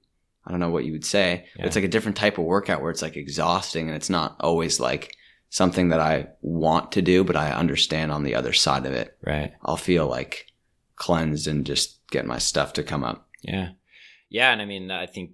I 0.49 0.51
don't 0.51 0.61
know 0.61 0.71
what 0.71 0.87
you 0.87 0.93
would 0.93 1.05
say. 1.05 1.45
Yeah. 1.59 1.67
It's 1.67 1.77
like 1.77 1.85
a 1.85 1.89
different 1.89 2.17
type 2.17 2.39
of 2.39 2.45
workout 2.45 2.81
where 2.81 2.91
it's 2.91 3.03
like 3.03 3.19
exhausting 3.19 3.87
and 3.87 3.95
it's 3.95 4.09
not 4.09 4.37
always 4.41 4.81
like 4.81 5.15
something 5.51 5.91
that 5.91 6.01
I 6.01 6.29
want 6.41 6.93
to 6.93 7.03
do, 7.03 7.23
but 7.23 7.37
I 7.37 7.53
understand 7.53 8.11
on 8.11 8.23
the 8.23 8.35
other 8.35 8.55
side 8.55 8.87
of 8.87 8.95
it. 8.95 9.17
Right. 9.23 9.53
I'll 9.63 9.77
feel 9.77 10.07
like 10.07 10.47
cleansed 10.97 11.47
and 11.47 11.67
just 11.67 12.01
get 12.11 12.25
my 12.25 12.39
stuff 12.39 12.73
to 12.75 12.83
come 12.83 13.05
up. 13.05 13.29
Yeah. 13.43 13.73
Yeah. 14.31 14.51
And 14.51 14.63
I 14.63 14.65
mean, 14.65 14.91
I 14.91 15.05
think 15.05 15.33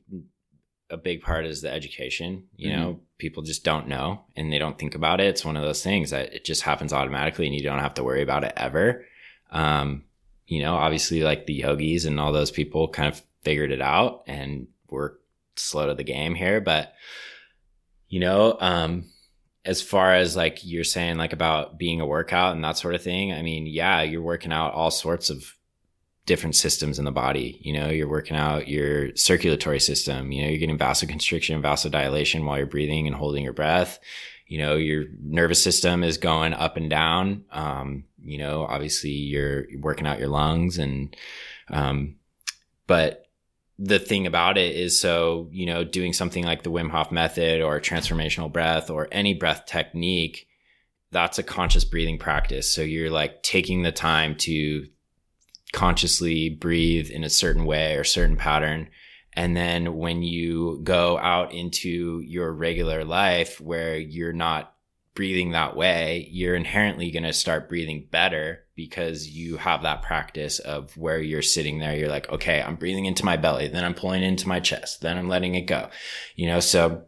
a 0.90 0.96
big 0.96 1.22
part 1.22 1.46
is 1.46 1.62
the 1.62 1.72
education. 1.72 2.48
You 2.57 2.74
know, 2.74 3.00
people 3.18 3.44
just 3.44 3.64
don't 3.64 3.87
know 3.87 4.24
and 4.35 4.53
they 4.53 4.59
don't 4.59 4.79
think 4.79 4.96
about 4.96 5.20
it. 5.20 5.29
It's 5.29 5.44
one 5.44 5.57
of 5.57 5.62
those 5.62 5.83
things 5.83 6.11
that 6.11 6.35
it 6.35 6.44
just 6.44 6.62
happens 6.62 6.92
automatically 6.92 7.46
and 7.46 7.55
you 7.55 7.62
don't 7.62 7.79
have 7.79 7.94
to 7.94 8.05
worry 8.05 8.22
about 8.22 8.42
it 8.42 8.53
ever. 8.57 9.05
Um, 9.53 10.03
you 10.46 10.61
know, 10.61 10.74
obviously, 10.74 11.22
like 11.22 11.46
the 11.46 11.55
yogis 11.55 12.05
and 12.05 12.18
all 12.18 12.33
those 12.33 12.50
people 12.50 12.88
kind 12.88 13.09
of 13.09 13.22
figured 13.42 13.70
it 13.70 13.81
out 13.81 14.24
and 14.27 14.66
we're 14.94 15.12
slow 15.57 15.87
to 15.88 15.94
the 15.94 16.04
game 16.04 16.35
here. 16.35 16.61
But, 16.61 16.94
you 18.09 18.20
know, 18.20 18.57
um, 18.61 19.04
as 19.64 19.83
far 19.83 20.14
as 20.14 20.37
like 20.37 20.64
you're 20.64 20.85
saying, 20.85 21.16
like 21.16 21.33
about 21.33 21.78
being 21.78 22.00
a 22.00 22.07
workout 22.07 22.54
and 22.54 22.64
that 22.64 22.78
sort 22.78 22.94
of 22.94 23.02
thing, 23.02 23.33
I 23.33 23.42
mean, 23.42 23.66
yeah, 23.66 24.02
you're 24.02 24.22
working 24.22 24.52
out 24.52 24.74
all 24.74 24.90
sorts 24.90 25.30
of 25.30 25.54
different 26.26 26.57
systems 26.57 26.98
in 26.98 27.04
the 27.04 27.12
body. 27.12 27.59
You 27.61 27.74
know, 27.74 27.88
you're 27.88 28.09
working 28.09 28.37
out 28.37 28.68
your 28.68 29.14
circulatory 29.16 29.80
system. 29.80 30.33
You 30.33 30.42
know, 30.42 30.48
you're 30.48 30.59
getting 30.59 30.78
vasoconstriction, 30.78 31.62
vasodilation 31.62 32.44
while 32.44 32.59
you're 32.59 32.66
breathing 32.66 33.07
and 33.07 33.16
holding 33.16 33.44
your 33.44 33.52
breath. 33.52 33.98
You 34.46 34.59
know, 34.59 34.76
your 34.76 35.04
nervous 35.22 35.62
system 35.62 36.04
is 36.04 36.18
going 36.18 36.52
up 36.52 36.76
and 36.76 36.90
down. 36.90 37.44
Um, 37.50 38.04
you 38.22 38.38
know, 38.38 38.66
obviously 38.66 39.11
you're 39.11 39.66
working 39.80 40.07
out 40.07 40.18
your 40.18 40.28
lungs 40.28 40.78
and, 40.78 41.14
um, 41.68 42.16
but 42.87 43.26
the 43.78 43.98
thing 43.98 44.26
about 44.26 44.56
it 44.56 44.76
is 44.76 45.00
so, 45.00 45.48
you 45.50 45.66
know, 45.66 45.84
doing 45.84 46.12
something 46.12 46.44
like 46.44 46.62
the 46.62 46.70
Wim 46.70 46.90
Hof 46.90 47.10
method 47.10 47.60
or 47.60 47.80
transformational 47.80 48.52
breath 48.52 48.90
or 48.90 49.08
any 49.10 49.34
breath 49.34 49.66
technique, 49.66 50.46
that's 51.10 51.38
a 51.38 51.42
conscious 51.42 51.84
breathing 51.84 52.18
practice. 52.18 52.72
So 52.72 52.82
you're 52.82 53.10
like 53.10 53.42
taking 53.42 53.82
the 53.82 53.92
time 53.92 54.37
to 54.37 54.87
consciously 55.72 56.50
breathe 56.50 57.10
in 57.10 57.24
a 57.24 57.30
certain 57.30 57.64
way 57.64 57.96
or 57.96 58.04
certain 58.04 58.37
pattern 58.37 58.88
And 59.37 59.56
then 59.56 59.96
when 59.96 60.22
you 60.22 60.80
go 60.82 61.18
out 61.18 61.52
into 61.52 62.20
your 62.20 62.52
regular 62.52 63.04
life 63.04 63.60
where 63.60 63.96
you're 63.96 64.32
not 64.32 64.74
breathing 65.14 65.52
that 65.52 65.76
way, 65.76 66.28
you're 66.30 66.54
inherently 66.54 67.10
going 67.10 67.24
to 67.24 67.32
start 67.32 67.68
breathing 67.68 68.06
better 68.10 68.63
because 68.76 69.28
you 69.28 69.56
have 69.56 69.82
that 69.82 70.02
practice 70.02 70.58
of 70.58 70.96
where 70.96 71.20
you're 71.20 71.42
sitting 71.42 71.78
there. 71.78 71.96
You're 71.96 72.08
like, 72.08 72.28
okay, 72.30 72.60
I'm 72.60 72.76
breathing 72.76 73.04
into 73.04 73.24
my 73.24 73.37
belly. 73.37 73.68
Then 73.68 73.84
I'm 73.84 73.94
pulling 73.94 74.22
into 74.22 74.48
my 74.48 74.60
chest. 74.60 75.00
Then 75.00 75.16
I'm 75.16 75.28
letting 75.28 75.54
it 75.54 75.62
go. 75.62 75.90
You 76.34 76.48
know, 76.48 76.60
so 76.60 77.04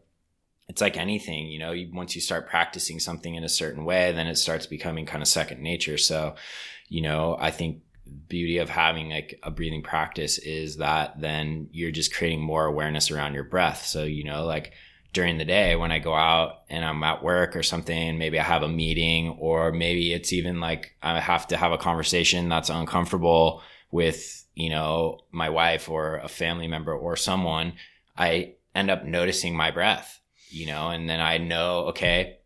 it's 0.69 0.81
like 0.81 0.97
anything, 0.97 1.49
you 1.49 1.59
know, 1.59 1.75
once 1.93 2.15
you 2.15 2.21
start 2.21 2.49
practicing 2.49 2.99
something 2.99 3.35
in 3.35 3.45
a 3.45 3.49
certain 3.49 3.85
way, 3.85 4.13
then 4.13 4.27
it 4.27 4.37
starts 4.37 4.67
becoming 4.67 5.07
kind 5.07 5.23
of 5.23 5.29
second 5.29 5.61
nature. 5.61 5.99
So, 5.99 6.35
you 6.89 7.03
know, 7.03 7.37
I 7.39 7.51
think 7.51 7.83
beauty 8.29 8.59
of 8.59 8.69
having 8.69 9.11
like 9.11 9.39
a 9.43 9.51
breathing 9.51 9.83
practice 9.83 10.39
is 10.39 10.77
that 10.77 11.21
then 11.21 11.69
you're 11.73 11.91
just 11.91 12.15
creating 12.15 12.41
more 12.41 12.65
awareness 12.65 13.11
around 13.11 13.35
your 13.35 13.45
breath. 13.45 13.85
So, 13.87 14.05
you 14.05 14.25
know, 14.25 14.45
like 14.45 14.73
during 15.17 15.39
the 15.39 15.47
day 15.47 15.75
when 15.77 15.91
I 15.91 15.99
go 15.99 16.15
out 16.15 16.65
and 16.69 16.85
I'm 16.85 17.03
at 17.03 17.25
work 17.25 17.57
or 17.57 17.63
something, 17.63 18.19
maybe 18.19 18.39
I 18.39 18.43
have 18.43 18.63
a 18.63 18.69
meeting 18.69 19.31
or 19.41 19.73
maybe 19.73 20.13
it's 20.13 20.31
even 20.31 20.61
like 20.61 20.95
I 21.03 21.21
have 21.21 21.49
to 21.49 21.57
have 21.57 21.73
a 21.73 21.79
conversation 21.79 22.51
that's 22.51 22.69
uncomfortable 22.69 23.63
with, 23.91 24.45
you 24.55 24.69
know, 24.69 25.21
my 25.33 25.49
wife 25.49 25.89
or 25.89 26.19
a 26.19 26.29
family 26.29 26.69
member 26.69 26.95
or 26.95 27.17
someone, 27.17 27.73
I 28.19 28.57
end 28.75 28.91
up 28.91 29.07
noticing 29.07 29.57
my 29.57 29.71
breath, 29.71 30.21
you 30.51 30.67
know, 30.67 30.91
and 30.91 31.09
then 31.09 31.21
I 31.21 31.39
know, 31.39 31.87
okay, 31.87 32.37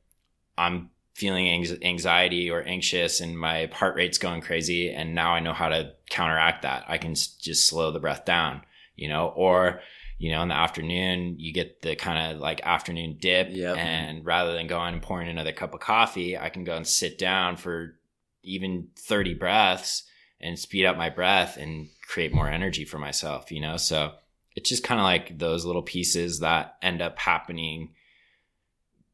I'm 0.56 0.90
feeling 1.14 1.66
anxiety 1.82 2.52
or 2.52 2.62
anxious 2.62 3.20
and 3.20 3.36
my 3.36 3.68
heart 3.72 3.96
rate's 3.96 4.18
going 4.18 4.42
crazy. 4.42 4.92
And 4.92 5.12
now 5.12 5.32
I 5.32 5.40
know 5.40 5.54
how 5.54 5.70
to 5.70 5.90
counteract 6.08 6.62
that. 6.62 6.84
I 6.86 6.98
can 6.98 7.16
just 7.16 7.66
slow 7.66 7.90
the 7.90 7.98
breath 7.98 8.24
down, 8.24 8.62
you 8.94 9.08
know, 9.08 9.26
or, 9.34 9.80
you 10.20 10.30
know, 10.30 10.42
in 10.42 10.48
the 10.48 10.54
afternoon, 10.54 11.36
you 11.38 11.50
get 11.50 11.80
the 11.80 11.96
kind 11.96 12.30
of 12.30 12.42
like 12.42 12.60
afternoon 12.62 13.16
dip. 13.18 13.48
Yep. 13.52 13.78
And 13.78 14.22
rather 14.22 14.52
than 14.52 14.66
going 14.66 14.92
and 14.92 15.02
pouring 15.02 15.30
another 15.30 15.52
cup 15.52 15.72
of 15.72 15.80
coffee, 15.80 16.36
I 16.36 16.50
can 16.50 16.62
go 16.62 16.76
and 16.76 16.86
sit 16.86 17.18
down 17.18 17.56
for 17.56 17.94
even 18.42 18.88
30 18.98 19.32
breaths 19.32 20.02
and 20.38 20.58
speed 20.58 20.84
up 20.84 20.98
my 20.98 21.08
breath 21.08 21.56
and 21.56 21.88
create 22.06 22.34
more 22.34 22.50
energy 22.50 22.84
for 22.84 22.98
myself, 22.98 23.50
you 23.50 23.62
know? 23.62 23.78
So 23.78 24.12
it's 24.54 24.68
just 24.68 24.84
kind 24.84 25.00
of 25.00 25.04
like 25.04 25.38
those 25.38 25.64
little 25.64 25.82
pieces 25.82 26.40
that 26.40 26.76
end 26.82 27.00
up 27.00 27.18
happening 27.18 27.94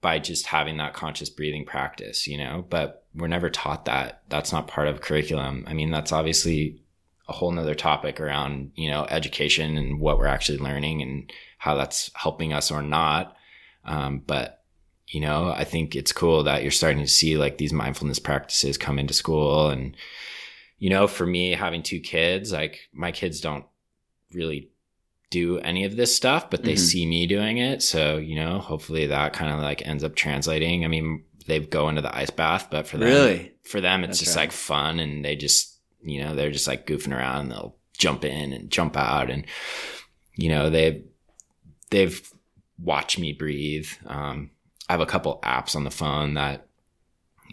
by 0.01 0.19
just 0.19 0.47
having 0.47 0.79
that 0.79 0.95
conscious 0.95 1.31
breathing 1.31 1.65
practice, 1.65 2.27
you 2.27 2.37
know? 2.37 2.65
But 2.69 3.05
we're 3.15 3.29
never 3.29 3.49
taught 3.49 3.85
that. 3.85 4.23
That's 4.29 4.51
not 4.51 4.67
part 4.67 4.89
of 4.89 5.03
curriculum. 5.03 5.67
I 5.69 5.73
mean, 5.73 5.93
that's 5.93 6.11
obviously 6.11 6.83
a 7.29 7.33
whole 7.33 7.51
nother 7.51 7.75
topic 7.75 8.21
around, 8.21 8.71
you 8.75 8.89
know, 8.89 9.07
education 9.09 9.77
and 9.77 10.01
what 10.01 10.19
we're 10.19 10.27
actually 10.27 10.59
learning 10.59 11.03
and 11.03 11.33
how 11.59 11.75
that's 11.75 12.11
helping 12.15 12.53
us 12.53 12.71
or 12.71 12.83
not. 12.83 13.37
Um, 13.85 14.23
but, 14.25 14.63
you 15.09 15.21
know, 15.21 15.51
I 15.51 15.65
think 15.65 15.97
it's 15.97 16.13
cool 16.13 16.45
that 16.45 16.63
you're 16.63 16.71
starting 16.71 17.01
to 17.01 17.09
see 17.09 17.37
like 17.37 17.59
these 17.59 17.73
mindfulness 17.73 18.19
practices 18.19 18.79
come 18.79 18.99
into 18.99 19.15
school. 19.15 19.71
And, 19.71 19.97
you 20.79 20.91
know, 20.91 21.07
for 21.07 21.27
me, 21.27 21.53
having 21.53 21.83
two 21.83 22.01
kids, 22.01 22.53
like 22.53 22.89
my 22.93 23.13
kids 23.13 23.41
don't 23.41 23.65
really 24.33 24.71
do 25.31 25.59
any 25.59 25.85
of 25.85 25.97
this 25.97 26.15
stuff, 26.15 26.51
but 26.51 26.63
they 26.63 26.75
mm-hmm. 26.75 26.85
see 26.85 27.07
me 27.07 27.27
doing 27.27 27.59
it. 27.59 27.83
So, 27.83 28.19
you 28.19 28.37
know, 28.37 28.59
hopefully 28.59 29.07
that 29.07 29.33
kind 29.33 29.53
of 29.53 29.61
like 29.61 29.87
ends 29.87 30.05
up 30.05 30.15
translating. 30.15 30.85
I 30.85 30.89
mean, 30.89 31.25
they 31.47 31.61
go 31.61 31.89
into 31.89 32.03
the 32.03 32.17
ice 32.17 32.31
bath, 32.31 32.69
but 32.71 32.87
for 32.87 32.99
them, 32.99 33.09
really? 33.09 33.53
for 33.63 33.81
them, 33.81 34.05
it's 34.05 34.11
That's 34.11 34.19
just 34.21 34.37
right. 34.37 34.43
like 34.43 34.53
fun 34.53 35.01
and 35.01 35.25
they 35.25 35.35
just, 35.37 35.76
you 36.03 36.23
know, 36.23 36.35
they're 36.35 36.51
just 36.51 36.69
like 36.69 36.87
goofing 36.87 37.17
around 37.17 37.43
and 37.43 37.53
they'll 37.53 37.77
jump 37.97 38.25
in 38.25 38.53
and 38.53 38.71
jump 38.71 38.97
out 38.97 39.31
and 39.31 39.47
you 40.37 40.51
know, 40.51 40.71
they've, 40.71 41.03
they've 41.91 42.31
watched 42.79 43.19
me 43.19 43.33
breathe. 43.33 43.89
Um, 44.07 44.51
I 44.89 44.93
have 44.93 45.01
a 45.01 45.07
couple 45.07 45.41
apps 45.43 45.75
on 45.75 45.85
the 45.85 45.91
phone 45.91 46.35
that 46.35 46.69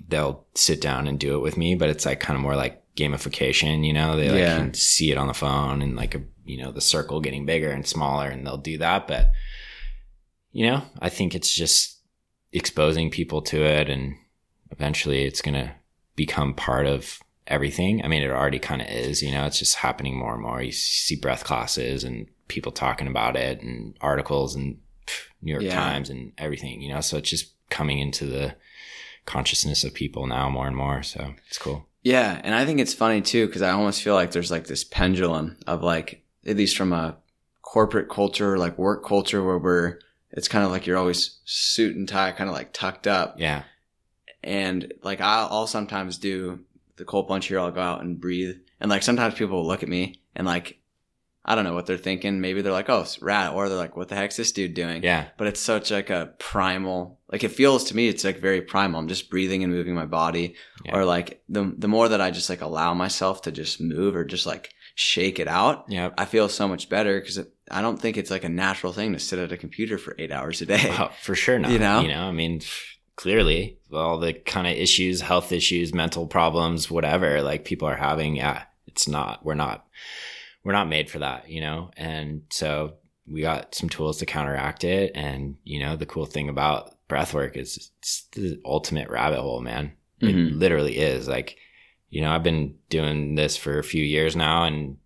they'll 0.07 0.45
sit 0.53 0.81
down 0.81 1.07
and 1.07 1.19
do 1.19 1.35
it 1.35 1.41
with 1.41 1.57
me, 1.57 1.75
but 1.75 1.89
it's 1.89 2.05
like 2.05 2.19
kind 2.19 2.35
of 2.35 2.41
more 2.43 2.55
like 2.55 2.83
gamification, 2.95 3.85
you 3.85 3.93
know, 3.93 4.17
they 4.17 4.29
like 4.29 4.39
yeah. 4.39 4.57
can 4.57 4.73
see 4.73 5.11
it 5.11 5.17
on 5.17 5.27
the 5.27 5.33
phone 5.33 5.81
and 5.81 5.95
like 5.95 6.13
a, 6.13 6.21
you 6.45 6.61
know, 6.61 6.71
the 6.71 6.81
circle 6.81 7.21
getting 7.21 7.45
bigger 7.45 7.71
and 7.71 7.87
smaller 7.87 8.27
and 8.27 8.45
they'll 8.45 8.57
do 8.57 8.77
that. 8.77 9.07
But, 9.07 9.31
you 10.51 10.67
know, 10.67 10.83
I 10.99 11.09
think 11.09 11.33
it's 11.33 11.53
just 11.53 11.99
exposing 12.51 13.09
people 13.09 13.41
to 13.43 13.63
it 13.63 13.89
and 13.89 14.13
eventually 14.71 15.23
it's 15.23 15.41
going 15.41 15.55
to 15.55 15.71
become 16.15 16.53
part 16.53 16.85
of 16.85 17.19
everything. 17.47 18.03
I 18.03 18.07
mean, 18.07 18.23
it 18.23 18.31
already 18.31 18.59
kind 18.59 18.81
of 18.81 18.87
is, 18.87 19.21
you 19.21 19.31
know, 19.31 19.45
it's 19.45 19.59
just 19.59 19.75
happening 19.75 20.17
more 20.17 20.33
and 20.33 20.41
more. 20.41 20.61
You 20.61 20.71
see 20.71 21.15
breath 21.15 21.43
classes 21.43 22.03
and 22.03 22.27
people 22.47 22.71
talking 22.71 23.07
about 23.07 23.35
it 23.35 23.61
and 23.61 23.97
articles 24.01 24.55
and 24.55 24.77
New 25.41 25.51
York 25.51 25.63
yeah. 25.63 25.75
Times 25.75 26.09
and 26.09 26.31
everything, 26.37 26.81
you 26.81 26.93
know, 26.93 27.01
so 27.01 27.17
it's 27.17 27.29
just 27.29 27.53
coming 27.69 27.99
into 27.99 28.25
the 28.25 28.55
consciousness 29.25 29.83
of 29.83 29.93
people 29.93 30.27
now 30.27 30.49
more 30.49 30.67
and 30.67 30.75
more. 30.75 31.03
So 31.03 31.33
it's 31.47 31.57
cool. 31.57 31.85
Yeah. 32.01 32.39
And 32.43 32.53
I 32.53 32.65
think 32.65 32.79
it's 32.79 32.93
funny 32.93 33.21
too, 33.21 33.47
because 33.47 33.61
I 33.61 33.71
almost 33.71 34.01
feel 34.01 34.13
like 34.15 34.31
there's 34.31 34.51
like 34.51 34.67
this 34.67 34.83
pendulum 34.83 35.57
of 35.67 35.83
like, 35.83 36.23
at 36.45 36.57
least 36.57 36.77
from 36.77 36.93
a 36.93 37.17
corporate 37.61 38.09
culture, 38.09 38.57
like 38.57 38.77
work 38.77 39.05
culture 39.05 39.43
where 39.43 39.57
we're, 39.57 39.99
it's 40.31 40.47
kind 40.47 40.65
of 40.65 40.71
like 40.71 40.85
you're 40.85 40.97
always 40.97 41.39
suit 41.45 41.95
and 41.95 42.07
tie, 42.07 42.31
kind 42.31 42.49
of 42.49 42.55
like 42.55 42.73
tucked 42.73 43.07
up. 43.07 43.39
Yeah. 43.39 43.63
And 44.43 44.93
like 45.03 45.21
I'll, 45.21 45.47
I'll 45.49 45.67
sometimes 45.67 46.17
do 46.17 46.59
the 46.97 47.05
cold 47.05 47.27
plunge 47.27 47.47
here, 47.47 47.59
I'll 47.59 47.71
go 47.71 47.81
out 47.81 48.01
and 48.01 48.19
breathe. 48.19 48.57
And 48.79 48.89
like 48.89 49.03
sometimes 49.03 49.35
people 49.35 49.57
will 49.57 49.67
look 49.67 49.83
at 49.83 49.89
me 49.89 50.21
and 50.35 50.45
like, 50.45 50.79
I 51.45 51.55
don't 51.55 51.65
know 51.65 51.73
what 51.73 51.87
they're 51.87 51.97
thinking. 51.97 52.39
Maybe 52.39 52.61
they're 52.61 52.71
like, 52.71 52.89
oh, 52.89 53.01
it's 53.01 53.21
rat. 53.21 53.53
Or 53.53 53.67
they're 53.67 53.77
like, 53.77 53.97
what 53.97 54.07
the 54.07 54.15
heck's 54.15 54.37
this 54.37 54.53
dude 54.53 54.73
doing? 54.73 55.03
Yeah. 55.03 55.27
But 55.37 55.47
it's 55.47 55.59
such 55.59 55.91
like 55.91 56.09
a 56.09 56.33
primal, 56.39 57.19
like 57.29 57.43
it 57.43 57.51
feels 57.51 57.83
to 57.85 57.95
me, 57.95 58.07
it's 58.07 58.23
like 58.23 58.39
very 58.39 58.61
primal. 58.61 58.99
I'm 58.99 59.09
just 59.09 59.29
breathing 59.29 59.61
and 59.63 59.73
moving 59.73 59.93
my 59.93 60.05
body. 60.05 60.55
Yeah. 60.85 60.97
Or 60.97 61.05
like 61.05 61.43
the, 61.49 61.73
the 61.77 61.89
more 61.89 62.07
that 62.07 62.21
I 62.21 62.31
just 62.31 62.49
like 62.49 62.61
allow 62.61 62.93
myself 62.93 63.41
to 63.41 63.51
just 63.51 63.81
move 63.81 64.15
or 64.15 64.23
just 64.23 64.45
like 64.45 64.73
shake 64.95 65.39
it 65.39 65.47
out, 65.47 65.85
yeah. 65.89 66.11
I 66.17 66.25
feel 66.25 66.47
so 66.47 66.67
much 66.67 66.87
better 66.87 67.19
because 67.19 67.39
I 67.69 67.81
don't 67.81 67.99
think 67.99 68.15
it's 68.15 68.31
like 68.31 68.43
a 68.43 68.49
natural 68.49 68.93
thing 68.93 69.11
to 69.13 69.19
sit 69.19 69.39
at 69.39 69.51
a 69.51 69.57
computer 69.57 69.97
for 69.97 70.15
eight 70.19 70.31
hours 70.31 70.61
a 70.61 70.65
day. 70.65 70.95
Oh, 70.97 71.09
for 71.21 71.35
sure 71.35 71.59
not. 71.59 71.71
You 71.73 71.79
know, 71.79 72.01
you 72.01 72.07
know, 72.09 72.23
I 72.23 72.31
mean, 72.31 72.61
clearly 73.15 73.77
all 73.91 74.19
the 74.19 74.33
kind 74.33 74.67
of 74.67 74.73
issues, 74.73 75.21
health 75.21 75.51
issues, 75.51 75.93
mental 75.93 76.27
problems, 76.27 76.89
whatever, 76.89 77.41
like 77.41 77.65
people 77.65 77.87
are 77.87 77.95
having. 77.95 78.35
Yeah, 78.35 78.63
it's 78.87 79.07
not, 79.07 79.45
we're 79.45 79.53
not, 79.55 79.85
we're 80.63 80.73
not 80.73 80.87
made 80.87 81.09
for 81.09 81.19
that, 81.19 81.49
you 81.49 81.61
know? 81.61 81.91
And 81.97 82.43
so 82.49 82.95
we 83.27 83.41
got 83.41 83.75
some 83.75 83.89
tools 83.89 84.17
to 84.17 84.25
counteract 84.25 84.83
it. 84.83 85.11
And, 85.15 85.57
you 85.63 85.79
know, 85.79 85.95
the 85.95 86.05
cool 86.05 86.25
thing 86.25 86.49
about 86.49 86.95
breath 87.07 87.33
work 87.33 87.57
is 87.57 87.91
it's 87.99 88.27
the 88.31 88.59
ultimate 88.65 89.09
rabbit 89.09 89.39
hole, 89.39 89.61
man. 89.61 89.93
It 90.19 90.27
mm-hmm. 90.27 90.57
literally 90.57 90.97
is 90.97 91.27
like, 91.27 91.57
you 92.09 92.21
know, 92.21 92.31
I've 92.31 92.43
been 92.43 92.75
doing 92.89 93.35
this 93.35 93.57
for 93.57 93.77
a 93.77 93.83
few 93.83 94.03
years 94.03 94.35
now 94.35 94.63
and 94.63 94.97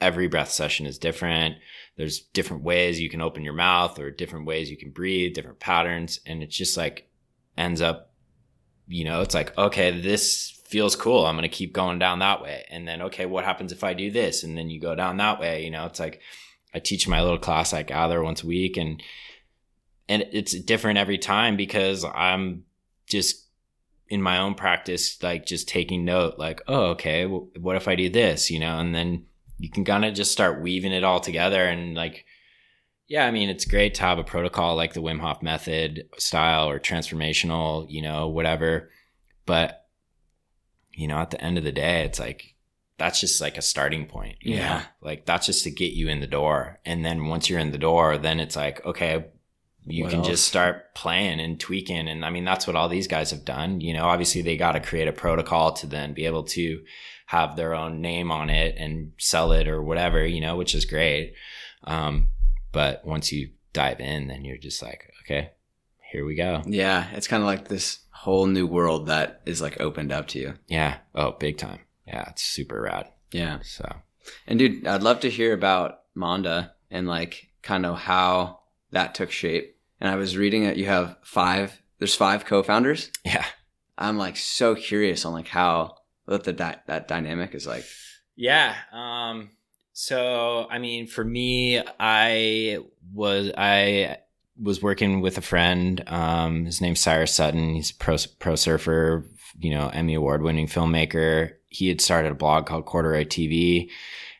every 0.00 0.28
breath 0.28 0.50
session 0.50 0.86
is 0.86 0.98
different. 0.98 1.56
There's 1.96 2.20
different 2.20 2.62
ways 2.62 3.00
you 3.00 3.08
can 3.08 3.22
open 3.22 3.44
your 3.44 3.54
mouth 3.54 3.98
or 3.98 4.10
different 4.10 4.46
ways 4.46 4.70
you 4.70 4.76
can 4.76 4.90
breathe, 4.90 5.34
different 5.34 5.60
patterns. 5.60 6.20
And 6.26 6.42
it's 6.42 6.56
just 6.56 6.76
like 6.76 7.08
ends 7.56 7.80
up, 7.80 8.12
you 8.86 9.04
know, 9.04 9.22
it's 9.22 9.34
like, 9.34 9.56
okay, 9.56 10.00
this 10.00 10.60
feels 10.64 10.96
cool. 10.96 11.26
I'm 11.26 11.36
going 11.36 11.48
to 11.48 11.56
keep 11.56 11.72
going 11.72 11.98
down 11.98 12.18
that 12.20 12.42
way. 12.42 12.64
And 12.70 12.86
then, 12.86 13.02
okay, 13.02 13.26
what 13.26 13.44
happens 13.44 13.72
if 13.72 13.84
I 13.84 13.94
do 13.94 14.10
this? 14.10 14.42
And 14.42 14.56
then 14.56 14.70
you 14.70 14.80
go 14.80 14.94
down 14.94 15.16
that 15.18 15.40
way. 15.40 15.64
You 15.64 15.70
know, 15.70 15.86
it's 15.86 16.00
like 16.00 16.20
I 16.74 16.78
teach 16.78 17.08
my 17.08 17.22
little 17.22 17.38
class 17.38 17.72
I 17.72 17.82
gather 17.82 18.22
once 18.22 18.42
a 18.42 18.46
week 18.46 18.76
and, 18.76 19.02
and 20.08 20.24
it's 20.32 20.58
different 20.60 20.98
every 20.98 21.18
time 21.18 21.56
because 21.56 22.04
I'm 22.04 22.64
just 23.06 23.46
in 24.08 24.22
my 24.22 24.38
own 24.38 24.54
practice, 24.54 25.20
like 25.22 25.46
just 25.46 25.68
taking 25.68 26.04
note, 26.04 26.38
like, 26.38 26.62
oh, 26.68 26.90
okay, 26.90 27.26
well, 27.26 27.48
what 27.58 27.76
if 27.76 27.88
I 27.88 27.96
do 27.96 28.08
this, 28.08 28.50
you 28.50 28.60
know, 28.60 28.78
and 28.78 28.94
then 28.94 29.24
you 29.58 29.70
can 29.70 29.84
kind 29.84 30.04
of 30.04 30.14
just 30.14 30.32
start 30.32 30.60
weaving 30.60 30.92
it 30.92 31.02
all 31.02 31.20
together 31.20 31.64
and 31.64 31.94
like 31.94 32.25
yeah, 33.08 33.26
I 33.26 33.30
mean, 33.30 33.48
it's 33.48 33.64
great 33.64 33.94
to 33.96 34.02
have 34.02 34.18
a 34.18 34.24
protocol 34.24 34.74
like 34.74 34.94
the 34.94 35.02
Wim 35.02 35.20
Hof 35.20 35.42
method 35.42 36.08
style 36.18 36.68
or 36.68 36.80
transformational, 36.80 37.86
you 37.88 38.02
know, 38.02 38.28
whatever. 38.28 38.90
But, 39.44 39.86
you 40.92 41.06
know, 41.06 41.18
at 41.18 41.30
the 41.30 41.40
end 41.40 41.56
of 41.56 41.64
the 41.64 41.72
day, 41.72 42.02
it's 42.04 42.18
like, 42.18 42.54
that's 42.98 43.20
just 43.20 43.40
like 43.40 43.58
a 43.58 43.62
starting 43.62 44.06
point. 44.06 44.38
yeah. 44.40 44.78
Know? 44.78 44.82
Like 45.02 45.26
that's 45.26 45.46
just 45.46 45.64
to 45.64 45.70
get 45.70 45.92
you 45.92 46.08
in 46.08 46.20
the 46.20 46.26
door. 46.26 46.80
And 46.84 47.04
then 47.04 47.26
once 47.26 47.48
you're 47.48 47.60
in 47.60 47.70
the 47.70 47.78
door, 47.78 48.18
then 48.18 48.40
it's 48.40 48.56
like, 48.56 48.84
okay, 48.84 49.26
you 49.84 50.04
what 50.04 50.10
can 50.10 50.20
else? 50.20 50.28
just 50.28 50.48
start 50.48 50.94
playing 50.94 51.38
and 51.38 51.60
tweaking. 51.60 52.08
And 52.08 52.24
I 52.24 52.30
mean, 52.30 52.44
that's 52.44 52.66
what 52.66 52.74
all 52.74 52.88
these 52.88 53.06
guys 53.06 53.30
have 53.30 53.44
done. 53.44 53.80
You 53.80 53.94
know, 53.94 54.06
obviously 54.06 54.42
they 54.42 54.56
got 54.56 54.72
to 54.72 54.80
create 54.80 55.06
a 55.06 55.12
protocol 55.12 55.74
to 55.74 55.86
then 55.86 56.12
be 56.12 56.26
able 56.26 56.44
to 56.44 56.82
have 57.26 57.54
their 57.54 57.74
own 57.74 58.00
name 58.00 58.32
on 58.32 58.50
it 58.50 58.76
and 58.78 59.12
sell 59.18 59.52
it 59.52 59.68
or 59.68 59.80
whatever, 59.82 60.26
you 60.26 60.40
know, 60.40 60.56
which 60.56 60.74
is 60.74 60.84
great. 60.84 61.34
Um, 61.84 62.28
but 62.76 63.06
once 63.06 63.32
you 63.32 63.52
dive 63.72 64.00
in, 64.00 64.26
then 64.26 64.44
you're 64.44 64.58
just 64.58 64.82
like, 64.82 65.10
okay, 65.22 65.52
here 66.12 66.26
we 66.26 66.34
go. 66.34 66.60
Yeah. 66.66 67.08
It's 67.14 67.26
kind 67.26 67.42
of 67.42 67.46
like 67.46 67.68
this 67.68 68.00
whole 68.10 68.44
new 68.44 68.66
world 68.66 69.06
that 69.06 69.40
is 69.46 69.62
like 69.62 69.80
opened 69.80 70.12
up 70.12 70.28
to 70.28 70.38
you. 70.38 70.54
Yeah. 70.66 70.98
Oh, 71.14 71.30
big 71.30 71.56
time. 71.56 71.78
Yeah. 72.06 72.28
It's 72.28 72.42
super 72.42 72.82
rad. 72.82 73.08
Yeah. 73.32 73.60
So, 73.62 73.90
and 74.46 74.58
dude, 74.58 74.86
I'd 74.86 75.02
love 75.02 75.20
to 75.20 75.30
hear 75.30 75.54
about 75.54 76.00
Manda 76.14 76.74
and 76.90 77.08
like 77.08 77.48
kind 77.62 77.86
of 77.86 77.96
how 77.96 78.60
that 78.90 79.14
took 79.14 79.30
shape. 79.30 79.78
And 79.98 80.10
I 80.10 80.16
was 80.16 80.36
reading 80.36 80.64
it. 80.64 80.76
You 80.76 80.84
have 80.84 81.16
five. 81.22 81.80
There's 81.98 82.14
five 82.14 82.44
co-founders. 82.44 83.10
Yeah. 83.24 83.46
I'm 83.96 84.18
like 84.18 84.36
so 84.36 84.74
curious 84.74 85.24
on 85.24 85.32
like 85.32 85.48
how 85.48 85.96
what 86.26 86.44
the 86.44 86.52
di- 86.52 86.82
that 86.88 87.08
dynamic 87.08 87.54
is 87.54 87.66
like. 87.66 87.86
Yeah. 88.36 88.74
Um. 88.92 89.52
So 89.98 90.66
I 90.70 90.78
mean, 90.78 91.06
for 91.06 91.24
me, 91.24 91.82
I 91.98 92.80
was 93.14 93.50
I 93.56 94.18
was 94.60 94.82
working 94.82 95.22
with 95.22 95.38
a 95.38 95.40
friend. 95.40 96.04
Um, 96.06 96.66
his 96.66 96.82
name's 96.82 97.00
Cyrus 97.00 97.32
Sutton. 97.32 97.72
He's 97.72 97.92
a 97.92 97.94
pro 97.94 98.18
pro 98.38 98.56
surfer. 98.56 99.24
You 99.58 99.70
know, 99.70 99.88
Emmy 99.88 100.12
award 100.12 100.42
winning 100.42 100.66
filmmaker. 100.66 101.54
He 101.70 101.88
had 101.88 102.02
started 102.02 102.30
a 102.30 102.34
blog 102.34 102.66
called 102.66 102.84
Corduroy 102.84 103.24
TV. 103.24 103.88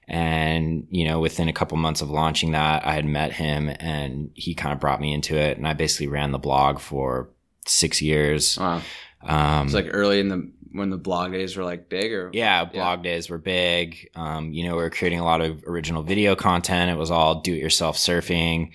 And, 0.07 0.87
you 0.91 1.07
know, 1.07 1.21
within 1.21 1.49
a 1.49 1.55
couple 1.55 1.79
months 1.79 2.03
of 2.03 2.11
launching 2.11 2.53
that, 2.53 2.85
I 2.87 2.93
had 2.93 3.07
met 3.07 3.33
him 3.33 3.75
and 3.81 4.33
he 4.35 4.55
kind 4.55 4.75
of 4.75 4.79
brought 4.79 5.01
me 5.01 5.15
into 5.15 5.37
it. 5.39 5.57
And 5.57 5.67
I 5.67 5.73
basically 5.73 6.09
ran 6.09 6.33
the 6.33 6.39
blog 6.39 6.81
for 6.81 7.31
six 7.67 8.03
years. 8.03 8.59
Wow. 8.59 8.83
Um, 9.23 9.65
It's 9.67 9.75
like 9.75 9.89
early 9.91 10.21
in 10.21 10.29
the 10.29 10.53
when 10.77 10.91
the 10.91 10.97
blog 10.97 11.33
days 11.33 11.57
were 11.57 11.64
like 11.64 11.89
big 11.89 12.12
or 12.12 12.31
yeah, 12.33 12.64
blog 12.64 13.03
days 13.03 13.31
were 13.31 13.39
big. 13.39 14.09
Um, 14.14 14.53
you 14.53 14.64
know, 14.64 14.77
we 14.77 14.83
were 14.83 14.91
creating 14.91 15.20
a 15.20 15.24
lot 15.24 15.41
of 15.41 15.64
original 15.66 16.03
video 16.03 16.37
content. 16.37 16.91
It 16.91 16.99
was 16.99 17.11
all 17.11 17.41
do 17.41 17.55
it 17.55 17.62
yourself 17.62 17.97
surfing. 17.97 18.72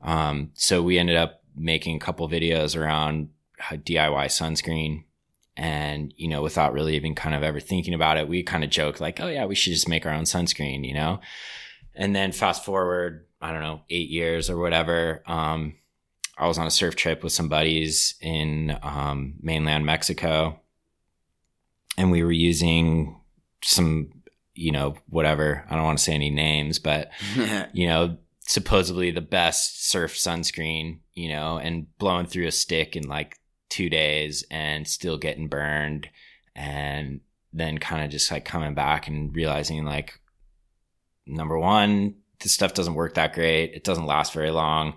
Um, 0.00 0.50
so 0.54 0.82
we 0.82 0.98
ended 0.98 1.16
up 1.16 1.42
making 1.54 1.96
a 1.96 2.00
couple 2.00 2.28
videos 2.28 2.80
around 2.80 3.28
DIY 3.60 4.26
sunscreen. 4.26 5.04
And, 5.56 6.14
you 6.16 6.28
know, 6.28 6.42
without 6.42 6.72
really 6.72 6.96
even 6.96 7.14
kind 7.14 7.34
of 7.34 7.42
ever 7.42 7.60
thinking 7.60 7.92
about 7.92 8.16
it, 8.16 8.26
we 8.26 8.42
kind 8.42 8.64
of 8.64 8.70
joked 8.70 9.00
like, 9.00 9.20
oh 9.20 9.28
yeah, 9.28 9.44
we 9.44 9.54
should 9.54 9.74
just 9.74 9.88
make 9.88 10.06
our 10.06 10.12
own 10.12 10.24
sunscreen, 10.24 10.86
you 10.86 10.94
know? 10.94 11.20
And 11.94 12.16
then 12.16 12.32
fast 12.32 12.64
forward, 12.64 13.26
I 13.40 13.52
don't 13.52 13.60
know, 13.60 13.82
eight 13.90 14.08
years 14.08 14.48
or 14.48 14.56
whatever. 14.56 15.22
Um, 15.26 15.74
I 16.38 16.48
was 16.48 16.56
on 16.56 16.66
a 16.66 16.70
surf 16.70 16.96
trip 16.96 17.22
with 17.22 17.34
some 17.34 17.50
buddies 17.50 18.14
in 18.22 18.78
um, 18.82 19.34
mainland 19.42 19.84
Mexico 19.84 20.61
and 21.96 22.10
we 22.10 22.22
were 22.22 22.32
using 22.32 23.20
some, 23.62 24.10
you 24.54 24.72
know, 24.72 24.96
whatever. 25.08 25.64
I 25.68 25.74
don't 25.74 25.84
want 25.84 25.98
to 25.98 26.04
say 26.04 26.14
any 26.14 26.30
names, 26.30 26.78
but 26.78 27.10
you 27.72 27.86
know, 27.86 28.18
supposedly 28.40 29.10
the 29.10 29.20
best 29.20 29.88
surf 29.90 30.14
sunscreen, 30.14 31.00
you 31.14 31.28
know, 31.28 31.58
and 31.58 31.86
blowing 31.98 32.26
through 32.26 32.46
a 32.46 32.52
stick 32.52 32.96
in 32.96 33.04
like 33.04 33.38
two 33.68 33.88
days 33.88 34.44
and 34.50 34.86
still 34.86 35.18
getting 35.18 35.48
burned. 35.48 36.08
And 36.54 37.20
then 37.52 37.78
kind 37.78 38.04
of 38.04 38.10
just 38.10 38.30
like 38.30 38.44
coming 38.44 38.74
back 38.74 39.08
and 39.08 39.34
realizing 39.34 39.84
like, 39.84 40.18
number 41.26 41.58
one, 41.58 42.16
this 42.40 42.52
stuff 42.52 42.74
doesn't 42.74 42.94
work 42.94 43.14
that 43.14 43.34
great. 43.34 43.72
It 43.74 43.84
doesn't 43.84 44.06
last 44.06 44.32
very 44.32 44.50
long. 44.50 44.94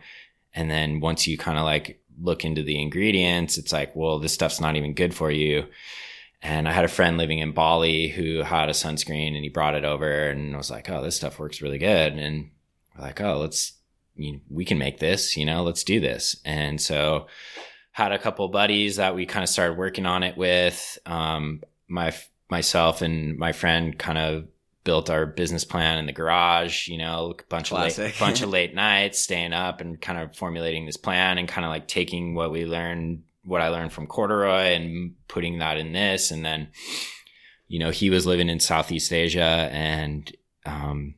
And 0.54 0.70
then 0.70 1.00
once 1.00 1.28
you 1.28 1.38
kind 1.38 1.58
of 1.58 1.66
like 1.66 2.02
look 2.20 2.46
into 2.46 2.64
the 2.64 2.82
ingredients, 2.82 3.58
it's 3.58 3.74
like, 3.74 3.96
well, 3.96 4.20
this 4.20 4.34
stuff's 4.34 4.62
not 4.62 4.76
even 4.76 4.94
good 4.94 5.14
for 5.14 5.30
you. 5.32 5.66
And 6.46 6.68
I 6.68 6.74
had 6.74 6.86
a 6.86 6.90
friend 6.90 7.18
living 7.18 7.40
in 7.40 7.54
Bali 7.54 8.08
who 8.08 8.44
had 8.44 8.70
a 8.70 8.74
sunscreen 8.74 9.34
and 9.34 9.44
he 9.44 9.50
brought 9.50 9.74
it 9.74 9.84
over 9.84 10.30
and 10.30 10.54
I 10.54 10.58
was 10.60 10.70
like, 10.70 10.88
oh, 10.92 11.02
this 11.02 11.16
stuff 11.16 11.40
works 11.40 11.60
really 11.60 11.80
good. 11.80 12.14
And 12.14 12.52
we're 12.96 13.06
like, 13.06 13.20
oh, 13.20 13.40
let's, 13.40 13.74
you 14.16 14.34
know, 14.34 14.40
we 14.52 14.64
can 14.64 14.78
make 14.78 15.00
this, 15.00 15.36
you 15.36 15.44
know, 15.44 15.64
let's 15.64 15.84
do 15.84 16.00
this. 16.00 16.40
And 16.46 16.80
so 16.80 17.26
had 17.94 18.12
a 18.12 18.20
couple 18.20 18.48
buddies 18.50 18.98
that 18.98 19.16
we 19.16 19.26
kind 19.26 19.42
of 19.42 19.50
started 19.50 19.76
working 19.76 20.06
on 20.06 20.22
it 20.22 20.38
with. 20.38 21.00
Um, 21.08 21.64
my, 21.88 22.14
myself 22.48 23.02
and 23.02 23.40
my 23.40 23.52
friend 23.52 23.98
kind 23.98 24.20
of 24.20 24.46
built 24.84 25.10
our 25.10 25.26
business 25.26 25.66
plan 25.66 25.98
in 25.98 26.06
the 26.06 26.14
garage, 26.14 26.88
you 26.88 27.00
know, 27.00 27.34
a 27.40 27.44
bunch 27.50 27.70
Classic. 27.70 27.98
of 27.98 28.06
late, 28.06 28.20
bunch 28.20 28.42
of 28.44 28.50
late 28.58 28.76
nights, 28.76 29.20
staying 29.20 29.52
up 29.52 29.82
and 29.82 30.00
kind 30.00 30.20
of 30.20 30.36
formulating 30.36 30.86
this 30.86 30.96
plan 30.96 31.40
and 31.40 31.48
kind 31.48 31.66
of 31.66 31.70
like 31.70 31.88
taking 31.88 32.36
what 32.36 32.52
we 32.52 32.66
learned, 32.66 33.24
what 33.46 33.62
I 33.62 33.70
learned 33.70 33.94
from 33.94 34.08
corduroy 34.08 34.74
and 34.74 35.16
putting 35.28 35.60
that 35.60 35.78
in 35.78 35.94
this. 35.94 36.32
And 36.32 36.44
then, 36.44 36.70
you 37.68 37.80
know, 37.80 37.92
he 37.92 38.10
was 38.10 38.26
living 38.26 38.50
in 38.50 38.60
Southeast 38.60 39.14
Asia 39.14 39.70
and, 39.72 40.36
um, 40.66 41.16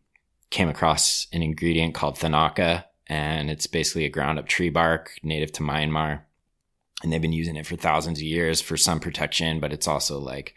came 0.49 0.69
across 0.69 1.27
an 1.33 1.41
ingredient 1.41 1.93
called 1.93 2.17
Thanaka 2.17 2.85
and 3.07 3.49
it's 3.49 3.67
basically 3.67 4.05
a 4.05 4.09
ground 4.09 4.39
up 4.39 4.47
tree 4.47 4.69
bark 4.69 5.11
native 5.23 5.51
to 5.53 5.63
Myanmar. 5.63 6.21
And 7.03 7.13
they've 7.13 7.21
been 7.21 7.31
using 7.31 7.55
it 7.55 7.65
for 7.65 7.75
thousands 7.75 8.19
of 8.19 8.23
years 8.23 8.59
for 8.59 8.75
sun 8.75 8.99
protection, 8.99 9.59
but 9.59 9.71
it's 9.71 9.87
also 9.87 10.19
like 10.19 10.55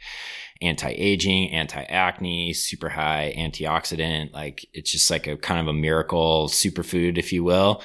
anti-aging, 0.62 1.50
anti-acne, 1.50 2.52
super 2.54 2.88
high 2.88 3.34
antioxidant. 3.36 4.32
Like 4.32 4.66
it's 4.72 4.90
just 4.90 5.10
like 5.10 5.26
a 5.26 5.36
kind 5.36 5.60
of 5.60 5.68
a 5.68 5.78
miracle 5.78 6.48
superfood, 6.48 7.18
if 7.18 7.32
you 7.32 7.44
will. 7.44 7.82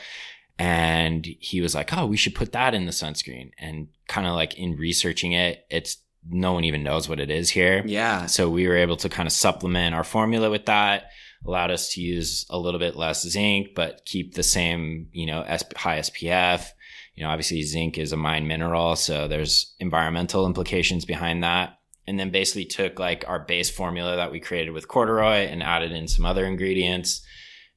And 0.57 1.25
he 1.39 1.61
was 1.61 1.75
like, 1.75 1.91
Oh, 1.95 2.05
we 2.05 2.17
should 2.17 2.35
put 2.35 2.53
that 2.53 2.73
in 2.73 2.85
the 2.85 2.91
sunscreen. 2.91 3.51
And 3.57 3.89
kind 4.07 4.27
of 4.27 4.33
like 4.35 4.57
in 4.57 4.77
researching 4.77 5.33
it, 5.33 5.65
it's 5.69 5.97
no 6.29 6.53
one 6.53 6.63
even 6.63 6.83
knows 6.83 7.07
what 7.07 7.19
it 7.19 7.29
is 7.29 7.49
here. 7.49 7.83
Yeah. 7.85 8.25
So 8.25 8.49
we 8.49 8.67
were 8.67 8.75
able 8.75 8.97
to 8.97 9.09
kind 9.09 9.27
of 9.27 9.33
supplement 9.33 9.95
our 9.95 10.03
formula 10.03 10.49
with 10.49 10.65
that, 10.65 11.09
allowed 11.45 11.71
us 11.71 11.93
to 11.93 12.01
use 12.01 12.45
a 12.49 12.57
little 12.57 12.79
bit 12.79 12.95
less 12.95 13.27
zinc, 13.27 13.75
but 13.75 14.05
keep 14.05 14.33
the 14.33 14.43
same, 14.43 15.09
you 15.11 15.27
know, 15.27 15.43
high 15.75 15.99
SPF. 15.99 16.69
You 17.13 17.23
know, 17.23 17.29
obviously 17.29 17.61
zinc 17.61 17.97
is 17.97 18.11
a 18.11 18.17
mine 18.17 18.47
mineral. 18.47 18.95
So 18.95 19.27
there's 19.27 19.73
environmental 19.79 20.45
implications 20.45 21.05
behind 21.05 21.43
that. 21.43 21.79
And 22.07 22.19
then 22.19 22.29
basically 22.29 22.65
took 22.65 22.99
like 22.99 23.23
our 23.27 23.39
base 23.39 23.69
formula 23.69 24.15
that 24.15 24.31
we 24.31 24.39
created 24.39 24.71
with 24.71 24.87
corduroy 24.87 25.47
and 25.47 25.63
added 25.63 25.91
in 25.91 26.07
some 26.07 26.25
other 26.25 26.45
ingredients 26.45 27.21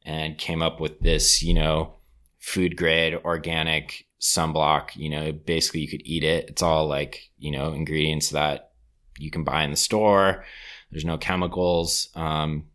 and 0.04 0.36
came 0.38 0.62
up 0.62 0.80
with 0.80 1.00
this, 1.00 1.42
you 1.42 1.54
know, 1.54 1.97
food 2.48 2.76
grade 2.76 3.14
organic 3.24 4.06
sunblock. 4.20 4.96
You 4.96 5.10
know, 5.10 5.32
basically 5.32 5.80
you 5.80 5.88
could 5.88 6.02
eat 6.04 6.24
it. 6.24 6.48
It's 6.50 6.62
all 6.62 6.86
like, 6.88 7.30
you 7.38 7.50
know, 7.52 7.72
ingredients 7.72 8.30
that 8.30 8.70
you 9.18 9.30
can 9.30 9.44
buy 9.44 9.62
in 9.64 9.70
the 9.70 9.76
store. 9.76 10.44
There's 10.90 11.04
no 11.04 11.18
chemicals. 11.18 12.08
Um, 12.14 12.66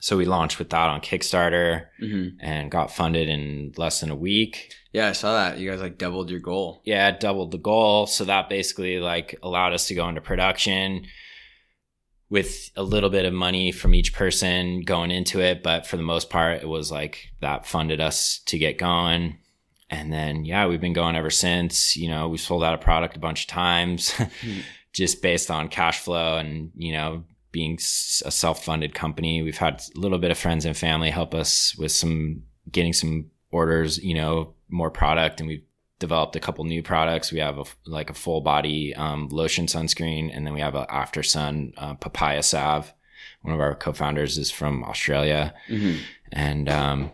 so 0.00 0.16
we 0.16 0.24
launched 0.26 0.58
with 0.58 0.70
that 0.70 0.88
on 0.88 1.00
Kickstarter 1.00 1.86
Mm-hmm. 2.02 2.36
and 2.40 2.70
got 2.70 2.92
funded 2.94 3.28
in 3.28 3.72
less 3.76 4.00
than 4.00 4.10
a 4.10 4.14
week. 4.16 4.72
Yeah, 4.92 5.08
I 5.08 5.12
saw 5.12 5.32
that. 5.34 5.58
You 5.58 5.70
guys 5.70 5.80
like 5.80 5.98
doubled 5.98 6.30
your 6.30 6.40
goal. 6.40 6.82
Yeah, 6.84 7.10
doubled 7.10 7.50
the 7.52 7.58
goal. 7.58 8.06
So 8.06 8.24
that 8.24 8.48
basically 8.48 8.98
like 8.98 9.38
allowed 9.42 9.72
us 9.72 9.88
to 9.88 9.94
go 9.94 10.08
into 10.08 10.20
production 10.20 11.06
with 12.28 12.70
a 12.76 12.82
little 12.82 13.10
bit 13.10 13.24
of 13.24 13.32
money 13.32 13.70
from 13.70 13.94
each 13.94 14.12
person 14.12 14.80
going 14.80 15.10
into 15.10 15.40
it. 15.40 15.62
But 15.62 15.86
for 15.86 15.96
the 15.96 16.02
most 16.02 16.28
part, 16.28 16.62
it 16.62 16.68
was 16.68 16.90
like 16.90 17.28
that 17.40 17.66
funded 17.66 18.00
us 18.00 18.40
to 18.46 18.58
get 18.58 18.78
going. 18.78 19.38
And 19.88 20.12
then, 20.12 20.44
yeah, 20.44 20.66
we've 20.66 20.80
been 20.80 20.92
going 20.92 21.14
ever 21.14 21.30
since. 21.30 21.96
You 21.96 22.08
know, 22.08 22.28
we 22.28 22.38
sold 22.38 22.64
out 22.64 22.74
a 22.74 22.78
product 22.78 23.16
a 23.16 23.20
bunch 23.20 23.42
of 23.42 23.48
times 23.48 24.10
hmm. 24.16 24.58
just 24.92 25.22
based 25.22 25.50
on 25.50 25.68
cash 25.68 26.00
flow 26.00 26.38
and, 26.38 26.72
you 26.74 26.92
know, 26.92 27.24
being 27.52 27.78
a 28.24 28.30
self-funded 28.30 28.94
company. 28.94 29.42
We've 29.42 29.56
had 29.56 29.82
a 29.96 29.98
little 29.98 30.18
bit 30.18 30.30
of 30.30 30.38
friends 30.38 30.64
and 30.64 30.76
family 30.76 31.10
help 31.10 31.34
us 31.34 31.76
with 31.78 31.92
some 31.92 32.42
getting 32.70 32.92
some 32.92 33.30
orders, 33.52 33.98
you 33.98 34.14
know, 34.14 34.54
more 34.68 34.90
product 34.90 35.40
and 35.40 35.48
we've 35.48 35.64
developed 35.98 36.36
a 36.36 36.40
couple 36.40 36.64
new 36.64 36.82
products. 36.82 37.32
We 37.32 37.38
have 37.38 37.58
a, 37.58 37.64
like 37.86 38.10
a 38.10 38.14
full 38.14 38.40
body 38.40 38.94
um, 38.94 39.28
lotion 39.30 39.66
sunscreen, 39.66 40.30
and 40.34 40.46
then 40.46 40.54
we 40.54 40.60
have 40.60 40.74
an 40.74 40.86
after 40.90 41.22
sun 41.22 41.72
uh, 41.76 41.94
papaya 41.94 42.42
salve. 42.42 42.92
One 43.42 43.54
of 43.54 43.60
our 43.60 43.74
co-founders 43.74 44.38
is 44.38 44.50
from 44.50 44.84
Australia, 44.84 45.54
Mm-hmm. 45.68 45.98
and 46.32 46.68
um, 46.68 47.10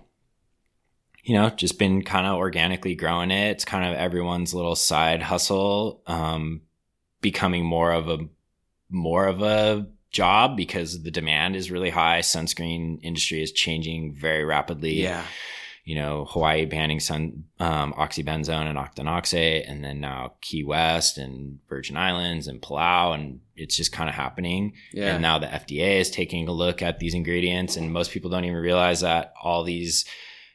you 1.23 1.35
know, 1.35 1.51
just 1.51 1.79
been 1.79 2.03
kind 2.03 2.27
of 2.27 2.35
organically 2.37 2.95
growing 2.97 3.31
it. 3.31 3.51
It's 3.53 3.65
kind 3.65 3.85
of 3.85 3.97
everyone's 3.99 4.55
little 4.55 4.75
side 4.75 5.23
hustle, 5.23 6.03
um, 6.07 6.63
becoming 7.21 7.65
more 7.65 7.93
of 7.93 8.09
a 8.09 8.19
more 8.91 9.27
of 9.27 9.41
a 9.43 9.87
job 10.11 10.57
because 10.57 11.03
the 11.03 11.11
demand 11.11 11.55
is 11.57 11.71
really 11.71 11.91
high. 11.91 12.21
Sunscreen 12.21 12.99
industry 13.03 13.43
is 13.43 13.53
changing 13.53 14.15
very 14.15 14.45
rapidly 14.45 15.03
Yeah. 15.03 15.25
You 15.85 15.97
know, 15.97 16.27
Hawaii 16.27 16.65
banning 16.65 17.01
sun, 17.01 17.45
um, 17.59 17.93
oxybenzone 17.95 18.67
and 18.67 18.79
octinoxate, 18.79 19.69
and 19.69 19.83
then 19.83 20.01
now 20.01 20.35
Key 20.41 20.63
West 20.63 21.19
and 21.19 21.59
Virgin 21.69 21.97
Islands 21.97 22.47
and 22.47 22.63
Palau, 22.63 23.15
and 23.15 23.41
it's 23.57 23.77
just 23.77 23.93
kind 23.93 24.09
of 24.09 24.15
happening. 24.15 24.75
Yeah. 24.93 25.15
And 25.15 25.23
now 25.23 25.39
the 25.39 25.49
FDA 25.49 25.99
is 25.99 26.11
taking 26.11 26.47
a 26.47 26.53
look 26.53 26.83
at 26.83 27.01
these 27.01 27.15
ingredients, 27.15 27.77
and 27.77 27.93
most 27.93 28.13
people 28.13 28.31
don't 28.31 28.45
even 28.45 28.59
realize 28.59 29.01
that 29.01 29.35
all 29.43 29.65
these 29.65 30.05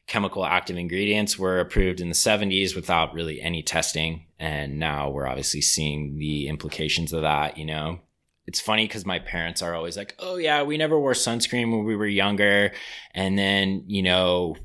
chemical 0.07 0.45
active 0.45 0.77
ingredients 0.77 1.37
were 1.37 1.59
approved 1.59 1.99
in 1.99 2.07
the 2.07 2.15
70s 2.15 2.73
without 2.73 3.13
really 3.13 3.41
any 3.41 3.61
testing. 3.61 4.25
And 4.39 4.79
now 4.79 5.09
we're 5.09 5.27
obviously 5.27 5.59
seeing 5.59 6.17
the 6.17 6.47
implications 6.47 7.11
of 7.11 7.23
that, 7.23 7.57
you 7.57 7.65
know. 7.65 7.99
It's 8.45 8.61
funny 8.61 8.87
because 8.87 9.05
my 9.05 9.19
parents 9.19 9.61
are 9.61 9.75
always 9.75 9.97
like, 9.97 10.15
oh, 10.19 10.37
yeah, 10.37 10.63
we 10.63 10.77
never 10.77 10.97
wore 10.97 11.11
sunscreen 11.11 11.69
when 11.69 11.83
we 11.83 11.97
were 11.97 12.07
younger. 12.07 12.71
And 13.13 13.37
then, 13.37 13.83
you 13.87 14.01
know, 14.01 14.55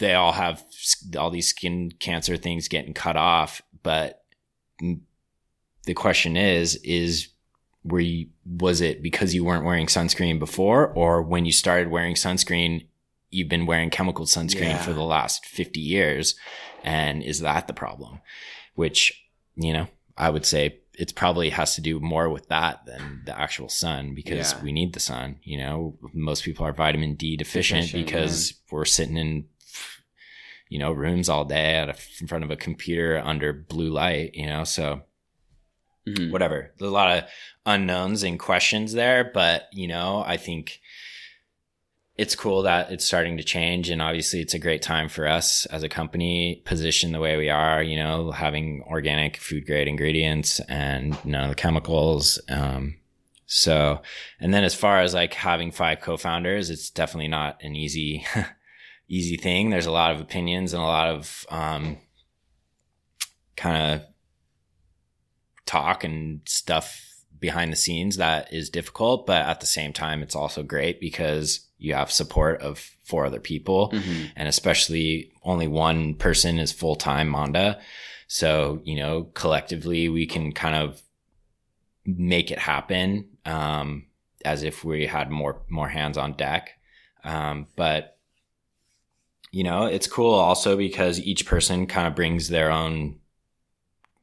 they 0.00 0.14
all 0.14 0.32
have 0.32 0.64
all 1.16 1.30
these 1.30 1.48
skin 1.48 1.92
cancer 1.98 2.36
things 2.36 2.68
getting 2.68 2.94
cut 2.94 3.16
off. 3.16 3.62
But 3.82 4.22
the 5.86 5.94
question 5.94 6.36
is, 6.36 6.76
is 6.76 7.28
were 7.84 8.00
you, 8.00 8.28
was 8.46 8.80
it 8.80 9.02
because 9.02 9.34
you 9.34 9.44
weren't 9.44 9.64
wearing 9.64 9.86
sunscreen 9.86 10.38
before 10.38 10.88
or 10.88 11.22
when 11.22 11.44
you 11.44 11.52
started 11.52 11.88
wearing 11.90 12.14
sunscreen, 12.14 12.86
you've 13.30 13.48
been 13.48 13.66
wearing 13.66 13.90
chemical 13.90 14.24
sunscreen 14.24 14.70
Yeah. 14.70 14.78
for 14.82 14.92
the 14.92 15.02
last 15.02 15.44
50 15.46 15.80
years. 15.80 16.34
And 16.82 17.22
is 17.22 17.40
that 17.40 17.66
the 17.66 17.72
problem? 17.74 18.20
Which, 18.74 19.26
you 19.56 19.72
know, 19.72 19.86
I 20.16 20.30
would 20.30 20.46
say 20.46 20.78
it's 20.96 21.12
probably 21.12 21.50
has 21.50 21.74
to 21.74 21.80
do 21.80 21.98
more 22.00 22.28
with 22.30 22.48
that 22.48 22.86
than 22.86 23.22
the 23.26 23.38
actual 23.38 23.68
sun 23.68 24.14
because 24.14 24.52
Yeah. 24.52 24.62
we 24.62 24.72
need 24.72 24.92
the 24.92 25.00
sun. 25.00 25.40
You 25.42 25.58
know, 25.58 25.98
most 26.14 26.44
people 26.44 26.64
are 26.64 26.72
vitamin 26.72 27.16
D 27.16 27.36
deficient, 27.36 27.82
Deficient, 27.86 28.06
because 28.06 28.54
we're 28.70 28.84
sitting 28.84 29.16
in, 29.16 29.46
you 30.74 30.80
know, 30.80 30.90
rooms 30.90 31.28
all 31.28 31.44
day 31.44 31.76
a, 31.76 31.94
in 32.20 32.26
front 32.26 32.42
of 32.42 32.50
a 32.50 32.56
computer 32.56 33.22
under 33.24 33.52
blue 33.52 33.90
light, 33.90 34.34
you 34.34 34.44
know, 34.44 34.64
so 34.64 35.02
Mhm. 36.04 36.32
whatever. 36.32 36.74
There's 36.76 36.90
a 36.90 36.92
lot 36.92 37.16
of 37.16 37.30
unknowns 37.64 38.24
and 38.24 38.40
questions 38.40 38.92
there, 38.92 39.22
but 39.22 39.68
you 39.72 39.86
know, 39.86 40.24
I 40.26 40.36
think 40.36 40.80
it's 42.16 42.34
cool 42.34 42.62
that 42.62 42.90
it's 42.90 43.04
starting 43.04 43.36
to 43.36 43.44
change 43.44 43.88
and 43.88 44.02
obviously 44.02 44.40
it's 44.40 44.52
a 44.52 44.58
great 44.58 44.82
time 44.82 45.08
for 45.08 45.28
us 45.28 45.64
as 45.66 45.84
a 45.84 45.88
company 45.88 46.60
positioned 46.64 47.14
the 47.14 47.20
way 47.20 47.36
we 47.36 47.50
are, 47.50 47.80
you 47.80 47.96
know, 47.96 48.32
having 48.32 48.82
organic 48.88 49.36
food 49.36 49.66
grade 49.66 49.86
ingredients 49.86 50.58
and 50.68 51.16
none 51.24 51.44
of 51.44 51.50
the 51.50 51.54
chemicals. 51.54 52.40
Um, 52.48 52.96
so, 53.46 54.02
and 54.40 54.52
then 54.52 54.64
as 54.64 54.74
far 54.74 54.98
as 55.02 55.14
like 55.14 55.34
having 55.34 55.70
five 55.70 56.00
co-founders, 56.00 56.68
it's 56.68 56.90
definitely 56.90 57.28
not 57.28 57.62
an 57.62 57.76
easy, 57.76 58.26
easy 59.16 59.36
thing. 59.36 59.70
There's 59.70 59.86
a 59.86 59.92
lot 59.92 60.10
of 60.12 60.20
opinions 60.20 60.72
and 60.72 60.82
a 60.82 60.86
lot 60.86 61.08
of, 61.08 61.46
um, 61.50 61.98
kind 63.56 63.94
of 63.94 64.06
talk 65.66 66.04
and 66.04 66.40
stuff 66.46 67.00
behind 67.38 67.72
the 67.72 67.76
scenes 67.76 68.16
that 68.16 68.52
is 68.52 68.70
difficult, 68.70 69.26
but 69.26 69.44
at 69.46 69.60
the 69.60 69.66
same 69.66 69.92
time, 69.92 70.22
it's 70.22 70.36
also 70.36 70.62
great 70.62 71.00
because 71.00 71.68
you 71.78 71.94
have 71.94 72.10
support 72.10 72.60
of 72.62 72.78
four 73.04 73.26
other 73.26 73.40
people 73.40 73.90
Mhm. 73.92 74.30
and 74.36 74.48
especially 74.48 75.30
only 75.42 75.68
one 75.68 76.14
person 76.14 76.58
is 76.58 76.72
full 76.72 76.96
time 76.96 77.28
Manda. 77.28 77.80
So, 78.28 78.80
you 78.84 78.96
know, 78.96 79.24
collectively 79.34 80.08
we 80.08 80.26
can 80.26 80.52
kind 80.52 80.74
of 80.74 81.02
make 82.06 82.50
it 82.50 82.58
happen, 82.58 83.28
um, 83.44 84.06
as 84.44 84.62
if 84.62 84.84
we 84.84 85.06
had 85.06 85.30
more, 85.30 85.62
more 85.68 85.88
hands 85.88 86.16
on 86.16 86.32
deck. 86.34 86.70
Um, 87.22 87.66
but, 87.76 88.13
you 89.54 89.62
know, 89.62 89.86
it's 89.86 90.08
cool 90.08 90.34
also 90.34 90.76
because 90.76 91.20
each 91.20 91.46
person 91.46 91.86
kind 91.86 92.08
of 92.08 92.16
brings 92.16 92.48
their 92.48 92.72
own 92.72 93.20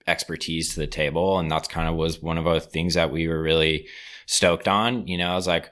expertise 0.05 0.73
to 0.73 0.81
the 0.81 0.87
table. 0.87 1.39
And 1.39 1.49
that's 1.49 1.69
kind 1.69 1.87
of 1.87 1.95
was 1.95 2.21
one 2.21 2.37
of 2.37 2.43
the 2.43 2.59
things 2.59 2.95
that 2.95 3.11
we 3.11 3.29
were 3.29 3.41
really 3.41 3.87
stoked 4.25 4.67
on. 4.67 5.07
You 5.07 5.17
know, 5.17 5.31
I 5.31 5.35
was 5.35 5.47
like, 5.47 5.71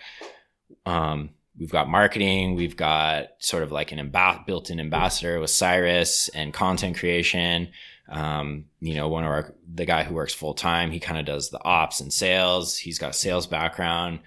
um, 0.86 1.32
we've 1.58 1.74
got 1.74 1.90
marketing, 1.90 2.56
we've 2.56 2.78
got 2.78 3.32
sort 3.40 3.64
of 3.64 3.74
like 3.74 3.92
an 3.92 4.00
amb- 4.00 4.46
built-in 4.46 4.80
ambassador 4.80 5.42
with 5.42 5.50
Cyrus 5.50 6.30
and 6.30 6.54
content 6.54 6.98
creation. 6.98 7.72
Um, 8.08 8.68
you 8.80 8.96
know, 8.96 9.10
one 9.10 9.26
of 9.26 9.30
our, 9.30 9.54
the 9.72 9.84
guy 9.84 10.04
who 10.04 10.16
works 10.16 10.34
full 10.34 10.54
time, 10.54 10.90
he 10.90 11.02
kind 11.02 11.20
of 11.20 11.26
does 11.26 11.50
the 11.50 11.62
ops 11.66 12.00
and 12.00 12.14
sales. 12.14 12.78
He's 12.78 12.98
got 12.98 13.10
a 13.10 13.14
sales 13.14 13.46
background. 13.46 14.20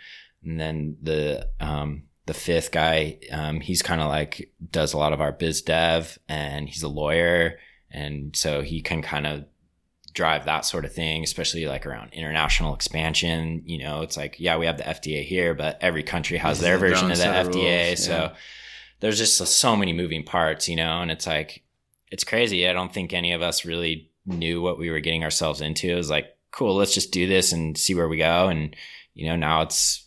And 0.44 0.60
then 0.60 0.98
the, 1.00 1.48
um, 1.58 2.02
the 2.26 2.34
fifth 2.34 2.70
guy, 2.70 3.18
um, 3.30 3.60
he's 3.60 3.82
kind 3.82 4.00
of 4.00 4.08
like 4.08 4.52
does 4.70 4.92
a 4.92 4.98
lot 4.98 5.12
of 5.12 5.20
our 5.20 5.32
biz 5.32 5.62
dev 5.62 6.18
and 6.28 6.68
he's 6.68 6.82
a 6.82 6.88
lawyer. 6.88 7.58
And 7.90 8.34
so 8.36 8.62
he 8.62 8.80
can 8.80 9.02
kind 9.02 9.26
of 9.26 9.44
drive 10.14 10.44
that 10.44 10.64
sort 10.64 10.84
of 10.84 10.92
thing, 10.92 11.24
especially 11.24 11.66
like 11.66 11.86
around 11.86 12.12
international 12.12 12.74
expansion. 12.74 13.62
You 13.66 13.78
know, 13.78 14.02
it's 14.02 14.16
like, 14.16 14.36
yeah, 14.38 14.56
we 14.56 14.66
have 14.66 14.76
the 14.78 14.84
FDA 14.84 15.24
here, 15.24 15.54
but 15.54 15.78
every 15.80 16.02
country 16.02 16.38
has 16.38 16.58
This 16.58 16.66
their 16.66 16.78
version 16.78 17.10
of 17.10 17.18
the 17.18 17.24
FDA. 17.24 17.88
rules, 17.88 18.04
So 18.04 18.12
yeah. 18.12 18.34
there's 19.00 19.18
just 19.18 19.36
so, 19.36 19.44
so 19.44 19.76
many 19.76 19.92
moving 19.92 20.22
parts, 20.22 20.68
you 20.68 20.76
know, 20.76 21.02
and 21.02 21.10
it's 21.10 21.26
like, 21.26 21.62
it's 22.10 22.24
crazy. 22.24 22.68
I 22.68 22.72
don't 22.72 22.92
think 22.92 23.12
any 23.12 23.32
of 23.32 23.42
us 23.42 23.64
really 23.64 24.10
knew 24.26 24.60
what 24.62 24.78
we 24.78 24.90
were 24.90 25.00
getting 25.00 25.24
ourselves 25.24 25.60
into. 25.60 25.90
It 25.90 25.96
was 25.96 26.10
like, 26.10 26.36
cool, 26.50 26.76
let's 26.76 26.94
just 26.94 27.10
do 27.12 27.26
this 27.26 27.52
and 27.52 27.76
see 27.76 27.94
where 27.94 28.08
we 28.08 28.18
go. 28.18 28.48
And, 28.48 28.76
you 29.14 29.26
know, 29.26 29.36
now 29.36 29.62
it's 29.62 30.06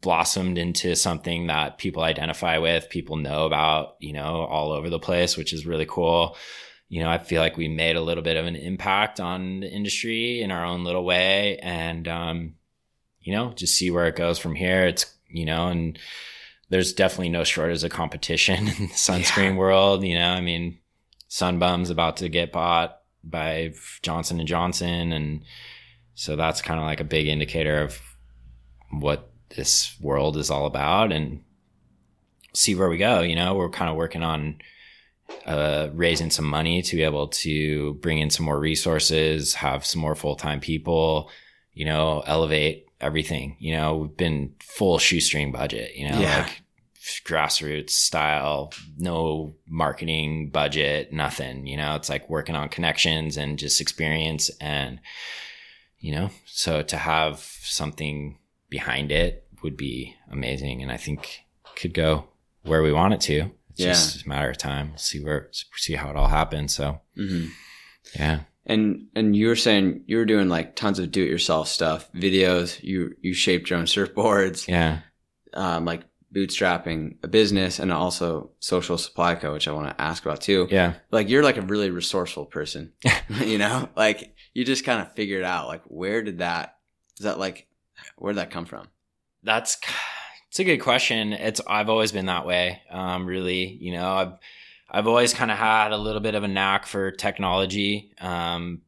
blossomed 0.00 0.58
into 0.58 0.96
something 0.96 1.46
that 1.46 1.78
people 1.78 2.02
identify 2.02 2.58
with, 2.58 2.88
people 2.88 3.16
know 3.16 3.46
about, 3.46 3.96
you 4.00 4.12
know, 4.12 4.44
all 4.44 4.72
over 4.72 4.90
the 4.90 4.98
place, 4.98 5.36
which 5.36 5.52
is 5.52 5.66
really 5.66 5.86
cool. 5.86 6.36
You 6.88 7.02
know, 7.02 7.10
I 7.10 7.18
feel 7.18 7.40
like 7.40 7.56
we 7.56 7.68
made 7.68 7.96
a 7.96 8.02
little 8.02 8.22
bit 8.22 8.36
of 8.36 8.46
an 8.46 8.56
impact 8.56 9.20
on 9.20 9.60
the 9.60 9.70
industry 9.70 10.42
in 10.42 10.50
our 10.50 10.64
own 10.64 10.84
little 10.84 11.04
way 11.04 11.58
and, 11.58 12.06
um, 12.08 12.54
you 13.20 13.32
know, 13.32 13.52
just 13.52 13.76
see 13.76 13.90
where 13.90 14.06
it 14.06 14.16
goes 14.16 14.38
from 14.38 14.54
here. 14.54 14.86
It's, 14.86 15.06
you 15.28 15.44
know, 15.44 15.68
and 15.68 15.98
there's 16.68 16.92
definitely 16.92 17.28
no 17.28 17.44
shortage 17.44 17.84
of 17.84 17.90
competition 17.90 18.56
in 18.68 18.88
the 18.88 18.94
sunscreen 18.94 19.56
world. 19.56 20.04
You 20.04 20.16
know, 20.16 20.28
I 20.28 20.40
mean, 20.40 20.78
Sun 21.28 21.58
Bum's 21.58 21.90
about 21.90 22.18
to 22.18 22.28
get 22.28 22.52
bought 22.52 23.00
by 23.24 23.72
Johnson 24.02 24.38
and 24.38 24.48
Johnson. 24.48 25.12
And 25.12 25.44
so 26.14 26.36
that's 26.36 26.62
kind 26.62 26.80
of 26.80 26.86
like 26.86 27.00
a 27.00 27.04
big 27.04 27.26
indicator 27.26 27.82
of 27.82 28.00
what 28.90 29.31
this 29.56 29.96
world 30.00 30.36
is 30.36 30.50
all 30.50 30.66
about 30.66 31.12
and 31.12 31.42
see 32.54 32.74
where 32.74 32.88
we 32.88 32.98
go. 32.98 33.20
You 33.20 33.34
know, 33.36 33.54
we're 33.54 33.68
kind 33.70 33.90
of 33.90 33.96
working 33.96 34.22
on 34.22 34.56
uh, 35.46 35.88
raising 35.94 36.30
some 36.30 36.44
money 36.44 36.82
to 36.82 36.96
be 36.96 37.02
able 37.02 37.28
to 37.28 37.94
bring 37.94 38.18
in 38.18 38.30
some 38.30 38.44
more 38.46 38.58
resources, 38.58 39.54
have 39.54 39.84
some 39.86 40.00
more 40.00 40.14
full 40.14 40.36
time 40.36 40.60
people, 40.60 41.30
you 41.72 41.84
know, 41.84 42.22
elevate 42.26 42.86
everything. 43.00 43.56
You 43.58 43.76
know, 43.76 43.96
we've 43.96 44.16
been 44.16 44.54
full 44.60 44.98
shoestring 44.98 45.52
budget, 45.52 45.94
you 45.96 46.08
know, 46.08 46.20
Yeah. 46.20 46.42
like 46.42 46.62
grassroots 47.24 47.90
style, 47.90 48.72
no 48.96 49.56
marketing 49.66 50.50
budget, 50.50 51.12
nothing. 51.12 51.66
You 51.66 51.76
know, 51.76 51.96
it's 51.96 52.08
like 52.08 52.28
working 52.30 52.54
on 52.54 52.68
connections 52.68 53.36
and 53.36 53.58
just 53.58 53.80
experience 53.80 54.50
and, 54.60 55.00
you 55.98 56.12
know, 56.14 56.30
so 56.46 56.82
to 56.82 56.96
have 56.96 57.38
something 57.40 58.38
behind 58.72 59.12
it 59.12 59.46
would 59.62 59.76
be 59.76 60.16
amazing. 60.30 60.82
And 60.82 60.90
I 60.90 60.96
think 60.96 61.44
could 61.76 61.92
go 61.94 62.24
where 62.62 62.82
we 62.82 62.90
want 62.92 63.12
it 63.14 63.20
to. 63.20 63.50
It's 63.70 63.80
Yeah. 63.80 63.92
just 63.92 64.24
a 64.24 64.28
matter 64.28 64.50
of 64.50 64.56
time. 64.58 64.88
We'll 64.88 64.98
see 64.98 65.20
where, 65.22 65.50
see 65.76 65.94
how 65.94 66.08
it 66.10 66.16
all 66.16 66.28
happens. 66.28 66.74
So 66.74 67.00
Mhm. 67.16 67.50
yeah. 68.18 68.40
And 68.64 69.08
and 69.14 69.36
you 69.36 69.48
were 69.48 69.56
saying 69.56 70.04
you 70.06 70.16
were 70.16 70.24
doing 70.24 70.48
like 70.48 70.74
tons 70.76 70.98
of 70.98 71.10
do-it-yourself 71.12 71.68
stuff, 71.68 72.10
videos. 72.12 72.82
You 72.82 73.14
you 73.20 73.34
shaped 73.34 73.68
your 73.70 73.78
own 73.78 73.86
surfboards, 73.86 74.66
Yeah. 74.68 75.00
um, 75.54 75.84
like 75.84 76.02
bootstrapping 76.34 77.16
a 77.22 77.28
business, 77.28 77.78
and 77.78 77.92
also 77.92 78.52
social 78.60 78.96
supply 78.98 79.34
co, 79.34 79.52
which 79.52 79.68
I 79.68 79.72
want 79.72 79.88
to 79.90 80.00
ask 80.00 80.24
about 80.24 80.40
too. 80.40 80.66
Yeah. 80.70 80.94
Like 81.10 81.28
you're 81.28 81.42
like 81.42 81.58
a 81.58 81.62
really 81.72 81.90
resourceful 81.90 82.46
person, 82.46 82.92
you 83.44 83.58
know. 83.58 83.88
Like 83.96 84.34
you 84.54 84.64
just 84.64 84.84
kind 84.84 85.00
of 85.02 85.12
figured 85.14 85.44
out 85.44 85.66
like 85.68 85.82
where 85.86 86.22
did 86.22 86.38
that 86.38 86.76
is 87.18 87.24
that 87.24 87.38
like 87.38 87.66
where 88.22 88.32
did 88.32 88.38
that 88.38 88.52
come 88.52 88.66
from? 88.66 88.86
That's 89.42 89.78
it's 90.48 90.60
a 90.60 90.64
good 90.64 90.78
question. 90.78 91.32
It's 91.32 91.60
I've 91.66 91.88
always 91.88 92.12
been 92.12 92.26
that 92.26 92.46
way. 92.46 92.80
Um, 92.88 93.26
really, 93.26 93.66
you 93.66 93.92
know, 93.92 94.08
I've 94.08 94.32
I've 94.88 95.08
always 95.08 95.34
kind 95.34 95.50
of 95.50 95.58
had 95.58 95.90
a 95.90 95.96
little 95.96 96.20
bit 96.20 96.36
of 96.36 96.44
a 96.44 96.48
knack 96.48 96.86
for 96.86 97.10
technology. 97.10 98.12
Um, 98.20 98.82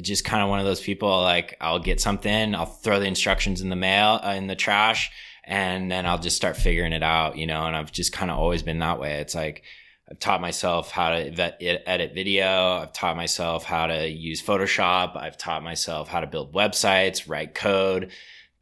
just 0.00 0.24
kind 0.24 0.40
of 0.40 0.48
one 0.48 0.60
of 0.60 0.66
those 0.66 0.80
people 0.80 1.20
like 1.20 1.56
I'll 1.60 1.80
get 1.80 2.00
something, 2.00 2.54
I'll 2.54 2.64
throw 2.64 3.00
the 3.00 3.06
instructions 3.06 3.60
in 3.60 3.70
the 3.70 3.76
mail 3.76 4.20
uh, 4.22 4.34
in 4.36 4.46
the 4.46 4.54
trash, 4.54 5.10
and 5.42 5.90
then 5.90 6.06
I'll 6.06 6.18
just 6.20 6.36
start 6.36 6.56
figuring 6.56 6.92
it 6.92 7.02
out. 7.02 7.36
You 7.36 7.48
know, 7.48 7.66
and 7.66 7.74
I've 7.74 7.90
just 7.90 8.12
kind 8.12 8.30
of 8.30 8.38
always 8.38 8.62
been 8.62 8.78
that 8.78 9.00
way. 9.00 9.14
It's 9.14 9.34
like 9.34 9.64
I've 10.08 10.20
taught 10.20 10.40
myself 10.40 10.92
how 10.92 11.10
to 11.10 11.88
edit 11.88 12.14
video. 12.14 12.76
I've 12.76 12.92
taught 12.92 13.16
myself 13.16 13.64
how 13.64 13.88
to 13.88 14.08
use 14.08 14.40
Photoshop. 14.40 15.16
I've 15.16 15.36
taught 15.36 15.64
myself 15.64 16.08
how 16.08 16.20
to 16.20 16.28
build 16.28 16.54
websites, 16.54 17.28
write 17.28 17.56
code, 17.56 18.12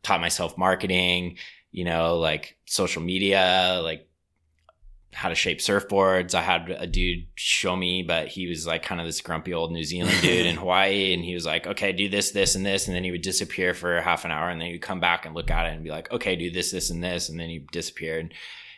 taught 0.09 0.20
myself 0.22 0.56
marketing, 0.56 1.36
you 1.70 1.84
know, 1.84 2.16
like 2.16 2.56
social 2.64 3.02
media, 3.02 3.80
like 3.84 4.09
how 5.12 5.28
to 5.28 5.34
shape 5.34 5.59
surfboards. 5.59 6.34
I 6.34 6.40
had 6.40 6.70
a 6.70 6.86
dude 6.86 7.26
show 7.34 7.76
me, 7.76 8.02
but 8.02 8.28
he 8.28 8.46
was 8.46 8.66
like 8.66 8.82
kind 8.82 9.02
of 9.02 9.06
this 9.06 9.20
grumpy 9.20 9.52
old 9.52 9.70
New 9.70 9.84
Zealand 9.84 10.16
dude 10.22 10.46
in 10.46 10.56
Hawaii. 10.56 11.12
And 11.12 11.22
he 11.22 11.34
was 11.34 11.44
like, 11.44 11.66
okay, 11.66 11.92
do 11.92 12.09
this, 12.09 12.30
this, 12.30 12.54
and 12.54 12.64
this. 12.64 12.86
And 12.86 12.96
then 12.96 13.04
he 13.04 13.11
would 13.11 13.20
disappear 13.20 13.74
for 13.74 14.00
half 14.00 14.24
an 14.24 14.30
hour 14.30 14.48
and 14.48 14.59
then 14.59 14.68
he'd 14.68 14.78
come 14.78 15.00
back 15.00 15.26
and 15.26 15.34
look 15.34 15.50
at 15.50 15.66
it 15.66 15.74
and 15.74 15.84
be 15.84 15.90
like, 15.90 16.11
okay, 16.11 16.36
do 16.36 16.50
this, 16.50 16.70
this, 16.70 16.88
and 16.88 17.04
this. 17.04 17.28
And 17.28 17.38
then 17.38 17.50
he 17.50 17.66
disappeared, 17.70 18.32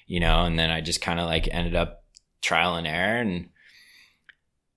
you 0.08 0.18
know, 0.18 0.44
and 0.44 0.58
then 0.58 0.70
I 0.70 0.80
just 0.80 1.00
kind 1.00 1.20
of 1.20 1.26
like 1.26 1.48
ended 1.52 1.76
up 1.76 2.02
trial 2.42 2.74
and 2.74 2.88
error. 2.88 3.20
And 3.20 3.50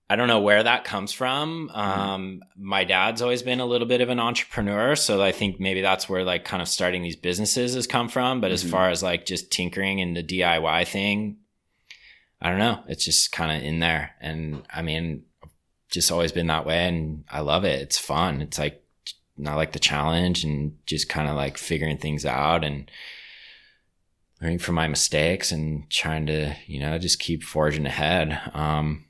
I 0.10 0.16
don't 0.16 0.28
know 0.28 0.42
where 0.42 0.62
that 0.64 0.84
comes 0.84 1.12
from. 1.12 1.70
Um, 1.70 2.44
my 2.58 2.84
dad's 2.84 3.22
always 3.22 3.42
been 3.42 3.60
a 3.62 3.66
little 3.66 3.88
bit 3.88 4.02
of 4.02 4.10
an 4.10 4.20
entrepreneur, 4.20 4.96
so 4.96 5.22
I 5.24 5.32
think 5.32 5.60
maybe 5.60 5.82
that's 5.82 6.08
where 6.10 6.24
like 6.24 6.44
kind 6.46 6.62
of 6.62 6.68
starting 6.68 7.02
these 7.04 7.16
businesses 7.16 7.74
has 7.74 7.88
come 7.88 8.10
from. 8.10 8.42
But 8.42 8.52
as 8.52 8.64
Mhm. 8.64 8.70
far 8.72 8.90
as 8.90 9.02
like 9.02 9.26
just 9.26 9.50
tinkering 9.52 10.02
and 10.02 10.16
the 10.16 10.22
DIY 10.24 10.84
thing, 10.86 11.38
I 12.42 12.50
don't 12.50 12.60
know. 12.60 12.84
It's 12.88 13.06
just 13.06 13.32
kind 13.32 13.52
of 13.58 13.64
in 13.64 13.80
there, 13.80 14.12
and 14.20 14.64
I 14.72 14.82
mean, 14.82 15.24
just 15.90 16.12
always 16.12 16.32
been 16.32 16.48
that 16.48 16.66
way, 16.66 16.88
and 16.88 17.24
I 17.30 17.40
love 17.40 17.64
it. 17.64 17.82
It's 17.82 17.98
fun. 17.98 18.42
It's 18.42 18.60
like 18.60 18.84
I 19.48 19.56
like 19.56 19.72
the 19.72 19.80
challenge 19.80 20.44
and 20.44 20.78
just 20.86 21.10
kind 21.10 21.28
of 21.30 21.36
like 21.36 21.58
figuring 21.58 21.98
things 21.98 22.24
out 22.26 22.64
and 22.64 22.92
learning 24.42 24.60
from 24.60 24.76
my 24.76 24.88
mistakes 24.88 25.52
and 25.52 25.90
trying 25.90 26.28
to, 26.28 26.56
you 26.68 26.80
know, 26.80 27.00
just 27.00 27.20
keep 27.20 27.42
forging 27.44 27.86
ahead. 27.86 28.40
Um, 28.54 29.06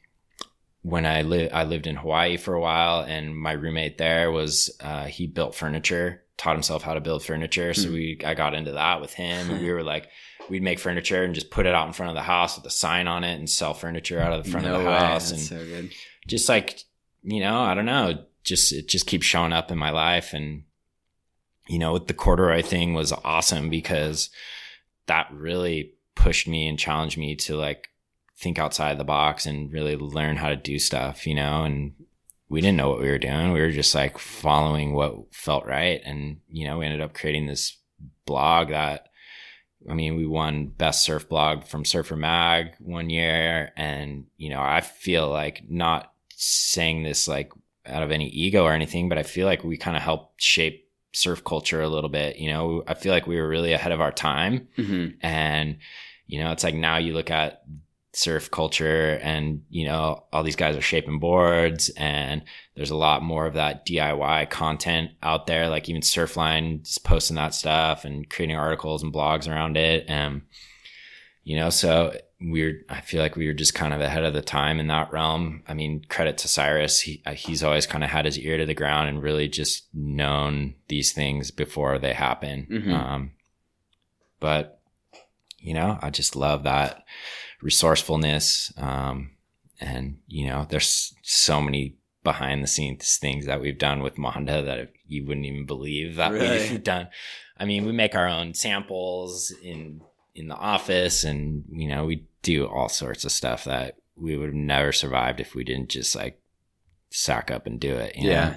when 0.83 1.05
I 1.05 1.21
lived, 1.21 1.53
I 1.53 1.63
lived 1.63 1.87
in 1.87 1.95
Hawaii 1.95 2.37
for 2.37 2.53
a 2.53 2.59
while 2.59 3.01
and 3.01 3.35
my 3.35 3.53
roommate 3.53 3.97
there 3.97 4.31
was, 4.31 4.69
uh, 4.81 5.05
he 5.05 5.27
built 5.27 5.55
furniture, 5.55 6.23
taught 6.37 6.55
himself 6.55 6.83
how 6.83 6.93
to 6.93 7.01
build 7.01 7.23
furniture. 7.23 7.73
So 7.73 7.87
mm. 7.89 7.93
we, 7.93 8.21
I 8.23 8.33
got 8.33 8.53
into 8.53 8.73
that 8.73 8.99
with 8.99 9.13
him. 9.13 9.61
we 9.61 9.71
were 9.71 9.81
like, 9.81 10.09
we'd 10.49 10.61
make 10.61 10.79
furniture 10.79 11.23
and 11.23 11.33
just 11.33 11.51
put 11.51 11.65
it 11.65 11.73
out 11.73 11.87
in 11.87 11.93
front 11.93 12.09
of 12.09 12.15
the 12.15 12.21
house 12.21 12.57
with 12.57 12.65
a 12.65 12.69
sign 12.69 13.07
on 13.07 13.23
it 13.23 13.35
and 13.35 13.49
sell 13.49 13.73
furniture 13.73 14.19
out 14.19 14.33
of 14.33 14.43
the 14.43 14.51
front 14.51 14.65
no 14.65 14.75
of 14.75 14.81
the 14.81 14.87
way. 14.89 14.93
house. 14.93 15.29
That's 15.29 15.49
and 15.49 15.61
so 15.61 15.65
good. 15.65 15.93
just 16.27 16.49
like, 16.49 16.83
you 17.21 17.39
know, 17.39 17.61
I 17.61 17.73
don't 17.73 17.85
know, 17.85 18.25
just, 18.43 18.73
it 18.73 18.89
just 18.89 19.07
keeps 19.07 19.25
showing 19.25 19.53
up 19.53 19.71
in 19.71 19.77
my 19.77 19.91
life. 19.91 20.33
And, 20.33 20.63
you 21.69 21.79
know, 21.79 21.93
with 21.93 22.07
the 22.07 22.13
corduroy 22.13 22.61
thing 22.61 22.93
was 22.93 23.13
awesome 23.13 23.69
because 23.69 24.29
that 25.05 25.29
really 25.31 25.93
pushed 26.15 26.45
me 26.47 26.67
and 26.67 26.77
challenged 26.77 27.17
me 27.17 27.37
to 27.37 27.55
like 27.55 27.87
think 28.37 28.59
outside 28.59 28.97
the 28.97 29.03
box 29.03 29.45
and 29.45 29.71
really 29.71 29.95
learn 29.95 30.37
how 30.37 30.49
to 30.49 30.55
do 30.55 30.79
stuff, 30.79 31.27
you 31.27 31.35
know, 31.35 31.63
and 31.63 31.93
we 32.49 32.61
didn't 32.61 32.77
know 32.77 32.89
what 32.89 33.01
we 33.01 33.09
were 33.09 33.17
doing. 33.17 33.51
We 33.51 33.61
were 33.61 33.71
just 33.71 33.95
like 33.95 34.17
following 34.17 34.93
what 34.93 35.33
felt 35.33 35.65
right. 35.65 36.01
And, 36.03 36.37
you 36.49 36.67
know, 36.67 36.79
we 36.79 36.85
ended 36.85 37.01
up 37.01 37.13
creating 37.13 37.47
this 37.47 37.77
blog 38.25 38.69
that, 38.69 39.07
I 39.89 39.93
mean, 39.93 40.15
we 40.15 40.25
won 40.25 40.67
best 40.67 41.03
surf 41.03 41.27
blog 41.27 41.65
from 41.65 41.83
Surfer 41.83 42.15
Mag 42.15 42.75
one 42.79 43.09
year. 43.09 43.71
And, 43.75 44.25
you 44.37 44.49
know, 44.49 44.61
I 44.61 44.81
feel 44.81 45.29
like 45.29 45.63
not 45.69 46.13
saying 46.35 47.03
this 47.03 47.27
like 47.27 47.51
out 47.85 48.03
of 48.03 48.11
any 48.11 48.29
ego 48.29 48.63
or 48.63 48.73
anything, 48.73 49.09
but 49.09 49.17
I 49.17 49.23
feel 49.23 49.45
like 49.45 49.63
we 49.63 49.77
kind 49.77 49.97
of 49.97 50.03
helped 50.03 50.41
shape 50.41 50.89
surf 51.13 51.43
culture 51.43 51.81
a 51.81 51.89
little 51.89 52.09
bit. 52.09 52.37
You 52.37 52.51
know, 52.51 52.83
I 52.87 52.93
feel 52.93 53.11
like 53.11 53.27
we 53.27 53.35
were 53.35 53.47
really 53.47 53.73
ahead 53.73 53.91
of 53.91 54.01
our 54.01 54.11
time. 54.11 54.67
Mm-hmm. 54.77 55.17
And, 55.25 55.77
you 56.27 56.39
know, 56.39 56.51
it's 56.51 56.63
like 56.63 56.75
now 56.75 56.97
you 56.97 57.13
look 57.13 57.31
at 57.31 57.63
surf 58.15 58.51
culture 58.51 59.19
and 59.23 59.63
you 59.69 59.85
know 59.87 60.23
all 60.31 60.43
these 60.43 60.55
guys 60.55 60.77
are 60.77 60.81
shaping 60.81 61.17
boards 61.17 61.89
and 61.97 62.43
there's 62.75 62.91
a 62.91 62.95
lot 62.95 63.23
more 63.23 63.45
of 63.45 63.55
that 63.55 63.85
DIY 63.85 64.49
content 64.49 65.11
out 65.21 65.47
there. 65.47 65.69
Like 65.69 65.89
even 65.89 66.01
surfline 66.01 66.83
just 66.83 67.03
posting 67.03 67.35
that 67.35 67.53
stuff 67.53 68.05
and 68.05 68.29
creating 68.29 68.55
articles 68.55 69.03
and 69.03 69.13
blogs 69.13 69.47
around 69.47 69.77
it. 69.77 70.05
And 70.07 70.43
you 71.43 71.57
know 71.57 71.69
so 71.69 72.15
we're 72.39 72.85
I 72.89 73.01
feel 73.01 73.21
like 73.21 73.35
we 73.35 73.47
were 73.47 73.53
just 73.53 73.73
kind 73.73 73.93
of 73.93 74.01
ahead 74.01 74.23
of 74.23 74.33
the 74.33 74.41
time 74.41 74.79
in 74.79 74.87
that 74.87 75.11
realm. 75.11 75.63
I 75.67 75.73
mean 75.73 76.05
credit 76.07 76.37
to 76.39 76.47
Cyrus. 76.47 77.01
He 77.01 77.21
he's 77.33 77.63
always 77.63 77.87
kind 77.87 78.03
of 78.03 78.11
had 78.11 78.25
his 78.25 78.37
ear 78.37 78.57
to 78.57 78.65
the 78.65 78.73
ground 78.73 79.09
and 79.09 79.23
really 79.23 79.47
just 79.47 79.87
known 79.93 80.75
these 80.87 81.13
things 81.13 81.49
before 81.51 81.97
they 81.97 82.13
happen. 82.13 82.67
Mm-hmm. 82.69 82.93
um 82.93 83.31
but 84.39 84.79
you 85.59 85.73
know 85.73 85.97
I 86.01 86.09
just 86.11 86.35
love 86.35 86.63
that 86.63 87.03
resourcefulness. 87.63 88.71
Um, 88.77 89.31
and 89.79 90.19
you 90.27 90.47
know, 90.47 90.67
there's 90.69 91.15
so 91.23 91.61
many 91.61 91.95
behind 92.23 92.63
the 92.63 92.67
scenes 92.67 93.17
things 93.17 93.45
that 93.45 93.59
we've 93.59 93.77
done 93.77 94.01
with 94.01 94.17
Manda 94.17 94.61
that 94.61 94.91
you 95.07 95.25
wouldn't 95.25 95.45
even 95.45 95.65
believe 95.65 96.15
that 96.15 96.31
really? 96.31 96.69
we've 96.69 96.83
done. 96.83 97.07
I 97.57 97.65
mean, 97.65 97.85
we 97.85 97.91
make 97.91 98.15
our 98.15 98.27
own 98.27 98.53
samples 98.53 99.51
in 99.63 100.01
in 100.35 100.47
the 100.47 100.55
office, 100.55 101.23
and 101.23 101.63
you 101.69 101.87
know, 101.87 102.05
we 102.05 102.25
do 102.41 102.67
all 102.67 102.89
sorts 102.89 103.23
of 103.25 103.31
stuff 103.31 103.63
that 103.63 103.97
we 104.15 104.37
would 104.37 104.49
have 104.49 104.55
never 104.55 104.91
survived 104.91 105.39
if 105.39 105.55
we 105.55 105.63
didn't 105.63 105.89
just 105.89 106.15
like 106.15 106.39
sack 107.09 107.49
up 107.49 107.65
and 107.65 107.79
do 107.79 107.95
it. 107.95 108.13
yeah, 108.15 108.49
know? 108.49 108.55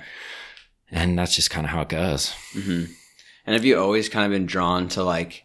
and 0.90 1.18
that's 1.18 1.34
just 1.34 1.50
kind 1.50 1.66
of 1.66 1.70
how 1.70 1.82
it 1.82 1.88
goes. 1.88 2.34
Mm-hmm. 2.54 2.92
And 3.46 3.54
have 3.54 3.64
you 3.64 3.78
always 3.78 4.08
kind 4.08 4.26
of 4.26 4.36
been 4.36 4.46
drawn 4.46 4.88
to 4.88 5.04
like 5.04 5.44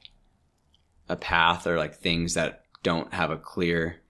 a 1.08 1.16
path 1.16 1.68
or 1.68 1.78
like 1.78 1.96
things 1.96 2.34
that 2.34 2.61
don't 2.84 3.14
have 3.14 3.32
a 3.32 3.38
clear 3.38 4.02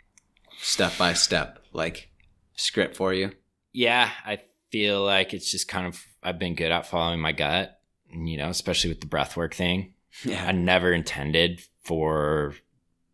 step 0.60 0.98
by 0.98 1.14
step 1.14 1.60
like 1.74 2.10
script 2.56 2.96
for 2.96 3.14
you? 3.14 3.32
Yeah, 3.74 4.10
I 4.26 4.40
feel 4.72 5.04
like 5.04 5.34
it's 5.34 5.50
just 5.52 5.68
kind 5.68 5.88
of 5.88 6.04
I've 6.24 6.40
been 6.40 6.56
good 6.56 6.72
at 6.72 6.86
following 6.86 7.20
my 7.20 7.32
gut, 7.32 7.80
you 8.10 8.38
know, 8.38 8.50
especially 8.50 8.90
with 8.90 9.02
the 9.02 9.08
breathwork 9.08 9.54
thing. 9.54 9.94
Yeah. 10.26 10.46
I 10.46 10.52
never 10.52 10.92
intended 10.92 11.62
for 11.84 12.56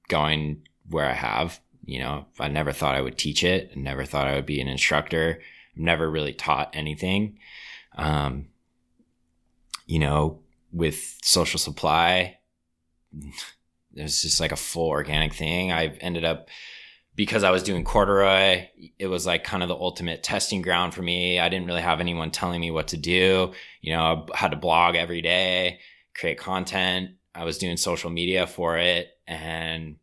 going 0.08 0.68
where 0.90 1.06
I 1.06 1.14
have, 1.14 1.60
you 1.86 2.00
know, 2.00 2.26
I 2.40 2.48
never 2.48 2.72
thought 2.72 2.96
I 2.96 3.02
would 3.02 3.18
teach 3.18 3.44
it. 3.44 3.72
I 3.76 3.80
never 3.80 4.04
thought 4.04 4.28
I 4.28 4.36
would 4.36 4.46
be 4.46 4.62
an 4.62 4.68
instructor. 4.68 5.40
I've 5.76 5.82
never 5.82 6.10
really 6.10 6.34
taught 6.34 6.72
anything. 6.74 7.40
Um, 7.96 8.48
you 9.86 10.00
know, 10.00 10.40
with 10.72 11.18
social 11.24 11.60
supply, 11.60 12.38
it 13.98 14.04
was 14.04 14.22
just 14.22 14.40
like 14.40 14.52
a 14.52 14.58
full 14.58 14.90
organic 14.90 15.34
thing. 15.34 15.72
I 15.72 15.88
ended 16.02 16.24
up 16.24 16.50
because 17.16 17.44
I 17.44 17.50
was 17.50 17.64
doing 17.64 17.84
corduroy, 17.84 18.68
it 19.00 19.08
was 19.08 19.26
like 19.26 19.44
kind 19.44 19.64
of 19.64 19.70
the 19.70 19.76
ultimate 19.76 20.22
testing 20.22 20.62
ground 20.62 20.94
for 20.94 21.02
me. 21.02 21.40
I 21.40 21.50
didn't 21.50 21.66
really 21.66 21.82
have 21.82 22.00
anyone 22.00 22.30
telling 22.30 22.62
me 22.62 22.70
what 22.70 22.90
to 22.90 22.98
do. 22.98 23.54
You 23.82 23.94
know, 23.94 24.28
I 24.32 24.38
had 24.38 24.52
to 24.52 24.58
blog 24.58 24.96
every 24.96 25.24
day, 25.24 25.80
create 26.16 26.38
content. 26.38 27.12
I 27.34 27.44
was 27.44 27.58
doing 27.58 27.76
social 27.76 28.12
media 28.12 28.46
for 28.46 28.78
it. 28.78 29.08
And 29.26 29.96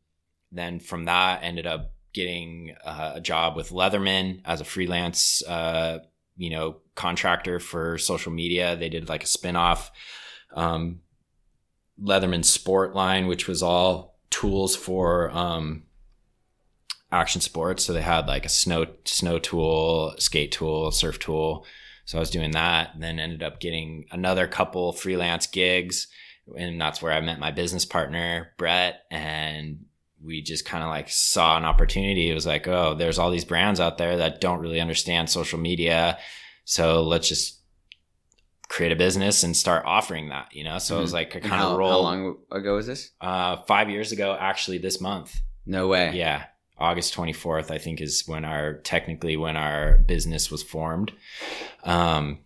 then 0.50 0.80
from 0.80 1.04
that, 1.04 1.44
ended 1.44 1.68
up 1.68 1.92
getting 2.12 2.74
uh, 2.84 3.12
a 3.14 3.20
job 3.20 3.54
with 3.54 3.70
Leatherman 3.70 4.40
as 4.44 4.60
a 4.60 4.64
freelance, 4.64 5.40
uh, 5.46 6.00
you 6.36 6.50
know, 6.50 6.78
contractor 6.96 7.60
for 7.60 7.96
social 7.96 8.32
media. 8.32 8.74
They 8.74 8.88
did 8.88 9.08
like 9.08 9.22
a 9.22 9.26
spinoff 9.26 9.90
um, 10.52 11.00
Leatherman 12.02 12.44
Sport 12.44 12.94
line, 12.94 13.26
which 13.26 13.46
was 13.46 13.62
all 13.62 14.18
tools 14.30 14.74
for 14.74 15.30
um, 15.30 15.84
action 17.12 17.40
sports. 17.40 17.84
So 17.84 17.92
they 17.92 18.02
had 18.02 18.26
like 18.26 18.44
a 18.44 18.50
snow 18.50 18.86
snow 19.04 19.38
tool, 19.38 20.14
skate 20.18 20.52
tool, 20.52 20.90
surf 20.90 21.18
tool. 21.18 21.66
So 22.04 22.18
I 22.18 22.20
was 22.20 22.30
doing 22.30 22.50
that, 22.50 22.94
and 22.94 23.02
then 23.02 23.18
ended 23.18 23.42
up 23.42 23.60
getting 23.60 24.06
another 24.10 24.46
couple 24.46 24.92
freelance 24.92 25.46
gigs, 25.46 26.08
and 26.56 26.78
that's 26.78 27.00
where 27.00 27.12
I 27.12 27.20
met 27.20 27.38
my 27.38 27.50
business 27.50 27.86
partner 27.86 28.52
Brett, 28.58 29.04
and 29.10 29.86
we 30.22 30.42
just 30.42 30.66
kind 30.66 30.82
of 30.84 30.90
like 30.90 31.08
saw 31.08 31.56
an 31.56 31.64
opportunity. 31.64 32.30
It 32.30 32.34
was 32.34 32.46
like, 32.46 32.68
oh, 32.68 32.94
there's 32.94 33.18
all 33.18 33.30
these 33.30 33.46
brands 33.46 33.80
out 33.80 33.96
there 33.96 34.18
that 34.18 34.40
don't 34.40 34.60
really 34.60 34.80
understand 34.80 35.30
social 35.30 35.58
media, 35.58 36.18
so 36.64 37.02
let's 37.02 37.28
just 37.28 37.60
create 38.68 38.92
a 38.92 38.96
business 38.96 39.42
and 39.42 39.56
start 39.56 39.84
offering 39.86 40.30
that, 40.30 40.54
you 40.54 40.64
know? 40.64 40.78
So 40.78 40.94
mm-hmm. 40.94 40.98
it 40.98 41.02
was 41.02 41.10
mm-hmm. 41.10 41.16
like 41.16 41.34
a 41.34 41.40
kind 41.40 41.62
of 41.62 41.78
roll. 41.78 41.90
How 41.90 42.00
long 42.00 42.36
ago 42.50 42.76
was 42.76 42.86
this? 42.86 43.10
Uh, 43.20 43.56
five 43.66 43.90
years 43.90 44.12
ago, 44.12 44.36
actually 44.38 44.78
this 44.78 45.00
month. 45.00 45.40
No 45.66 45.88
way. 45.88 46.12
Yeah. 46.14 46.44
August 46.76 47.14
24th, 47.14 47.70
I 47.70 47.78
think 47.78 48.00
is 48.00 48.24
when 48.26 48.44
our, 48.44 48.74
technically 48.78 49.36
when 49.36 49.56
our 49.56 49.98
business 49.98 50.50
was 50.50 50.62
formed. 50.62 51.12
Um, 51.84 52.40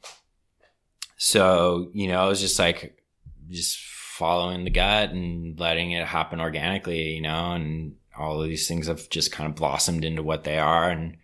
so, 1.17 1.91
you 1.95 2.09
know, 2.09 2.27
it 2.27 2.29
was 2.29 2.41
just 2.41 2.59
like, 2.59 3.03
just 3.51 3.79
following 3.79 4.65
the 4.65 4.71
gut 4.71 5.11
and 5.11 5.59
letting 5.59 5.93
it 5.93 6.07
happen 6.07 6.41
organically, 6.41 7.15
you 7.15 7.23
know, 7.23 7.53
and 7.53 7.95
all 8.17 8.43
of 8.43 8.49
these 8.49 8.67
things 8.67 8.89
have 8.89 9.09
just 9.09 9.33
kind 9.33 9.49
of 9.49 9.57
blossomed 9.57 10.05
into 10.05 10.23
what 10.23 10.45
they 10.45 10.59
are. 10.59 10.91
And, 10.91 11.17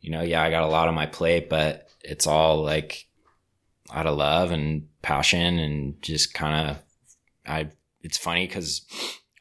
you 0.00 0.10
know, 0.10 0.22
yeah, 0.22 0.42
I 0.42 0.50
got 0.50 0.64
a 0.64 0.68
lot 0.68 0.88
on 0.88 0.94
my 0.94 1.06
plate, 1.06 1.48
but 1.48 1.88
it's 2.02 2.26
all 2.26 2.62
like 2.62 3.06
out 3.92 4.06
of 4.06 4.16
love 4.16 4.50
and 4.50 4.88
passion 5.02 5.58
and 5.58 6.00
just 6.02 6.34
kind 6.34 6.70
of 6.70 6.82
I 7.46 7.70
it's 8.00 8.18
funny 8.18 8.46
cuz 8.46 8.86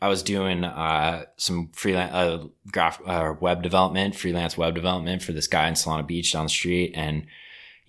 I 0.02 0.08
was 0.08 0.24
doing 0.24 0.64
uh, 0.64 1.26
some 1.38 1.70
freelance 1.74 2.12
uh, 2.14 2.48
graph 2.72 3.00
uh, 3.06 3.36
web 3.40 3.62
development, 3.62 4.16
freelance 4.16 4.58
web 4.58 4.74
development 4.74 5.22
for 5.22 5.32
this 5.32 5.46
guy 5.48 5.68
in 5.68 5.76
Solana 5.76 6.08
Beach 6.08 6.34
down 6.34 6.46
the 6.46 6.50
street 6.50 6.94
and 6.96 7.28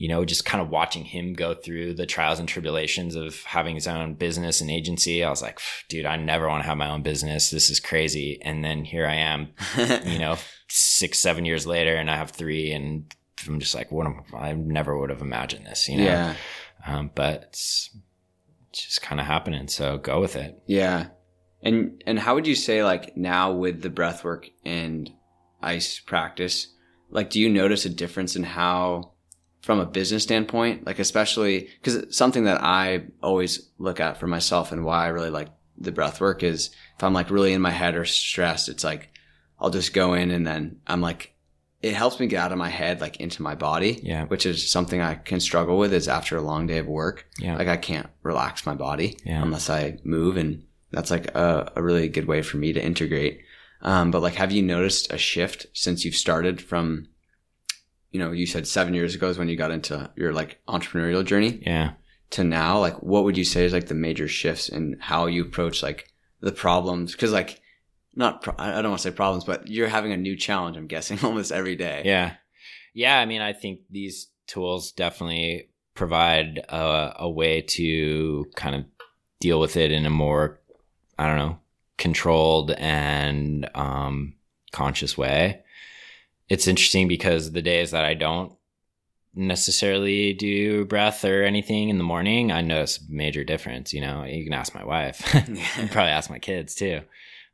you 0.02 0.08
know, 0.08 0.24
just 0.24 0.44
kind 0.44 0.60
of 0.60 0.68
watching 0.68 1.04
him 1.04 1.32
go 1.32 1.54
through 1.54 1.94
the 1.94 2.06
trials 2.06 2.40
and 2.40 2.48
tribulations 2.48 3.14
of 3.14 3.44
having 3.44 3.76
his 3.76 3.86
own 3.86 4.14
business 4.14 4.60
and 4.60 4.68
agency. 4.68 5.22
I 5.22 5.30
was 5.30 5.42
like, 5.42 5.60
dude, 5.88 6.06
I 6.06 6.16
never 6.16 6.48
want 6.48 6.64
to 6.64 6.68
have 6.68 6.76
my 6.76 6.90
own 6.90 7.02
business. 7.02 7.50
This 7.50 7.70
is 7.70 7.78
crazy. 7.78 8.40
And 8.42 8.64
then 8.64 8.84
here 8.84 9.06
I 9.06 9.14
am, 9.14 9.50
you 10.04 10.18
know, 10.18 10.38
six, 10.68 11.20
seven 11.20 11.44
years 11.44 11.68
later, 11.68 11.94
and 11.94 12.10
I 12.10 12.16
have 12.16 12.32
three, 12.32 12.72
and 12.72 13.14
I'm 13.48 13.60
just 13.60 13.74
like, 13.74 13.90
what 13.92 14.06
am, 14.06 14.22
I 14.34 14.52
never 14.52 14.98
would 14.98 15.10
have 15.10 15.22
imagined 15.22 15.66
this, 15.66 15.88
you 15.88 15.98
know? 15.98 16.04
Yeah. 16.04 16.34
Um, 16.86 17.10
but 17.14 17.44
it's, 17.48 17.90
it's 18.70 18.84
just 18.84 19.02
kind 19.02 19.20
of 19.20 19.26
happening. 19.26 19.68
So 19.68 19.98
go 19.98 20.20
with 20.20 20.36
it. 20.36 20.60
Yeah. 20.66 21.08
And, 21.62 22.02
and 22.06 22.18
how 22.18 22.34
would 22.34 22.46
you 22.46 22.54
say 22.54 22.82
like 22.82 23.16
now 23.16 23.52
with 23.52 23.82
the 23.82 23.90
breath 23.90 24.24
work 24.24 24.48
and 24.64 25.10
ice 25.62 26.00
practice, 26.00 26.68
like, 27.10 27.30
do 27.30 27.40
you 27.40 27.48
notice 27.48 27.84
a 27.84 27.90
difference 27.90 28.36
in 28.36 28.42
how, 28.42 29.12
from 29.60 29.78
a 29.78 29.86
business 29.86 30.24
standpoint, 30.24 30.86
like 30.86 30.98
especially 30.98 31.68
because 31.80 32.16
something 32.16 32.44
that 32.44 32.60
I 32.62 33.04
always 33.22 33.70
look 33.78 34.00
at 34.00 34.18
for 34.18 34.26
myself 34.26 34.72
and 34.72 34.84
why 34.84 35.04
I 35.04 35.08
really 35.08 35.30
like 35.30 35.50
the 35.78 35.92
breath 35.92 36.20
work 36.20 36.42
is 36.42 36.70
if 36.96 37.04
I'm 37.04 37.14
like 37.14 37.30
really 37.30 37.52
in 37.52 37.62
my 37.62 37.70
head 37.70 37.94
or 37.94 38.04
stressed, 38.04 38.68
it's 38.68 38.82
like 38.82 39.10
I'll 39.60 39.70
just 39.70 39.94
go 39.94 40.14
in 40.14 40.32
and 40.32 40.44
then 40.44 40.80
I'm 40.86 41.00
like 41.00 41.34
it 41.82 41.94
helps 41.94 42.20
me 42.20 42.26
get 42.26 42.40
out 42.40 42.52
of 42.52 42.58
my 42.58 42.68
head 42.68 43.00
like 43.00 43.16
into 43.16 43.42
my 43.42 43.54
body 43.54 44.00
yeah 44.02 44.24
which 44.26 44.46
is 44.46 44.70
something 44.70 45.00
i 45.00 45.14
can 45.14 45.40
struggle 45.40 45.78
with 45.78 45.92
is 45.92 46.08
after 46.08 46.36
a 46.36 46.42
long 46.42 46.66
day 46.66 46.78
of 46.78 46.86
work 46.86 47.26
yeah 47.38 47.56
like 47.56 47.68
i 47.68 47.76
can't 47.76 48.08
relax 48.22 48.64
my 48.64 48.74
body 48.74 49.16
yeah. 49.24 49.42
unless 49.42 49.68
i 49.68 49.98
move 50.04 50.36
and 50.36 50.62
that's 50.92 51.10
like 51.10 51.34
a, 51.34 51.72
a 51.74 51.82
really 51.82 52.08
good 52.08 52.26
way 52.26 52.42
for 52.42 52.58
me 52.58 52.72
to 52.72 52.84
integrate. 52.84 53.40
Um, 53.80 54.10
but 54.10 54.22
like, 54.22 54.34
have 54.34 54.52
you 54.52 54.62
noticed 54.62 55.12
a 55.12 55.18
shift 55.18 55.66
since 55.72 56.04
you've 56.04 56.14
started 56.14 56.60
from, 56.62 57.08
you 58.10 58.20
know, 58.20 58.30
you 58.30 58.46
said 58.46 58.68
seven 58.68 58.94
years 58.94 59.14
ago 59.14 59.28
is 59.28 59.38
when 59.38 59.48
you 59.48 59.56
got 59.56 59.70
into 59.70 60.10
your 60.16 60.32
like 60.32 60.60
entrepreneurial 60.68 61.24
journey. 61.24 61.62
Yeah. 61.66 61.92
To 62.30 62.44
now, 62.44 62.78
like, 62.78 63.02
what 63.02 63.24
would 63.24 63.36
you 63.36 63.44
say 63.44 63.64
is 63.64 63.72
like 63.72 63.88
the 63.88 63.94
major 63.94 64.28
shifts 64.28 64.68
in 64.68 64.98
how 65.00 65.26
you 65.26 65.42
approach 65.42 65.82
like 65.82 66.10
the 66.40 66.52
problems? 66.52 67.14
Cause 67.14 67.32
like, 67.32 67.60
not, 68.14 68.42
pro- 68.42 68.54
I 68.58 68.82
don't 68.82 68.90
want 68.90 69.02
to 69.02 69.10
say 69.10 69.14
problems, 69.14 69.44
but 69.44 69.68
you're 69.68 69.88
having 69.88 70.12
a 70.12 70.16
new 70.16 70.36
challenge, 70.36 70.76
I'm 70.76 70.86
guessing 70.86 71.18
almost 71.22 71.52
every 71.52 71.76
day. 71.76 72.02
Yeah. 72.04 72.34
Yeah. 72.94 73.18
I 73.18 73.26
mean, 73.26 73.40
I 73.40 73.52
think 73.52 73.80
these 73.90 74.28
tools 74.46 74.92
definitely 74.92 75.68
provide 75.94 76.58
a, 76.68 77.14
a 77.20 77.30
way 77.30 77.62
to 77.62 78.46
kind 78.54 78.74
of 78.74 78.84
deal 79.40 79.60
with 79.60 79.76
it 79.76 79.90
in 79.90 80.06
a 80.06 80.10
more, 80.10 80.60
I 81.18 81.26
don't 81.26 81.38
know, 81.38 81.58
controlled 81.98 82.70
and 82.72 83.68
um, 83.74 84.34
conscious 84.72 85.16
way. 85.16 85.62
It's 86.48 86.66
interesting 86.66 87.08
because 87.08 87.52
the 87.52 87.62
days 87.62 87.92
that 87.92 88.04
I 88.04 88.14
don't 88.14 88.52
necessarily 89.34 90.34
do 90.34 90.84
breath 90.84 91.24
or 91.24 91.42
anything 91.42 91.88
in 91.88 91.98
the 91.98 92.04
morning, 92.04 92.52
I 92.52 92.60
notice 92.60 92.98
a 92.98 93.02
major 93.08 93.44
difference. 93.44 93.92
You 93.92 94.02
know, 94.02 94.24
you 94.24 94.44
can 94.44 94.52
ask 94.52 94.74
my 94.74 94.84
wife, 94.84 95.22
probably 95.90 96.10
ask 96.10 96.28
my 96.30 96.38
kids 96.38 96.74
too. 96.74 97.00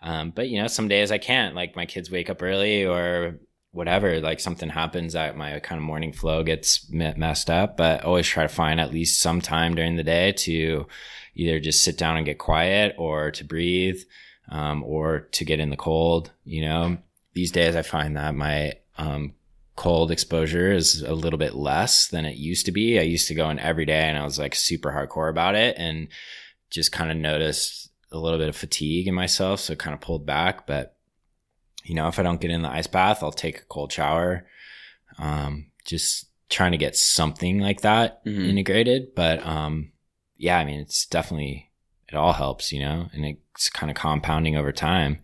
Um, 0.00 0.30
but 0.30 0.48
you 0.48 0.60
know, 0.60 0.68
some 0.68 0.88
days 0.88 1.10
I 1.10 1.18
can't. 1.18 1.54
Like 1.54 1.76
my 1.76 1.86
kids 1.86 2.10
wake 2.10 2.30
up 2.30 2.42
early 2.42 2.86
or 2.86 3.38
whatever. 3.72 4.20
Like 4.20 4.40
something 4.40 4.68
happens 4.68 5.12
that 5.12 5.36
my 5.36 5.58
kind 5.60 5.78
of 5.78 5.84
morning 5.84 6.12
flow 6.12 6.42
gets 6.42 6.90
messed 6.90 7.50
up. 7.50 7.76
But 7.76 8.04
always 8.04 8.26
try 8.26 8.42
to 8.44 8.48
find 8.48 8.80
at 8.80 8.92
least 8.92 9.20
some 9.20 9.40
time 9.40 9.74
during 9.74 9.96
the 9.96 10.04
day 10.04 10.32
to 10.32 10.86
either 11.34 11.60
just 11.60 11.84
sit 11.84 11.98
down 11.98 12.16
and 12.16 12.26
get 12.26 12.38
quiet 12.38 12.94
or 12.98 13.30
to 13.32 13.44
breathe 13.44 14.00
um, 14.50 14.82
or 14.84 15.20
to 15.32 15.44
get 15.44 15.60
in 15.60 15.70
the 15.70 15.76
cold. 15.76 16.30
You 16.44 16.62
know, 16.62 16.98
these 17.34 17.52
days 17.52 17.76
I 17.76 17.82
find 17.82 18.16
that 18.16 18.34
my 18.34 18.74
um, 18.96 19.34
cold 19.76 20.10
exposure 20.10 20.72
is 20.72 21.02
a 21.02 21.14
little 21.14 21.38
bit 21.38 21.54
less 21.54 22.08
than 22.08 22.24
it 22.24 22.36
used 22.36 22.66
to 22.66 22.72
be. 22.72 22.98
I 22.98 23.02
used 23.02 23.28
to 23.28 23.34
go 23.34 23.48
in 23.50 23.60
every 23.60 23.84
day 23.84 24.08
and 24.08 24.18
I 24.18 24.24
was 24.24 24.38
like 24.38 24.54
super 24.54 24.90
hardcore 24.90 25.30
about 25.30 25.54
it 25.54 25.76
and 25.78 26.08
just 26.70 26.90
kind 26.90 27.10
of 27.10 27.16
noticed 27.16 27.87
a 28.10 28.18
little 28.18 28.38
bit 28.38 28.48
of 28.48 28.56
fatigue 28.56 29.08
in 29.08 29.14
myself. 29.14 29.60
So 29.60 29.74
kind 29.74 29.94
of 29.94 30.00
pulled 30.00 30.26
back. 30.26 30.66
But, 30.66 30.96
you 31.84 31.94
know, 31.94 32.08
if 32.08 32.18
I 32.18 32.22
don't 32.22 32.40
get 32.40 32.50
in 32.50 32.62
the 32.62 32.70
ice 32.70 32.86
bath, 32.86 33.22
I'll 33.22 33.32
take 33.32 33.58
a 33.58 33.64
cold 33.64 33.92
shower. 33.92 34.46
Um, 35.18 35.70
just 35.84 36.26
trying 36.48 36.72
to 36.72 36.78
get 36.78 36.96
something 36.96 37.58
like 37.58 37.82
that 37.82 38.24
mm-hmm. 38.24 38.48
integrated. 38.48 39.14
But, 39.14 39.44
um, 39.44 39.92
yeah, 40.36 40.58
I 40.58 40.64
mean, 40.64 40.80
it's 40.80 41.06
definitely, 41.06 41.70
it 42.08 42.14
all 42.14 42.32
helps, 42.32 42.72
you 42.72 42.80
know, 42.80 43.08
and 43.12 43.24
it's 43.24 43.68
kind 43.68 43.90
of 43.90 43.96
compounding 43.96 44.56
over 44.56 44.72
time. 44.72 45.18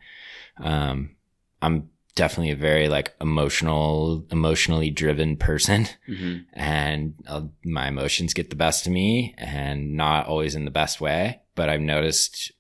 Um, 0.59 1.16
I'm 1.62 1.91
definitely 2.14 2.53
a 2.53 2.57
very 2.57 2.89
like 2.89 3.14
emotional, 3.20 4.26
emotionally 4.30 4.91
driven 4.91 5.37
person 5.37 5.89
mm-hmm. 6.09 6.43
and 6.53 7.14
uh, 7.26 7.43
my 7.64 7.89
emotions 7.89 8.35
get 8.35 8.51
the 8.51 8.57
best 8.57 8.87
of 8.87 8.93
me 8.93 9.35
and 9.37 9.97
not 9.97 10.26
always 10.26 10.55
in 10.55 10.64
the 10.64 10.70
best 10.70 11.01
way. 11.01 11.41
But 11.55 11.68
I've 11.68 11.80
noticed 11.80 12.53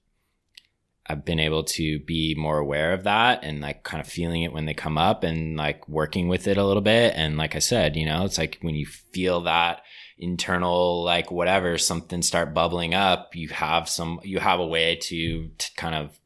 I've 1.06 1.24
been 1.24 1.40
able 1.40 1.64
to 1.64 1.98
be 2.00 2.34
more 2.34 2.58
aware 2.58 2.92
of 2.92 3.04
that 3.04 3.44
and 3.44 3.60
like 3.60 3.82
kind 3.82 4.00
of 4.00 4.06
feeling 4.06 4.42
it 4.42 4.52
when 4.52 4.64
they 4.64 4.74
come 4.74 4.96
up 4.96 5.22
and 5.22 5.56
like 5.56 5.86
working 5.88 6.28
with 6.28 6.46
it 6.46 6.56
a 6.56 6.64
little 6.64 6.82
bit. 6.82 7.12
And 7.14 7.36
like 7.36 7.54
I 7.54 7.58
said, 7.58 7.94
you 7.94 8.06
know, 8.06 8.24
it's 8.24 8.38
like 8.38 8.58
when 8.62 8.74
you 8.74 8.86
feel 8.86 9.42
that 9.42 9.82
internal 10.18 11.02
like 11.02 11.30
whatever 11.30 11.76
something 11.76 12.22
start 12.22 12.54
bubbling 12.54 12.94
up 12.94 13.34
you 13.34 13.48
have 13.48 13.88
some 13.88 14.20
you 14.22 14.38
have 14.38 14.60
a 14.60 14.66
way 14.66 14.94
to, 14.94 15.48
to 15.58 15.74
kind 15.76 15.94
of 15.94 16.18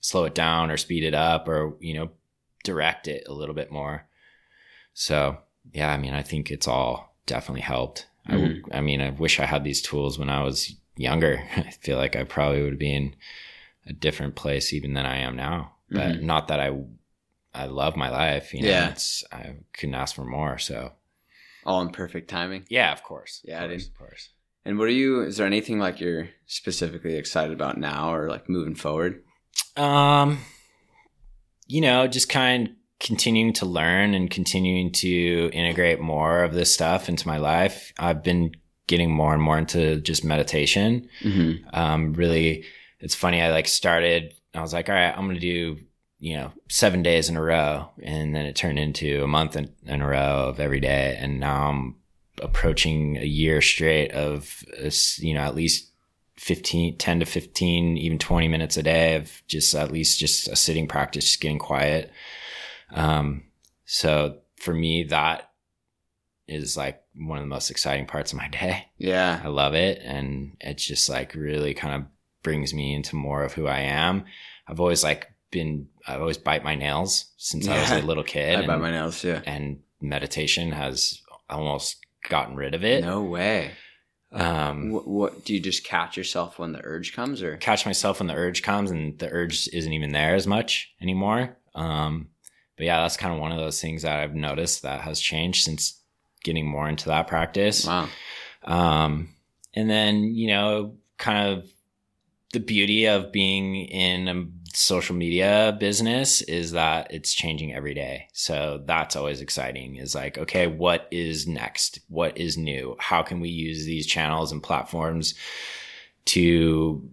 slow 0.00 0.24
it 0.24 0.34
down 0.34 0.70
or 0.70 0.76
speed 0.76 1.02
it 1.02 1.14
up 1.14 1.48
or 1.48 1.76
you 1.80 1.92
know 1.92 2.08
direct 2.62 3.08
it 3.08 3.24
a 3.26 3.32
little 3.32 3.54
bit 3.54 3.72
more 3.72 4.06
so 4.94 5.36
yeah 5.72 5.92
i 5.92 5.96
mean 5.96 6.14
i 6.14 6.22
think 6.22 6.50
it's 6.50 6.68
all 6.68 7.16
definitely 7.26 7.62
helped 7.62 8.06
mm-hmm. 8.28 8.72
I, 8.72 8.78
I 8.78 8.80
mean 8.80 9.00
i 9.00 9.10
wish 9.10 9.40
i 9.40 9.44
had 9.44 9.64
these 9.64 9.82
tools 9.82 10.18
when 10.18 10.30
i 10.30 10.42
was 10.44 10.76
younger 10.96 11.42
i 11.56 11.70
feel 11.70 11.98
like 11.98 12.14
i 12.14 12.22
probably 12.22 12.62
would 12.62 12.74
have 12.74 12.82
in 12.82 13.16
a 13.86 13.92
different 13.92 14.34
place 14.34 14.72
even 14.72 14.94
than 14.94 15.06
i 15.06 15.16
am 15.18 15.36
now 15.36 15.72
but 15.90 16.16
mm-hmm. 16.16 16.26
not 16.26 16.48
that 16.48 16.60
i 16.60 16.70
i 17.54 17.66
love 17.66 17.96
my 17.96 18.10
life 18.10 18.52
you 18.52 18.62
know 18.62 18.68
yeah. 18.68 18.90
it's 18.90 19.24
i 19.32 19.54
couldn't 19.72 19.94
ask 19.94 20.14
for 20.14 20.24
more 20.24 20.58
so 20.58 20.92
all 21.66 21.82
in 21.82 21.90
perfect 21.90 22.30
timing. 22.30 22.64
Yeah, 22.68 22.92
of 22.92 23.02
course. 23.02 23.42
Yeah, 23.44 23.64
of 23.64 23.70
course, 23.70 23.88
of 23.88 23.98
course. 23.98 24.28
And 24.64 24.78
what 24.78 24.88
are 24.88 24.92
you? 24.92 25.22
Is 25.22 25.36
there 25.36 25.46
anything 25.46 25.78
like 25.78 26.00
you're 26.00 26.28
specifically 26.46 27.16
excited 27.16 27.52
about 27.52 27.76
now, 27.76 28.14
or 28.14 28.30
like 28.30 28.48
moving 28.48 28.76
forward? 28.76 29.22
Um, 29.76 30.38
you 31.66 31.80
know, 31.80 32.06
just 32.06 32.28
kind 32.28 32.68
of 32.68 32.74
continuing 33.00 33.52
to 33.54 33.66
learn 33.66 34.14
and 34.14 34.30
continuing 34.30 34.92
to 34.92 35.50
integrate 35.52 36.00
more 36.00 36.42
of 36.42 36.54
this 36.54 36.72
stuff 36.72 37.08
into 37.08 37.26
my 37.26 37.36
life. 37.36 37.92
I've 37.98 38.22
been 38.22 38.52
getting 38.86 39.10
more 39.10 39.34
and 39.34 39.42
more 39.42 39.58
into 39.58 40.00
just 40.00 40.24
meditation. 40.24 41.08
Mm-hmm. 41.22 41.76
Um, 41.76 42.12
really, 42.12 42.64
it's 43.00 43.14
funny. 43.14 43.42
I 43.42 43.50
like 43.50 43.68
started. 43.68 44.34
I 44.54 44.60
was 44.60 44.72
like, 44.72 44.88
all 44.88 44.94
right, 44.94 45.16
I'm 45.16 45.26
gonna 45.26 45.40
do 45.40 45.78
you 46.18 46.36
know, 46.36 46.52
seven 46.68 47.02
days 47.02 47.28
in 47.28 47.36
a 47.36 47.42
row. 47.42 47.90
And 48.02 48.34
then 48.34 48.46
it 48.46 48.56
turned 48.56 48.78
into 48.78 49.22
a 49.22 49.26
month 49.26 49.56
in, 49.56 49.72
in 49.84 50.00
a 50.00 50.06
row 50.06 50.48
of 50.48 50.60
every 50.60 50.80
day. 50.80 51.16
And 51.18 51.40
now 51.40 51.68
I'm 51.68 51.96
approaching 52.42 53.16
a 53.18 53.24
year 53.24 53.60
straight 53.60 54.12
of, 54.12 54.64
you 55.18 55.34
know, 55.34 55.40
at 55.40 55.54
least 55.54 55.90
15, 56.36 56.98
10 56.98 57.20
to 57.20 57.26
15, 57.26 57.96
even 57.98 58.18
20 58.18 58.48
minutes 58.48 58.76
a 58.76 58.82
day 58.82 59.16
of 59.16 59.42
just 59.46 59.74
at 59.74 59.92
least 59.92 60.18
just 60.18 60.48
a 60.48 60.56
sitting 60.56 60.88
practice, 60.88 61.24
just 61.24 61.40
getting 61.40 61.58
quiet. 61.58 62.10
Um, 62.90 63.44
so 63.84 64.38
for 64.56 64.72
me, 64.72 65.04
that 65.04 65.50
is 66.48 66.76
like 66.76 67.02
one 67.14 67.38
of 67.38 67.44
the 67.44 67.48
most 67.48 67.70
exciting 67.70 68.06
parts 68.06 68.32
of 68.32 68.38
my 68.38 68.48
day. 68.52 68.86
Yeah. 68.96 69.40
I 69.42 69.48
love 69.48 69.74
it. 69.74 70.00
And 70.02 70.56
it's 70.60 70.84
just 70.84 71.08
like 71.08 71.34
really 71.34 71.74
kind 71.74 71.94
of 71.94 72.08
brings 72.46 72.72
me 72.72 72.94
into 72.94 73.16
more 73.16 73.42
of 73.42 73.54
who 73.54 73.66
I 73.66 73.80
am. 73.80 74.24
I've 74.68 74.78
always 74.78 75.02
like 75.02 75.32
been 75.50 75.88
I've 76.06 76.20
always 76.20 76.38
bite 76.38 76.62
my 76.62 76.76
nails 76.76 77.32
since 77.38 77.66
yeah. 77.66 77.74
I 77.74 77.80
was 77.80 77.90
a 77.90 78.06
little 78.06 78.22
kid. 78.22 78.54
I 78.54 78.58
and, 78.60 78.68
bite 78.68 78.80
my 78.80 78.92
nails, 78.92 79.24
yeah. 79.24 79.42
And 79.44 79.80
meditation 80.00 80.70
has 80.70 81.20
almost 81.50 81.96
gotten 82.28 82.54
rid 82.54 82.76
of 82.76 82.84
it. 82.84 83.02
No 83.02 83.22
way. 83.22 83.72
Um, 84.30 84.92
what, 84.92 85.08
what, 85.08 85.44
do 85.44 85.54
you 85.54 85.60
just 85.60 85.82
catch 85.82 86.16
yourself 86.16 86.60
when 86.60 86.70
the 86.70 86.84
urge 86.84 87.14
comes, 87.14 87.42
or 87.42 87.56
catch 87.56 87.84
myself 87.84 88.20
when 88.20 88.28
the 88.28 88.34
urge 88.34 88.62
comes, 88.62 88.92
and 88.92 89.18
the 89.18 89.28
urge 89.28 89.68
isn't 89.72 89.92
even 89.92 90.12
there 90.12 90.36
as 90.36 90.46
much 90.46 90.94
anymore. 91.02 91.56
Um, 91.74 92.28
but 92.76 92.86
yeah, 92.86 93.02
that's 93.02 93.16
kind 93.16 93.34
of 93.34 93.40
one 93.40 93.50
of 93.50 93.58
those 93.58 93.80
things 93.80 94.02
that 94.02 94.20
I've 94.20 94.36
noticed 94.36 94.82
that 94.82 95.00
has 95.00 95.18
changed 95.18 95.64
since 95.64 96.00
getting 96.44 96.68
more 96.68 96.88
into 96.88 97.08
that 97.08 97.26
practice. 97.26 97.84
Wow. 97.86 98.08
Um, 98.62 99.30
and 99.74 99.90
then 99.90 100.22
you 100.22 100.46
know, 100.46 100.94
kind 101.18 101.58
of 101.58 101.68
the 102.56 102.60
beauty 102.60 103.04
of 103.04 103.30
being 103.32 103.76
in 103.76 104.28
a 104.28 104.46
social 104.74 105.14
media 105.14 105.76
business 105.78 106.40
is 106.40 106.72
that 106.72 107.12
it's 107.12 107.34
changing 107.34 107.74
every 107.74 107.92
day. 107.92 108.28
So 108.32 108.82
that's 108.86 109.14
always 109.14 109.42
exciting 109.42 109.96
is 109.96 110.14
like, 110.14 110.38
okay, 110.38 110.66
what 110.66 111.06
is 111.10 111.46
next? 111.46 112.00
What 112.08 112.38
is 112.38 112.56
new? 112.56 112.96
How 112.98 113.22
can 113.22 113.40
we 113.40 113.50
use 113.50 113.84
these 113.84 114.06
channels 114.06 114.52
and 114.52 114.62
platforms 114.62 115.34
to, 116.26 117.06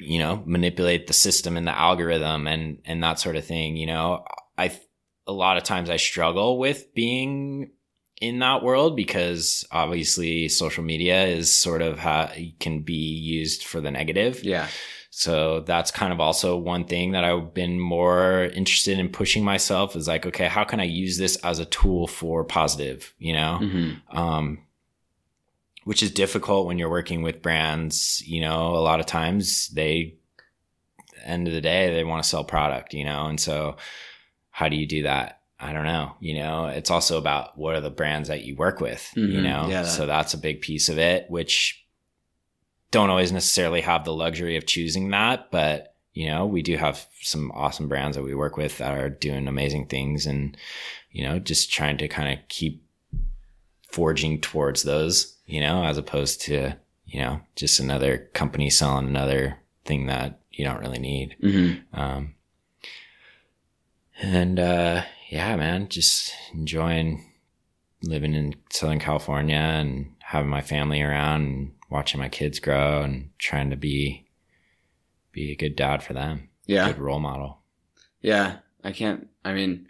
you 0.00 0.18
know, 0.18 0.42
manipulate 0.44 1.06
the 1.06 1.12
system 1.12 1.56
and 1.56 1.68
the 1.68 1.78
algorithm 1.78 2.48
and, 2.48 2.78
and 2.84 3.00
that 3.04 3.20
sort 3.20 3.36
of 3.36 3.44
thing? 3.44 3.76
You 3.76 3.86
know, 3.86 4.24
I, 4.58 4.76
a 5.24 5.32
lot 5.32 5.56
of 5.56 5.62
times 5.62 5.88
I 5.88 5.98
struggle 5.98 6.58
with 6.58 6.92
being 6.94 7.70
in 8.20 8.38
that 8.40 8.62
world 8.62 8.96
because 8.96 9.66
obviously 9.72 10.48
social 10.48 10.84
media 10.84 11.24
is 11.24 11.52
sort 11.52 11.80
of 11.80 11.98
how 11.98 12.30
can 12.60 12.82
be 12.82 12.92
used 12.92 13.64
for 13.64 13.80
the 13.80 13.90
negative. 13.90 14.44
Yeah. 14.44 14.68
So 15.10 15.60
that's 15.60 15.90
kind 15.90 16.12
of 16.12 16.20
also 16.20 16.56
one 16.56 16.84
thing 16.84 17.12
that 17.12 17.24
I've 17.24 17.52
been 17.52 17.80
more 17.80 18.44
interested 18.44 18.98
in 18.98 19.08
pushing 19.08 19.42
myself 19.42 19.96
is 19.96 20.06
like, 20.06 20.24
okay, 20.24 20.46
how 20.46 20.64
can 20.64 20.80
I 20.80 20.84
use 20.84 21.18
this 21.18 21.36
as 21.36 21.58
a 21.58 21.64
tool 21.64 22.06
for 22.06 22.44
positive, 22.44 23.12
you 23.18 23.32
know? 23.32 23.58
Mm-hmm. 23.60 24.16
Um, 24.16 24.58
which 25.84 26.02
is 26.02 26.12
difficult 26.12 26.66
when 26.66 26.78
you're 26.78 26.90
working 26.90 27.22
with 27.22 27.42
brands, 27.42 28.22
you 28.26 28.40
know, 28.40 28.76
a 28.76 28.84
lot 28.84 29.00
of 29.00 29.06
times 29.06 29.68
they, 29.68 30.14
end 31.24 31.48
of 31.48 31.54
the 31.54 31.60
day, 31.60 31.92
they 31.92 32.04
want 32.04 32.22
to 32.22 32.28
sell 32.28 32.44
product, 32.44 32.94
you 32.94 33.04
know? 33.04 33.26
And 33.26 33.40
so 33.40 33.76
how 34.50 34.68
do 34.68 34.76
you 34.76 34.86
do 34.86 35.02
that? 35.04 35.39
I 35.60 35.72
don't 35.72 35.84
know. 35.84 36.14
You 36.20 36.34
know, 36.34 36.66
it's 36.66 36.90
also 36.90 37.18
about 37.18 37.58
what 37.58 37.74
are 37.74 37.80
the 37.80 37.90
brands 37.90 38.28
that 38.28 38.44
you 38.44 38.56
work 38.56 38.80
with, 38.80 39.12
mm-hmm. 39.16 39.30
you 39.30 39.42
know? 39.42 39.66
Yeah, 39.68 39.82
that. 39.82 39.88
So 39.88 40.06
that's 40.06 40.34
a 40.34 40.38
big 40.38 40.62
piece 40.62 40.88
of 40.88 40.98
it, 40.98 41.26
which 41.28 41.84
don't 42.90 43.10
always 43.10 43.30
necessarily 43.30 43.82
have 43.82 44.04
the 44.04 44.14
luxury 44.14 44.56
of 44.56 44.66
choosing 44.66 45.10
that, 45.10 45.50
but 45.50 45.94
you 46.12 46.26
know, 46.26 46.44
we 46.44 46.62
do 46.62 46.76
have 46.76 47.06
some 47.20 47.52
awesome 47.52 47.88
brands 47.88 48.16
that 48.16 48.22
we 48.22 48.34
work 48.34 48.56
with 48.56 48.78
that 48.78 48.98
are 48.98 49.08
doing 49.08 49.46
amazing 49.46 49.86
things 49.86 50.26
and, 50.26 50.56
you 51.12 51.22
know, 51.22 51.38
just 51.38 51.72
trying 51.72 51.96
to 51.98 52.08
kind 52.08 52.32
of 52.32 52.48
keep 52.48 52.84
forging 53.88 54.40
towards 54.40 54.82
those, 54.82 55.36
you 55.46 55.60
know, 55.60 55.84
as 55.84 55.98
opposed 55.98 56.40
to, 56.42 56.74
you 57.06 57.20
know, 57.20 57.40
just 57.54 57.78
another 57.78 58.28
company 58.34 58.70
selling 58.70 59.06
another 59.06 59.58
thing 59.84 60.06
that 60.06 60.40
you 60.50 60.64
don't 60.64 60.80
really 60.80 60.98
need. 60.98 61.36
Mm-hmm. 61.42 62.00
Um, 62.00 62.34
and 64.20 64.58
uh, 64.58 65.02
yeah, 65.30 65.56
man, 65.56 65.88
just 65.88 66.32
enjoying 66.52 67.24
living 68.02 68.34
in 68.34 68.54
Southern 68.70 68.98
California 68.98 69.56
and 69.56 70.12
having 70.20 70.50
my 70.50 70.60
family 70.60 71.00
around 71.02 71.42
and 71.42 71.72
watching 71.90 72.20
my 72.20 72.28
kids 72.28 72.58
grow 72.58 73.02
and 73.02 73.30
trying 73.38 73.70
to 73.70 73.76
be 73.76 74.26
be 75.32 75.52
a 75.52 75.56
good 75.56 75.76
dad 75.76 76.02
for 76.02 76.12
them. 76.12 76.48
Yeah. 76.66 76.88
Good 76.88 76.98
role 76.98 77.20
model. 77.20 77.58
Yeah. 78.20 78.56
I 78.82 78.90
can't, 78.92 79.28
I 79.44 79.52
mean, 79.52 79.86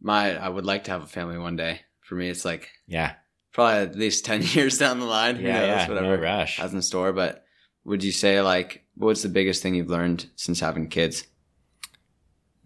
my, 0.00 0.36
I 0.36 0.48
would 0.48 0.64
like 0.64 0.84
to 0.84 0.90
have 0.92 1.02
a 1.02 1.06
family 1.08 1.36
one 1.38 1.56
day. 1.56 1.80
For 2.02 2.14
me, 2.14 2.28
it's 2.28 2.44
like 2.44 2.68
Yeah. 2.86 3.14
probably 3.52 3.78
at 3.80 3.96
least 3.96 4.24
10 4.24 4.42
years 4.52 4.78
down 4.78 5.00
the 5.00 5.06
line. 5.06 5.34
Who 5.36 5.42
Yeah, 5.48 5.60
knows, 5.60 5.66
yeah. 5.66 5.88
Whatever 5.88 6.16
No 6.16 6.22
rush. 6.22 6.58
has 6.58 6.72
in 6.74 6.82
store. 6.82 7.12
But 7.12 7.44
would 7.84 8.04
you 8.04 8.12
say, 8.12 8.40
like, 8.40 8.84
what's 8.94 9.22
the 9.22 9.28
biggest 9.28 9.62
thing 9.62 9.74
you've 9.74 9.90
learned 9.90 10.26
since 10.36 10.60
having 10.60 10.88
kids? 10.88 11.26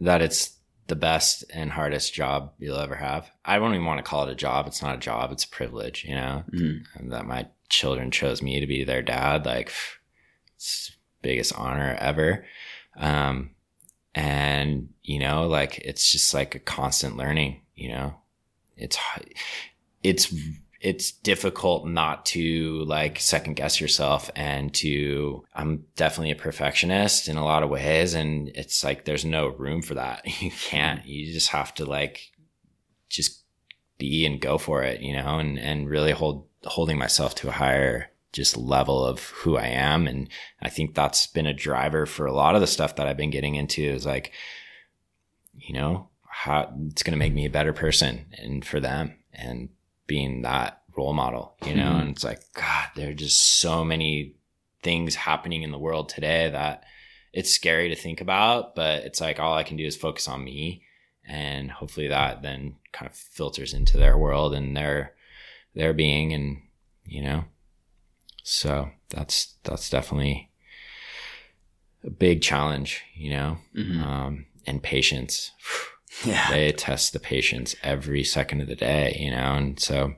That 0.00 0.20
it's 0.20 0.57
the 0.88 0.96
best 0.96 1.44
and 1.54 1.70
hardest 1.70 2.12
job 2.14 2.52
you'll 2.58 2.78
ever 2.78 2.96
have. 2.96 3.30
I 3.44 3.58
don't 3.58 3.74
even 3.74 3.86
want 3.86 3.98
to 3.98 4.02
call 4.10 4.26
it 4.26 4.32
a 4.32 4.34
job. 4.34 4.66
It's 4.66 4.82
not 4.82 4.96
a 4.96 4.98
job. 4.98 5.30
It's 5.32 5.44
a 5.44 5.48
privilege, 5.48 6.04
you 6.04 6.14
know, 6.14 6.44
Mhm. 6.50 7.10
that 7.10 7.26
my 7.26 7.46
children 7.68 8.10
chose 8.10 8.42
me 8.42 8.58
to 8.60 8.66
be 8.66 8.84
their 8.84 9.02
dad. 9.02 9.44
Like 9.46 9.70
it's 10.56 10.92
biggest 11.22 11.52
honor 11.54 11.96
ever. 12.00 12.46
Um, 12.96 13.50
and 14.14 14.88
you 15.02 15.18
know, 15.18 15.46
like 15.46 15.78
it's 15.78 16.10
just 16.10 16.32
like 16.34 16.54
a 16.54 16.58
constant 16.58 17.16
learning, 17.16 17.60
you 17.74 17.90
know, 17.90 18.14
it's, 18.76 18.98
it's, 20.02 20.32
it's 20.80 21.10
difficult 21.10 21.86
not 21.86 22.24
to 22.24 22.84
like 22.84 23.18
second 23.20 23.54
guess 23.54 23.80
yourself 23.80 24.30
and 24.36 24.72
to 24.74 25.44
I'm 25.54 25.84
definitely 25.96 26.30
a 26.30 26.36
perfectionist 26.36 27.28
in 27.28 27.36
a 27.36 27.44
lot 27.44 27.64
of 27.64 27.70
ways 27.70 28.14
and 28.14 28.48
it's 28.54 28.84
like 28.84 29.04
there's 29.04 29.24
no 29.24 29.48
room 29.48 29.82
for 29.82 29.94
that. 29.94 30.24
You 30.40 30.50
can't. 30.50 31.00
Mm-hmm. 31.00 31.08
You 31.08 31.32
just 31.32 31.48
have 31.48 31.74
to 31.74 31.84
like 31.84 32.30
just 33.08 33.42
be 33.98 34.24
and 34.24 34.40
go 34.40 34.56
for 34.56 34.84
it, 34.84 35.00
you 35.00 35.14
know, 35.14 35.38
and 35.38 35.58
and 35.58 35.90
really 35.90 36.12
hold 36.12 36.46
holding 36.64 36.98
myself 36.98 37.34
to 37.36 37.48
a 37.48 37.52
higher 37.52 38.10
just 38.32 38.56
level 38.56 39.04
of 39.04 39.24
who 39.30 39.56
I 39.56 39.66
am 39.68 40.06
and 40.06 40.28
I 40.60 40.68
think 40.68 40.94
that's 40.94 41.26
been 41.26 41.46
a 41.46 41.54
driver 41.54 42.04
for 42.04 42.26
a 42.26 42.32
lot 42.32 42.54
of 42.54 42.60
the 42.60 42.66
stuff 42.66 42.96
that 42.96 43.06
I've 43.06 43.16
been 43.16 43.30
getting 43.30 43.54
into 43.54 43.82
is 43.82 44.06
like 44.06 44.32
you 45.56 45.74
know, 45.74 46.08
how 46.24 46.72
it's 46.86 47.02
going 47.02 47.12
to 47.12 47.18
make 47.18 47.34
me 47.34 47.44
a 47.44 47.50
better 47.50 47.72
person 47.72 48.26
and 48.38 48.64
for 48.64 48.78
them 48.78 49.16
and 49.32 49.70
being 50.08 50.42
that 50.42 50.82
role 50.96 51.12
model, 51.12 51.54
you 51.64 51.74
know, 51.76 51.92
Mhm. 51.92 52.00
and 52.00 52.10
it's 52.10 52.24
like, 52.24 52.40
God, 52.54 52.88
there 52.96 53.10
are 53.10 53.14
just 53.14 53.38
so 53.60 53.84
many 53.84 54.34
things 54.82 55.14
happening 55.14 55.62
in 55.62 55.70
the 55.70 55.78
world 55.78 56.08
today 56.08 56.50
that 56.50 56.82
it's 57.32 57.50
scary 57.54 57.88
to 57.90 57.94
think 57.94 58.20
about, 58.20 58.74
but 58.74 59.04
it's 59.04 59.20
like 59.20 59.38
all 59.38 59.54
I 59.54 59.62
can 59.62 59.76
do 59.76 59.84
is 59.86 59.96
focus 59.96 60.26
on 60.26 60.42
me. 60.42 60.82
And 61.24 61.70
hopefully 61.70 62.08
that 62.08 62.42
then 62.42 62.76
kind 62.92 63.08
of 63.08 63.14
filters 63.16 63.74
into 63.74 63.96
their 63.98 64.16
world 64.18 64.54
and 64.54 64.76
their, 64.76 65.14
their 65.74 65.92
being. 65.92 66.32
And, 66.32 66.62
you 67.04 67.22
know, 67.22 67.44
so 68.42 68.90
that's, 69.10 69.54
that's 69.62 69.90
definitely 69.90 70.50
a 72.02 72.10
big 72.10 72.40
challenge, 72.42 73.02
you 73.14 73.30
know, 73.30 73.58
Mhm. 73.74 74.02
um, 74.02 74.46
and 74.66 74.82
patience 74.82 75.52
Yeah. 76.24 76.50
they 76.50 76.72
test 76.72 77.12
the 77.12 77.20
patience 77.20 77.74
every 77.82 78.24
second 78.24 78.60
of 78.60 78.68
the 78.68 78.76
day, 78.76 79.16
you 79.20 79.30
know, 79.30 79.54
and 79.54 79.78
so 79.78 80.14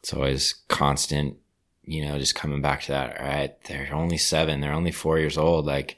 it's 0.00 0.12
always 0.12 0.54
constant, 0.68 1.36
you 1.84 2.04
know, 2.04 2.18
just 2.18 2.34
coming 2.34 2.62
back 2.62 2.82
to 2.82 2.92
that. 2.92 3.20
All 3.20 3.26
right, 3.26 3.62
they're 3.64 3.90
only 3.92 4.16
seven, 4.18 4.60
they're 4.60 4.72
only 4.72 4.90
four 4.92 5.18
years 5.18 5.36
old. 5.38 5.66
Like, 5.66 5.96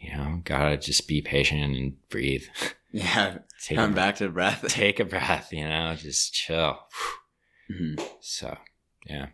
you 0.00 0.16
know, 0.16 0.40
gotta 0.44 0.76
just 0.76 1.08
be 1.08 1.20
patient 1.20 1.62
and 1.76 1.96
breathe. 2.08 2.44
Yeah. 2.90 3.38
Take 3.62 3.76
Come 3.76 3.92
back 3.92 4.16
to 4.16 4.30
breath. 4.30 4.64
take 4.68 4.98
a 4.98 5.04
breath, 5.04 5.52
you 5.52 5.68
know, 5.68 5.94
just 5.94 6.32
chill. 6.32 6.78
Mhm. 7.70 8.02
So, 8.20 8.56
yeah. 9.04 9.26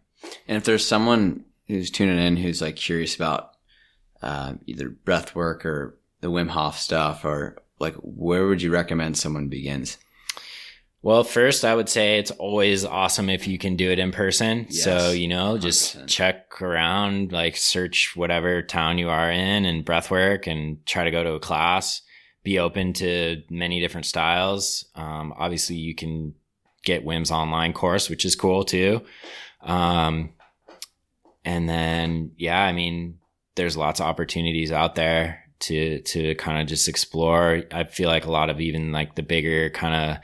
And 0.49 0.57
if 0.57 0.65
there's 0.65 0.85
someone 0.85 1.45
who's 1.69 1.89
tuning 1.89 2.19
in 2.19 2.37
who's 2.37 2.61
like 2.61 2.75
curious 2.75 3.15
about 3.15 3.51
uh, 4.23 4.55
either 4.67 4.89
breath 4.89 5.37
work 5.37 5.65
or 5.65 5.97
the 6.21 6.33
Wim 6.33 6.49
Hof 6.49 6.77
stuff, 6.79 7.25
or 7.25 7.57
like, 7.85 7.95
where 8.01 8.47
would 8.47 8.63
you 8.63 8.71
recommend 8.73 9.17
someone 9.17 9.49
begins? 9.49 9.99
Well, 11.03 11.23
first, 11.23 11.67
I 11.67 11.75
would 11.75 11.91
say 11.91 12.19
it's 12.19 12.31
always 12.31 12.83
awesome 12.83 13.29
if 13.29 13.47
you 13.47 13.59
can 13.59 13.77
do 13.77 13.91
it 13.91 13.99
in 13.99 14.11
person. 14.11 14.67
Yes, 14.71 14.85
so, 14.85 15.11
you 15.11 15.29
know, 15.29 15.59
just 15.59 15.99
100%. 15.99 16.09
check 16.09 16.63
around, 16.63 17.31
like 17.31 17.59
search 17.59 18.13
whatever 18.17 18.63
town 18.63 18.97
you 18.97 19.11
are 19.11 19.31
in 19.31 19.67
and 19.67 19.85
breathwork 19.85 20.47
and 20.47 20.85
try 20.87 21.05
to 21.05 21.11
go 21.11 21.23
to 21.23 21.35
a 21.35 21.41
class. 21.41 22.01
Be 22.43 22.59
open 22.59 22.95
to 22.95 23.43
many 23.51 23.81
different 23.81 24.07
styles. 24.07 24.87
Um, 24.95 25.35
obviously, 25.37 25.77
you 25.77 25.95
can 25.95 26.35
get 26.87 27.05
Wim's 27.05 27.31
online 27.31 27.75
course, 27.75 28.09
which 28.09 28.25
is 28.25 28.35
cool 28.35 28.65
too. 28.65 29.03
Um, 29.61 30.33
and 31.45 31.69
then, 31.69 32.33
yeah, 32.39 32.63
I 32.63 32.73
mean, 32.73 33.19
there's 33.57 33.77
lots 33.77 34.01
of 34.01 34.07
opportunities 34.07 34.73
out 34.73 34.95
there 34.95 35.44
to 35.65 36.01
to 36.01 36.35
kind 36.37 36.61
of 36.61 36.67
just 36.67 36.89
explore. 36.89 37.63
I 37.73 37.85
feel 37.85 38.09
like 38.09 38.27
a 38.27 38.31
lot 38.31 38.51
of 38.51 38.61
even 38.61 38.93
like 38.93 39.15
the 39.15 39.23
bigger 39.23 39.71
kind 39.71 39.95
of 40.13 40.19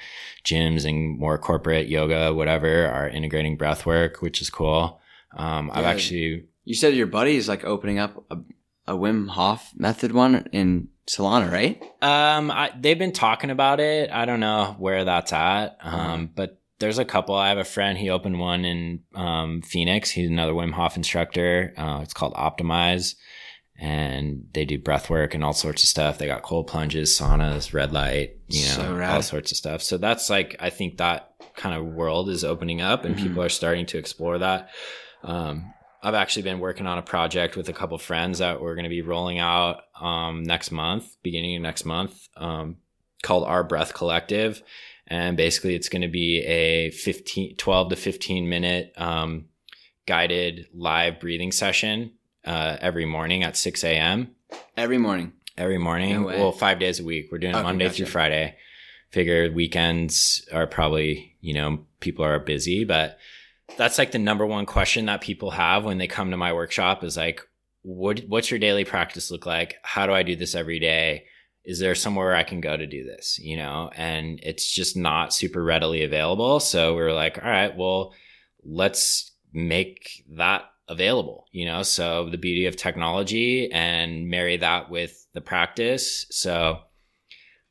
gyms 0.45 0.89
and 0.89 1.19
more 1.19 1.39
corporate 1.39 1.89
yoga, 1.89 2.33
whatever, 2.33 2.87
are 2.87 3.09
integrating 3.09 3.57
breath 3.57 3.85
work, 3.87 4.23
which 4.23 4.41
is 4.41 4.51
cool. 4.51 5.01
Um, 5.37 5.71
I've 5.73 5.85
actually, 5.85 6.47
You 6.65 6.75
said 6.75 6.95
your 6.95 7.07
buddy 7.07 7.37
is 7.37 7.49
like 7.49 7.65
opening 7.65 7.99
up 7.99 8.25
a, 8.31 8.39
a 8.87 8.97
Wim 8.97 9.29
Hof 9.29 9.71
method 9.77 10.13
one 10.13 10.49
in 10.53 10.89
Solana, 11.07 11.51
right? 11.51 11.83
um, 12.03 12.51
I, 12.51 12.73
they've 12.79 12.99
been 12.99 13.13
talking 13.13 13.51
about 13.51 13.81
it. 13.81 14.11
I 14.11 14.25
don't 14.25 14.41
know 14.41 14.77
where 14.79 15.05
that's 15.05 15.33
at. 15.33 15.77
Um, 15.83 16.31
but 16.35 16.61
there's 16.79 16.99
a 16.99 17.05
couple. 17.05 17.35
I 17.35 17.49
have 17.51 17.59
a 17.59 17.65
friend. 17.65 17.99
He 17.99 18.09
opened 18.11 18.39
one 18.41 18.65
in 18.65 19.01
um, 19.15 19.61
Phoenix. 19.63 20.11
He's 20.11 20.31
another 20.31 20.53
Wim 20.53 20.73
Hof 20.73 20.97
instructor. 20.97 21.75
Uh, 21.77 22.01
it's 22.03 22.15
called 22.15 22.35
Optimize, 22.35 23.17
and 23.81 24.47
they 24.53 24.67
do 24.67 24.79
breath 24.79 25.09
work 25.09 25.35
and 25.35 25.43
all 25.43 25.55
sorts 25.55 25.83
of 25.83 25.89
stuff. 25.89 26.19
They 26.19 26.27
got 26.27 26.43
cold 26.43 26.67
plunges, 26.67 27.19
saunas, 27.19 27.73
red 27.73 27.93
light, 27.93 28.37
you 28.47 28.61
know, 28.67 28.75
So 28.75 28.97
all 29.15 29.23
sorts 29.23 29.51
of 29.53 29.57
stuff. 29.57 29.83
So 29.83 29.97
that's 29.97 30.29
like 30.29 30.55
I 30.61 30.69
think 30.69 30.99
that 30.99 31.33
kind 31.57 31.75
of 31.75 31.87
world 31.87 32.29
is 32.29 32.45
opening 32.45 32.83
up, 32.83 33.05
and 33.07 33.17
Mhm. 33.17 33.23
people 33.23 33.43
are 33.43 33.49
starting 33.49 33.87
to 33.87 33.99
explore 33.99 34.39
that. 34.39 34.69
Um, 35.25 35.73
I've 36.03 36.15
actually 36.15 36.43
been 36.43 36.61
working 36.61 36.87
on 36.87 36.99
a 36.99 37.03
project 37.03 37.57
with 37.57 37.69
a 37.71 37.73
couple 37.73 37.97
friends 37.99 38.39
that 38.39 38.61
we're 38.61 38.75
going 38.75 38.85
to 38.85 38.91
be 38.91 39.03
rolling 39.03 39.39
out 39.39 39.83
um, 40.01 40.43
next 40.45 40.71
month, 40.71 41.17
beginning 41.23 41.57
of 41.57 41.63
next 41.63 41.85
month, 41.85 42.29
um, 42.37 42.77
called 43.23 43.45
Our 43.45 43.65
Breathe 43.65 43.93
Collective. 43.93 44.63
And 45.07 45.37
basically, 45.37 45.75
it's 45.75 45.89
going 45.89 46.03
to 46.03 46.09
be 46.09 46.41
a 46.43 46.91
15, 46.91 47.57
12 47.57 47.91
to 47.91 47.97
15 47.97 48.49
minute 48.49 48.93
um, 48.97 49.47
guided 50.07 50.69
live 50.75 51.19
breathing 51.21 51.53
session 51.53 52.13
uh, 52.51 52.77
every 52.81 53.07
morning 53.07 53.45
at 53.45 53.57
6 53.57 53.85
a.m. 53.85 54.35
Every 54.77 54.99
morning. 54.99 55.33
Every 55.57 55.79
morning. 55.79 56.23
No 56.23 56.27
well, 56.27 56.53
five 56.53 56.81
days 56.81 56.99
a 56.99 57.05
week. 57.05 57.29
We're 57.31 57.39
doing 57.39 57.55
Okay, 57.55 57.63
Monday 57.63 57.85
gotcha. 57.85 57.97
through 57.99 58.07
Friday. 58.07 58.57
Figure 59.11 59.53
weekends 59.53 60.49
are 60.53 60.67
probably, 60.67 61.37
you 61.41 61.55
know, 61.55 61.87
people 62.01 62.25
are 62.25 62.41
busy, 62.41 62.85
but 62.85 63.19
that's 63.77 63.99
like 63.99 64.11
the 64.11 64.19
number 64.19 64.45
one 64.45 64.67
question 64.67 65.07
that 65.07 65.21
people 65.21 65.53
have 65.53 65.85
when 65.85 65.99
they 65.99 66.09
come 66.09 66.33
to 66.33 66.37
my 66.37 66.53
workshop 66.53 67.05
is 67.05 67.17
like, 67.17 67.41
what, 67.83 68.21
what's 68.27 68.51
your 68.51 68.59
daily 68.59 68.85
practice 68.85 69.31
look 69.31 69.47
like? 69.47 69.77
How 69.83 70.07
do 70.07 70.13
I 70.13 70.25
do 70.25 70.35
this 70.35 70.57
every 70.57 70.81
day? 70.81 71.27
Is 71.65 71.79
there 71.79 71.95
somewhere 71.95 72.35
I 72.35 72.43
can 72.43 72.61
go 72.61 72.77
to 72.77 72.87
do 72.87 73.05
this? 73.05 73.39
You 73.39 73.59
know, 73.59 73.93
and 73.95 74.41
it's 74.43 74.73
just 74.73 74.97
not 74.97 75.33
super 75.33 75.63
readily 75.63 76.03
available. 76.03 76.59
So 76.59 76.97
we 76.97 77.03
are 77.03 77.13
like, 77.13 77.39
all 77.39 77.49
right, 77.49 77.77
well, 77.77 78.13
let's 78.65 79.31
make 79.53 80.25
that 80.31 80.65
available, 80.91 81.47
you 81.53 81.65
know? 81.65 81.83
So 81.83 82.29
the 82.29 82.37
beauty 82.37 82.67
of 82.67 82.77
technology 82.77 83.73
and 83.73 84.29
marry 84.29 84.59
that 84.59 84.91
with 84.91 85.27
the 85.33 85.41
practice. 85.41 86.27
So, 86.31 86.81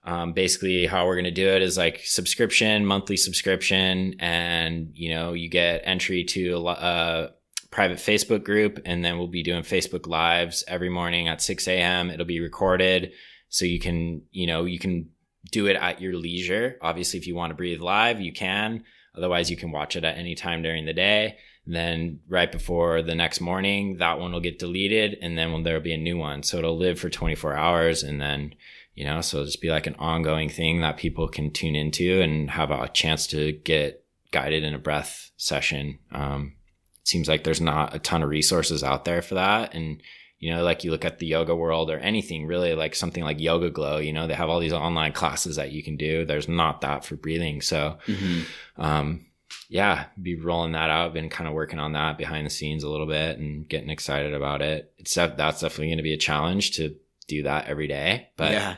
um, 0.03 0.33
basically 0.33 0.87
how 0.87 1.05
we're 1.05 1.15
going 1.15 1.25
to 1.25 1.31
do 1.31 1.49
it 1.49 1.61
is 1.61 1.77
like 1.77 1.99
subscription, 2.05 2.85
monthly 2.85 3.17
subscription, 3.17 4.15
and 4.19 4.91
you 4.93 5.13
know, 5.13 5.33
you 5.33 5.49
get 5.49 5.81
entry 5.83 6.23
to 6.23 6.67
a, 6.67 6.71
a 6.71 7.29
private 7.69 7.97
Facebook 7.97 8.43
group, 8.43 8.79
and 8.85 9.03
then 9.03 9.17
we'll 9.17 9.27
be 9.27 9.43
doing 9.43 9.61
Facebook 9.61 10.07
lives 10.07 10.63
every 10.67 10.89
morning 10.89 11.27
at 11.27 11.41
6 11.41 11.67
a.m. 11.67 12.09
It'll 12.09 12.25
be 12.25 12.39
recorded, 12.39 13.11
so 13.49 13.65
you 13.65 13.79
can, 13.79 14.23
you 14.31 14.47
know, 14.47 14.65
you 14.65 14.79
can 14.79 15.09
do 15.51 15.67
it 15.67 15.75
at 15.75 16.01
your 16.01 16.15
leisure. 16.15 16.77
Obviously, 16.81 17.19
if 17.19 17.27
you 17.27 17.35
want 17.35 17.51
to 17.51 17.55
breathe 17.55 17.81
live, 17.81 18.21
you 18.21 18.33
can. 18.33 18.83
Otherwise, 19.15 19.51
you 19.51 19.57
can 19.57 19.71
watch 19.71 19.95
it 19.95 20.03
at 20.03 20.17
any 20.17 20.33
time 20.33 20.61
during 20.61 20.85
the 20.85 20.93
day. 20.93 21.37
Then 21.65 22.19
right 22.27 22.51
before 22.51 23.01
the 23.01 23.15
next 23.15 23.41
morning, 23.41 23.97
that 23.97 24.19
one 24.19 24.31
will 24.31 24.39
get 24.39 24.59
deleted, 24.59 25.17
and 25.21 25.37
then 25.37 25.63
there'll 25.63 25.81
be 25.81 25.93
a 25.93 25.97
new 25.97 26.17
one. 26.17 26.43
So 26.43 26.57
it'll 26.57 26.77
live 26.77 26.99
for 26.99 27.09
24 27.09 27.55
hours, 27.55 28.03
and 28.03 28.19
then 28.19 28.55
you 28.95 29.05
know, 29.05 29.21
so 29.21 29.37
it'll 29.37 29.45
just 29.45 29.61
be 29.61 29.69
like 29.69 29.87
an 29.87 29.95
ongoing 29.97 30.49
thing 30.49 30.81
that 30.81 30.97
people 30.97 31.29
can 31.29 31.51
tune 31.51 31.75
into 31.75 32.21
and 32.21 32.49
have 32.49 32.69
a 32.69 32.89
chance 32.89 33.27
to 33.27 33.53
get 33.53 34.03
guided 34.31 34.63
in 34.63 34.73
a 34.73 34.79
breath 34.79 35.31
session. 35.37 35.99
Um, 36.11 36.55
it 37.01 37.07
seems 37.07 37.29
like 37.29 37.45
there's 37.45 37.61
not 37.61 37.95
a 37.95 37.99
ton 37.99 38.23
of 38.23 38.29
resources 38.29 38.83
out 38.83 39.05
there 39.05 39.21
for 39.21 39.35
that, 39.35 39.73
and 39.73 40.01
you 40.39 40.53
know, 40.53 40.63
like 40.63 40.83
you 40.83 40.91
look 40.91 41.05
at 41.05 41.19
the 41.19 41.27
yoga 41.27 41.55
world 41.55 41.91
or 41.91 41.99
anything 41.99 42.45
really 42.45 42.73
like 42.73 42.95
something 42.95 43.23
like 43.23 43.37
YogaGlo, 43.37 44.05
you 44.05 44.13
know, 44.13 44.25
they 44.25 44.33
have 44.33 44.49
all 44.49 44.59
these 44.59 44.73
online 44.73 45.11
classes 45.11 45.57
that 45.57 45.71
you 45.71 45.83
can 45.83 45.97
do. 45.97 46.25
There's 46.25 46.47
not 46.47 46.81
that 46.81 47.03
for 47.03 47.15
breathing. 47.17 47.61
So, 47.61 47.97
mm-hmm. 48.07 48.81
um, 48.81 49.25
yeah, 49.69 50.05
be 50.19 50.35
rolling 50.35 50.71
that 50.71 50.89
out. 50.89 51.13
Been 51.13 51.29
kind 51.29 51.47
of 51.47 51.53
working 51.53 51.79
on 51.79 51.93
that 51.93 52.17
behind 52.17 52.45
the 52.45 52.49
scenes 52.49 52.83
a 52.83 52.89
little 52.89 53.05
bit 53.05 53.37
and 53.37 53.69
getting 53.69 53.91
excited 53.91 54.33
about 54.33 54.63
it. 54.63 54.91
It's 54.97 55.13
that's 55.13 55.61
definitely 55.61 55.87
going 55.87 55.97
to 55.97 56.03
be 56.03 56.13
a 56.13 56.17
challenge 56.17 56.71
to 56.77 56.95
do 57.27 57.43
that 57.43 57.67
every 57.67 57.87
day. 57.87 58.29
But 58.35 58.51
yeah, 58.51 58.75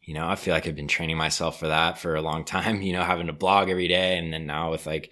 you 0.00 0.14
know, 0.14 0.26
I 0.26 0.36
feel 0.36 0.54
like 0.54 0.66
I've 0.66 0.74
been 0.74 0.88
training 0.88 1.18
myself 1.18 1.60
for 1.60 1.68
that 1.68 1.98
for 1.98 2.16
a 2.16 2.22
long 2.22 2.44
time. 2.46 2.80
You 2.80 2.94
know, 2.94 3.02
having 3.02 3.26
to 3.26 3.34
blog 3.34 3.68
every 3.68 3.88
day, 3.88 4.16
and 4.16 4.32
then 4.32 4.46
now 4.46 4.70
with 4.70 4.86
like 4.86 5.10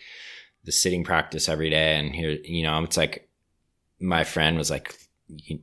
the 0.64 0.72
sitting 0.72 1.04
practice 1.04 1.50
every 1.50 1.68
day, 1.68 1.96
and 1.96 2.14
here, 2.14 2.38
you 2.42 2.62
know, 2.62 2.82
it's 2.82 2.96
like 2.96 3.28
my 4.00 4.24
friend 4.24 4.56
was 4.56 4.70
like, 4.70 4.96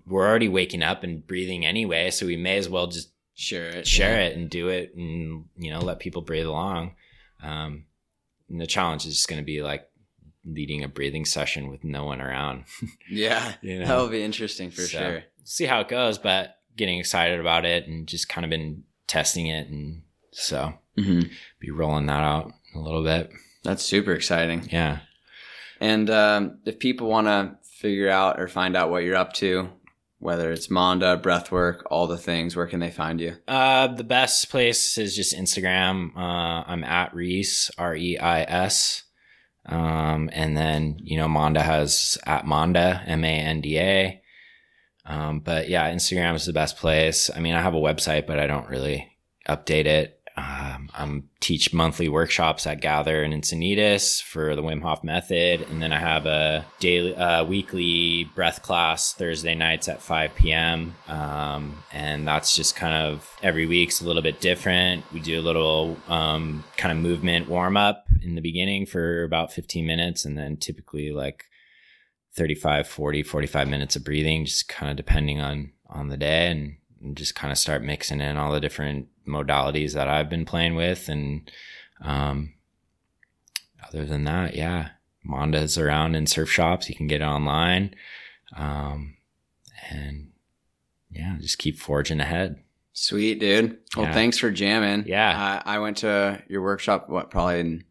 we're 0.05 0.27
already 0.27 0.49
waking 0.49 0.83
up 0.83 1.03
and 1.03 1.25
breathing 1.25 1.65
anyway, 1.65 2.11
so 2.11 2.27
we 2.27 2.37
may 2.37 2.57
as 2.57 2.69
well 2.69 2.85
just 2.85 3.11
share 3.33 3.69
it, 3.69 3.87
share 3.87 4.21
yeah. 4.21 4.27
it, 4.27 4.37
and 4.37 4.51
do 4.51 4.67
it, 4.67 4.93
and 4.95 5.45
you 5.57 5.71
know, 5.71 5.79
let 5.79 5.99
people 5.99 6.21
breathe 6.21 6.45
along. 6.45 6.91
Um, 7.41 7.85
and 8.51 8.59
the 8.59 8.67
challenge 8.67 9.05
is 9.05 9.15
just 9.15 9.27
going 9.27 9.41
to 9.41 9.45
be 9.45 9.61
like 9.61 9.87
leading 10.45 10.83
a 10.83 10.87
breathing 10.87 11.25
session 11.25 11.69
with 11.69 11.83
no 11.83 12.05
one 12.05 12.21
around. 12.21 12.65
yeah, 13.09 13.53
you 13.61 13.79
know? 13.79 13.85
that'll 13.85 14.09
be 14.09 14.23
interesting 14.23 14.69
for 14.71 14.81
so, 14.81 14.99
sure. 14.99 15.23
See 15.43 15.65
how 15.65 15.79
it 15.79 15.87
goes, 15.87 16.17
but 16.17 16.57
getting 16.75 16.99
excited 16.99 17.39
about 17.39 17.65
it 17.65 17.87
and 17.87 18.07
just 18.07 18.29
kind 18.29 18.45
of 18.45 18.49
been 18.49 18.83
testing 19.07 19.47
it, 19.47 19.67
and 19.67 20.03
so 20.31 20.73
mm-hmm. 20.97 21.21
be 21.59 21.71
rolling 21.71 22.05
that 22.07 22.23
out 22.23 22.51
a 22.75 22.79
little 22.79 23.03
bit. 23.03 23.31
That's 23.63 23.83
super 23.83 24.13
exciting. 24.13 24.67
Yeah. 24.71 24.99
And 25.79 26.09
um, 26.09 26.59
if 26.65 26.79
people 26.79 27.07
want 27.07 27.27
to 27.27 27.57
figure 27.63 28.09
out 28.09 28.39
or 28.39 28.47
find 28.47 28.75
out 28.75 28.91
what 28.91 29.03
you're 29.03 29.15
up 29.15 29.33
to, 29.33 29.69
whether 30.21 30.51
it's 30.51 30.69
Manda, 30.69 31.17
breathwork, 31.17 31.81
all 31.89 32.05
the 32.05 32.17
things, 32.17 32.55
where 32.55 32.67
can 32.67 32.79
they 32.79 32.91
find 32.91 33.19
you? 33.19 33.35
Uh, 33.47 33.87
the 33.87 34.03
best 34.03 34.49
place 34.49 34.97
is 34.99 35.15
just 35.15 35.35
Instagram. 35.35 36.15
Uh, 36.15 36.63
I'm 36.67 36.83
at 36.83 37.13
Reis, 37.15 37.71
R 37.77 37.95
E 37.95 38.17
I 38.19 38.43
S. 38.43 39.03
Um, 39.65 40.29
and 40.31 40.55
then, 40.55 40.97
you 40.99 41.17
know, 41.17 41.27
Manda 41.27 41.63
has 41.63 42.19
at 42.25 42.45
Manda, 42.45 43.01
M 43.07 43.23
A 43.23 43.33
N 43.33 43.61
D 43.61 43.79
A. 43.79 44.21
Um, 45.05 45.39
but 45.39 45.69
yeah, 45.69 45.91
Instagram 45.91 46.35
is 46.35 46.45
the 46.45 46.53
best 46.53 46.77
place. 46.77 47.31
I 47.35 47.39
mean, 47.39 47.55
I 47.55 47.61
have 47.61 47.73
a 47.73 47.79
website, 47.79 48.27
but 48.27 48.37
I 48.37 48.45
don't 48.45 48.69
really 48.69 49.17
update 49.49 49.85
it. 49.87 50.20
Um, 50.41 50.89
I'm 50.95 51.29
teach 51.39 51.73
monthly 51.73 52.09
workshops 52.09 52.65
at 52.65 52.81
Gather 52.81 53.21
and 53.23 53.33
Encinitas 53.33 54.21
for 54.21 54.55
the 54.55 54.63
Wim 54.63 54.81
Hof 54.81 55.03
method, 55.03 55.61
and 55.69 55.81
then 55.81 55.93
I 55.93 55.99
have 55.99 56.25
a 56.25 56.65
daily, 56.79 57.15
uh, 57.15 57.45
weekly 57.45 58.23
breath 58.35 58.63
class 58.63 59.13
Thursday 59.13 59.53
nights 59.53 59.87
at 59.87 60.01
5 60.01 60.33
p.m. 60.35 60.95
Um, 61.07 61.83
and 61.91 62.27
that's 62.27 62.55
just 62.55 62.75
kind 62.75 62.95
of 62.95 63.35
every 63.43 63.67
week's 63.67 64.01
a 64.01 64.05
little 64.05 64.23
bit 64.23 64.41
different. 64.41 65.03
We 65.13 65.19
do 65.19 65.39
a 65.39 65.43
little 65.43 65.97
um, 66.07 66.63
kind 66.75 66.91
of 66.91 67.03
movement 67.03 67.47
warm 67.47 67.77
up 67.77 68.05
in 68.23 68.35
the 68.35 68.41
beginning 68.41 68.87
for 68.87 69.23
about 69.23 69.53
15 69.53 69.85
minutes, 69.85 70.25
and 70.25 70.37
then 70.37 70.57
typically 70.57 71.11
like 71.11 71.45
35, 72.35 72.87
40, 72.87 73.23
45 73.23 73.67
minutes 73.67 73.95
of 73.95 74.03
breathing, 74.03 74.45
just 74.45 74.67
kind 74.67 74.89
of 74.89 74.97
depending 74.97 75.39
on 75.39 75.73
on 75.87 76.07
the 76.07 76.17
day 76.17 76.49
and 76.49 76.77
and 77.01 77.17
just 77.17 77.35
kind 77.35 77.51
of 77.51 77.57
start 77.57 77.83
mixing 77.83 78.21
in 78.21 78.37
all 78.37 78.51
the 78.51 78.59
different 78.59 79.07
modalities 79.27 79.93
that 79.93 80.07
I've 80.07 80.29
been 80.29 80.45
playing 80.45 80.75
with. 80.75 81.09
And 81.09 81.49
um, 82.01 82.53
other 83.87 84.05
than 84.05 84.23
that, 84.25 84.55
yeah, 84.55 84.89
Manda's 85.23 85.77
around 85.77 86.15
in 86.15 86.27
surf 86.27 86.49
shops. 86.49 86.89
You 86.89 86.95
can 86.95 87.07
get 87.07 87.21
it 87.21 87.25
online. 87.25 87.95
Um, 88.55 89.15
and 89.89 90.31
yeah, 91.09 91.37
just 91.39 91.57
keep 91.57 91.79
forging 91.79 92.19
ahead. 92.19 92.63
Sweet, 92.93 93.39
dude. 93.39 93.77
Well, 93.95 94.07
yeah. 94.07 94.13
thanks 94.13 94.37
for 94.37 94.51
jamming. 94.51 95.05
Yeah. 95.07 95.61
I 95.65 95.79
went 95.79 95.97
to 95.97 96.41
your 96.47 96.61
workshop, 96.61 97.09
what, 97.09 97.31
probably 97.31 97.59
in, 97.59 97.83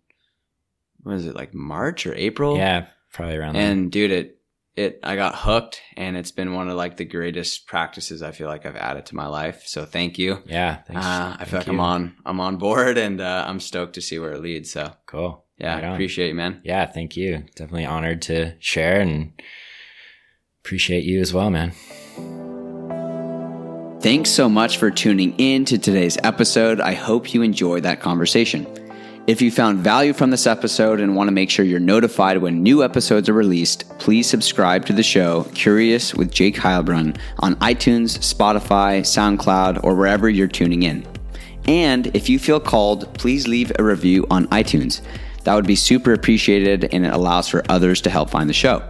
what 1.02 1.14
is 1.14 1.26
it, 1.26 1.34
like 1.34 1.54
March 1.54 2.06
or 2.06 2.14
April? 2.14 2.56
Yeah, 2.56 2.86
probably 3.12 3.36
around 3.36 3.56
And 3.56 3.90
dude, 3.90 4.10
it 4.10 4.39
it 4.76 5.00
I 5.02 5.16
got 5.16 5.34
hooked 5.34 5.80
and 5.96 6.16
it's 6.16 6.30
been 6.30 6.54
one 6.54 6.68
of 6.68 6.76
like 6.76 6.96
the 6.96 7.04
greatest 7.04 7.66
practices 7.66 8.22
I 8.22 8.32
feel 8.32 8.48
like 8.48 8.66
I've 8.66 8.76
added 8.76 9.06
to 9.06 9.16
my 9.16 9.26
life. 9.26 9.64
So 9.66 9.84
thank 9.84 10.18
you. 10.18 10.42
Yeah, 10.46 10.76
thanks. 10.82 11.04
Uh, 11.04 11.36
I 11.38 11.44
feel 11.44 11.60
like 11.60 11.66
you. 11.66 11.72
I'm 11.74 11.80
on 11.80 12.16
I'm 12.24 12.40
on 12.40 12.56
board 12.56 12.98
and 12.98 13.20
uh, 13.20 13.44
I'm 13.46 13.60
stoked 13.60 13.94
to 13.94 14.00
see 14.00 14.18
where 14.18 14.32
it 14.32 14.40
leads. 14.40 14.72
So 14.72 14.92
cool. 15.06 15.44
Yeah, 15.58 15.74
right 15.74 15.92
appreciate 15.94 16.28
you, 16.28 16.34
man. 16.34 16.60
Yeah, 16.64 16.86
thank 16.86 17.16
you. 17.16 17.44
Definitely 17.54 17.86
honored 17.86 18.22
to 18.22 18.54
share 18.60 19.00
and 19.00 19.32
appreciate 20.64 21.04
you 21.04 21.20
as 21.20 21.34
well, 21.34 21.50
man. 21.50 21.72
Thanks 24.00 24.30
so 24.30 24.48
much 24.48 24.78
for 24.78 24.90
tuning 24.90 25.34
in 25.36 25.66
to 25.66 25.76
today's 25.76 26.16
episode. 26.24 26.80
I 26.80 26.94
hope 26.94 27.34
you 27.34 27.42
enjoyed 27.42 27.82
that 27.82 28.00
conversation. 28.00 28.66
If 29.30 29.40
you 29.40 29.52
found 29.52 29.78
value 29.78 30.12
from 30.12 30.30
this 30.30 30.48
episode 30.48 30.98
and 30.98 31.14
want 31.14 31.28
to 31.28 31.32
make 31.32 31.50
sure 31.50 31.64
you're 31.64 31.78
notified 31.78 32.38
when 32.38 32.64
new 32.64 32.82
episodes 32.82 33.28
are 33.28 33.32
released, 33.32 33.88
please 34.00 34.28
subscribe 34.28 34.84
to 34.86 34.92
the 34.92 35.04
show 35.04 35.44
Curious 35.54 36.12
with 36.12 36.32
Jake 36.32 36.56
Heilbrunn 36.56 37.16
on 37.38 37.54
iTunes, 37.60 38.18
Spotify, 38.18 39.02
SoundCloud, 39.02 39.84
or 39.84 39.94
wherever 39.94 40.28
you're 40.28 40.48
tuning 40.48 40.82
in. 40.82 41.06
And 41.68 42.08
if 42.08 42.28
you 42.28 42.40
feel 42.40 42.58
called, 42.58 43.14
please 43.14 43.46
leave 43.46 43.70
a 43.78 43.84
review 43.84 44.26
on 44.32 44.48
iTunes. 44.48 45.00
That 45.44 45.54
would 45.54 45.64
be 45.64 45.76
super 45.76 46.12
appreciated 46.12 46.92
and 46.92 47.06
it 47.06 47.12
allows 47.12 47.46
for 47.46 47.62
others 47.68 48.00
to 48.00 48.10
help 48.10 48.30
find 48.30 48.50
the 48.50 48.52
show. 48.52 48.82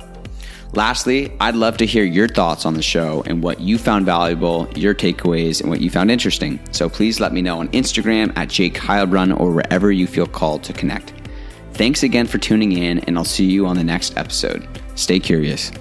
Lastly, 0.73 1.33
I'd 1.41 1.57
love 1.57 1.77
to 1.79 1.87
hear 1.87 2.05
your 2.05 2.29
thoughts 2.29 2.65
on 2.65 2.75
the 2.75 2.83
show 2.83 3.25
and 3.27 3.43
what 3.43 3.61
you 3.61 3.77
found 3.77 4.07
valuable, 4.07 4.69
your 4.77 4.95
takeaways, 4.95 5.61
and 5.61 5.69
what 5.69 5.81
you 5.81 5.91
found 5.91 6.13
interesting. 6.13 6.61
So 6.71 6.89
please 6.89 7.19
let 7.19 7.33
me 7.33 7.43
know 7.43 7.59
on 7.59 7.69
Instagram 7.69 8.33
at 8.37 8.49
Jake 8.49 8.75
Heilbrunn 8.75 9.39
or 9.41 9.51
wherever 9.51 9.91
you 9.91 10.07
feel 10.07 10.27
called 10.27 10.63
to 10.65 10.73
connect. 10.73 11.13
Thanks 11.75 12.05
again 12.05 12.27
for 12.27 12.39
tuning 12.39 12.73
in, 12.73 13.01
and 13.01 13.19
I'll 13.19 13.25
see 13.25 13.47
you 13.47 13.67
on 13.67 13.77
the 13.77 13.85
next 13.85 14.17
episode. 14.17 14.69
Stay 14.95 15.19
curious. 15.19 15.73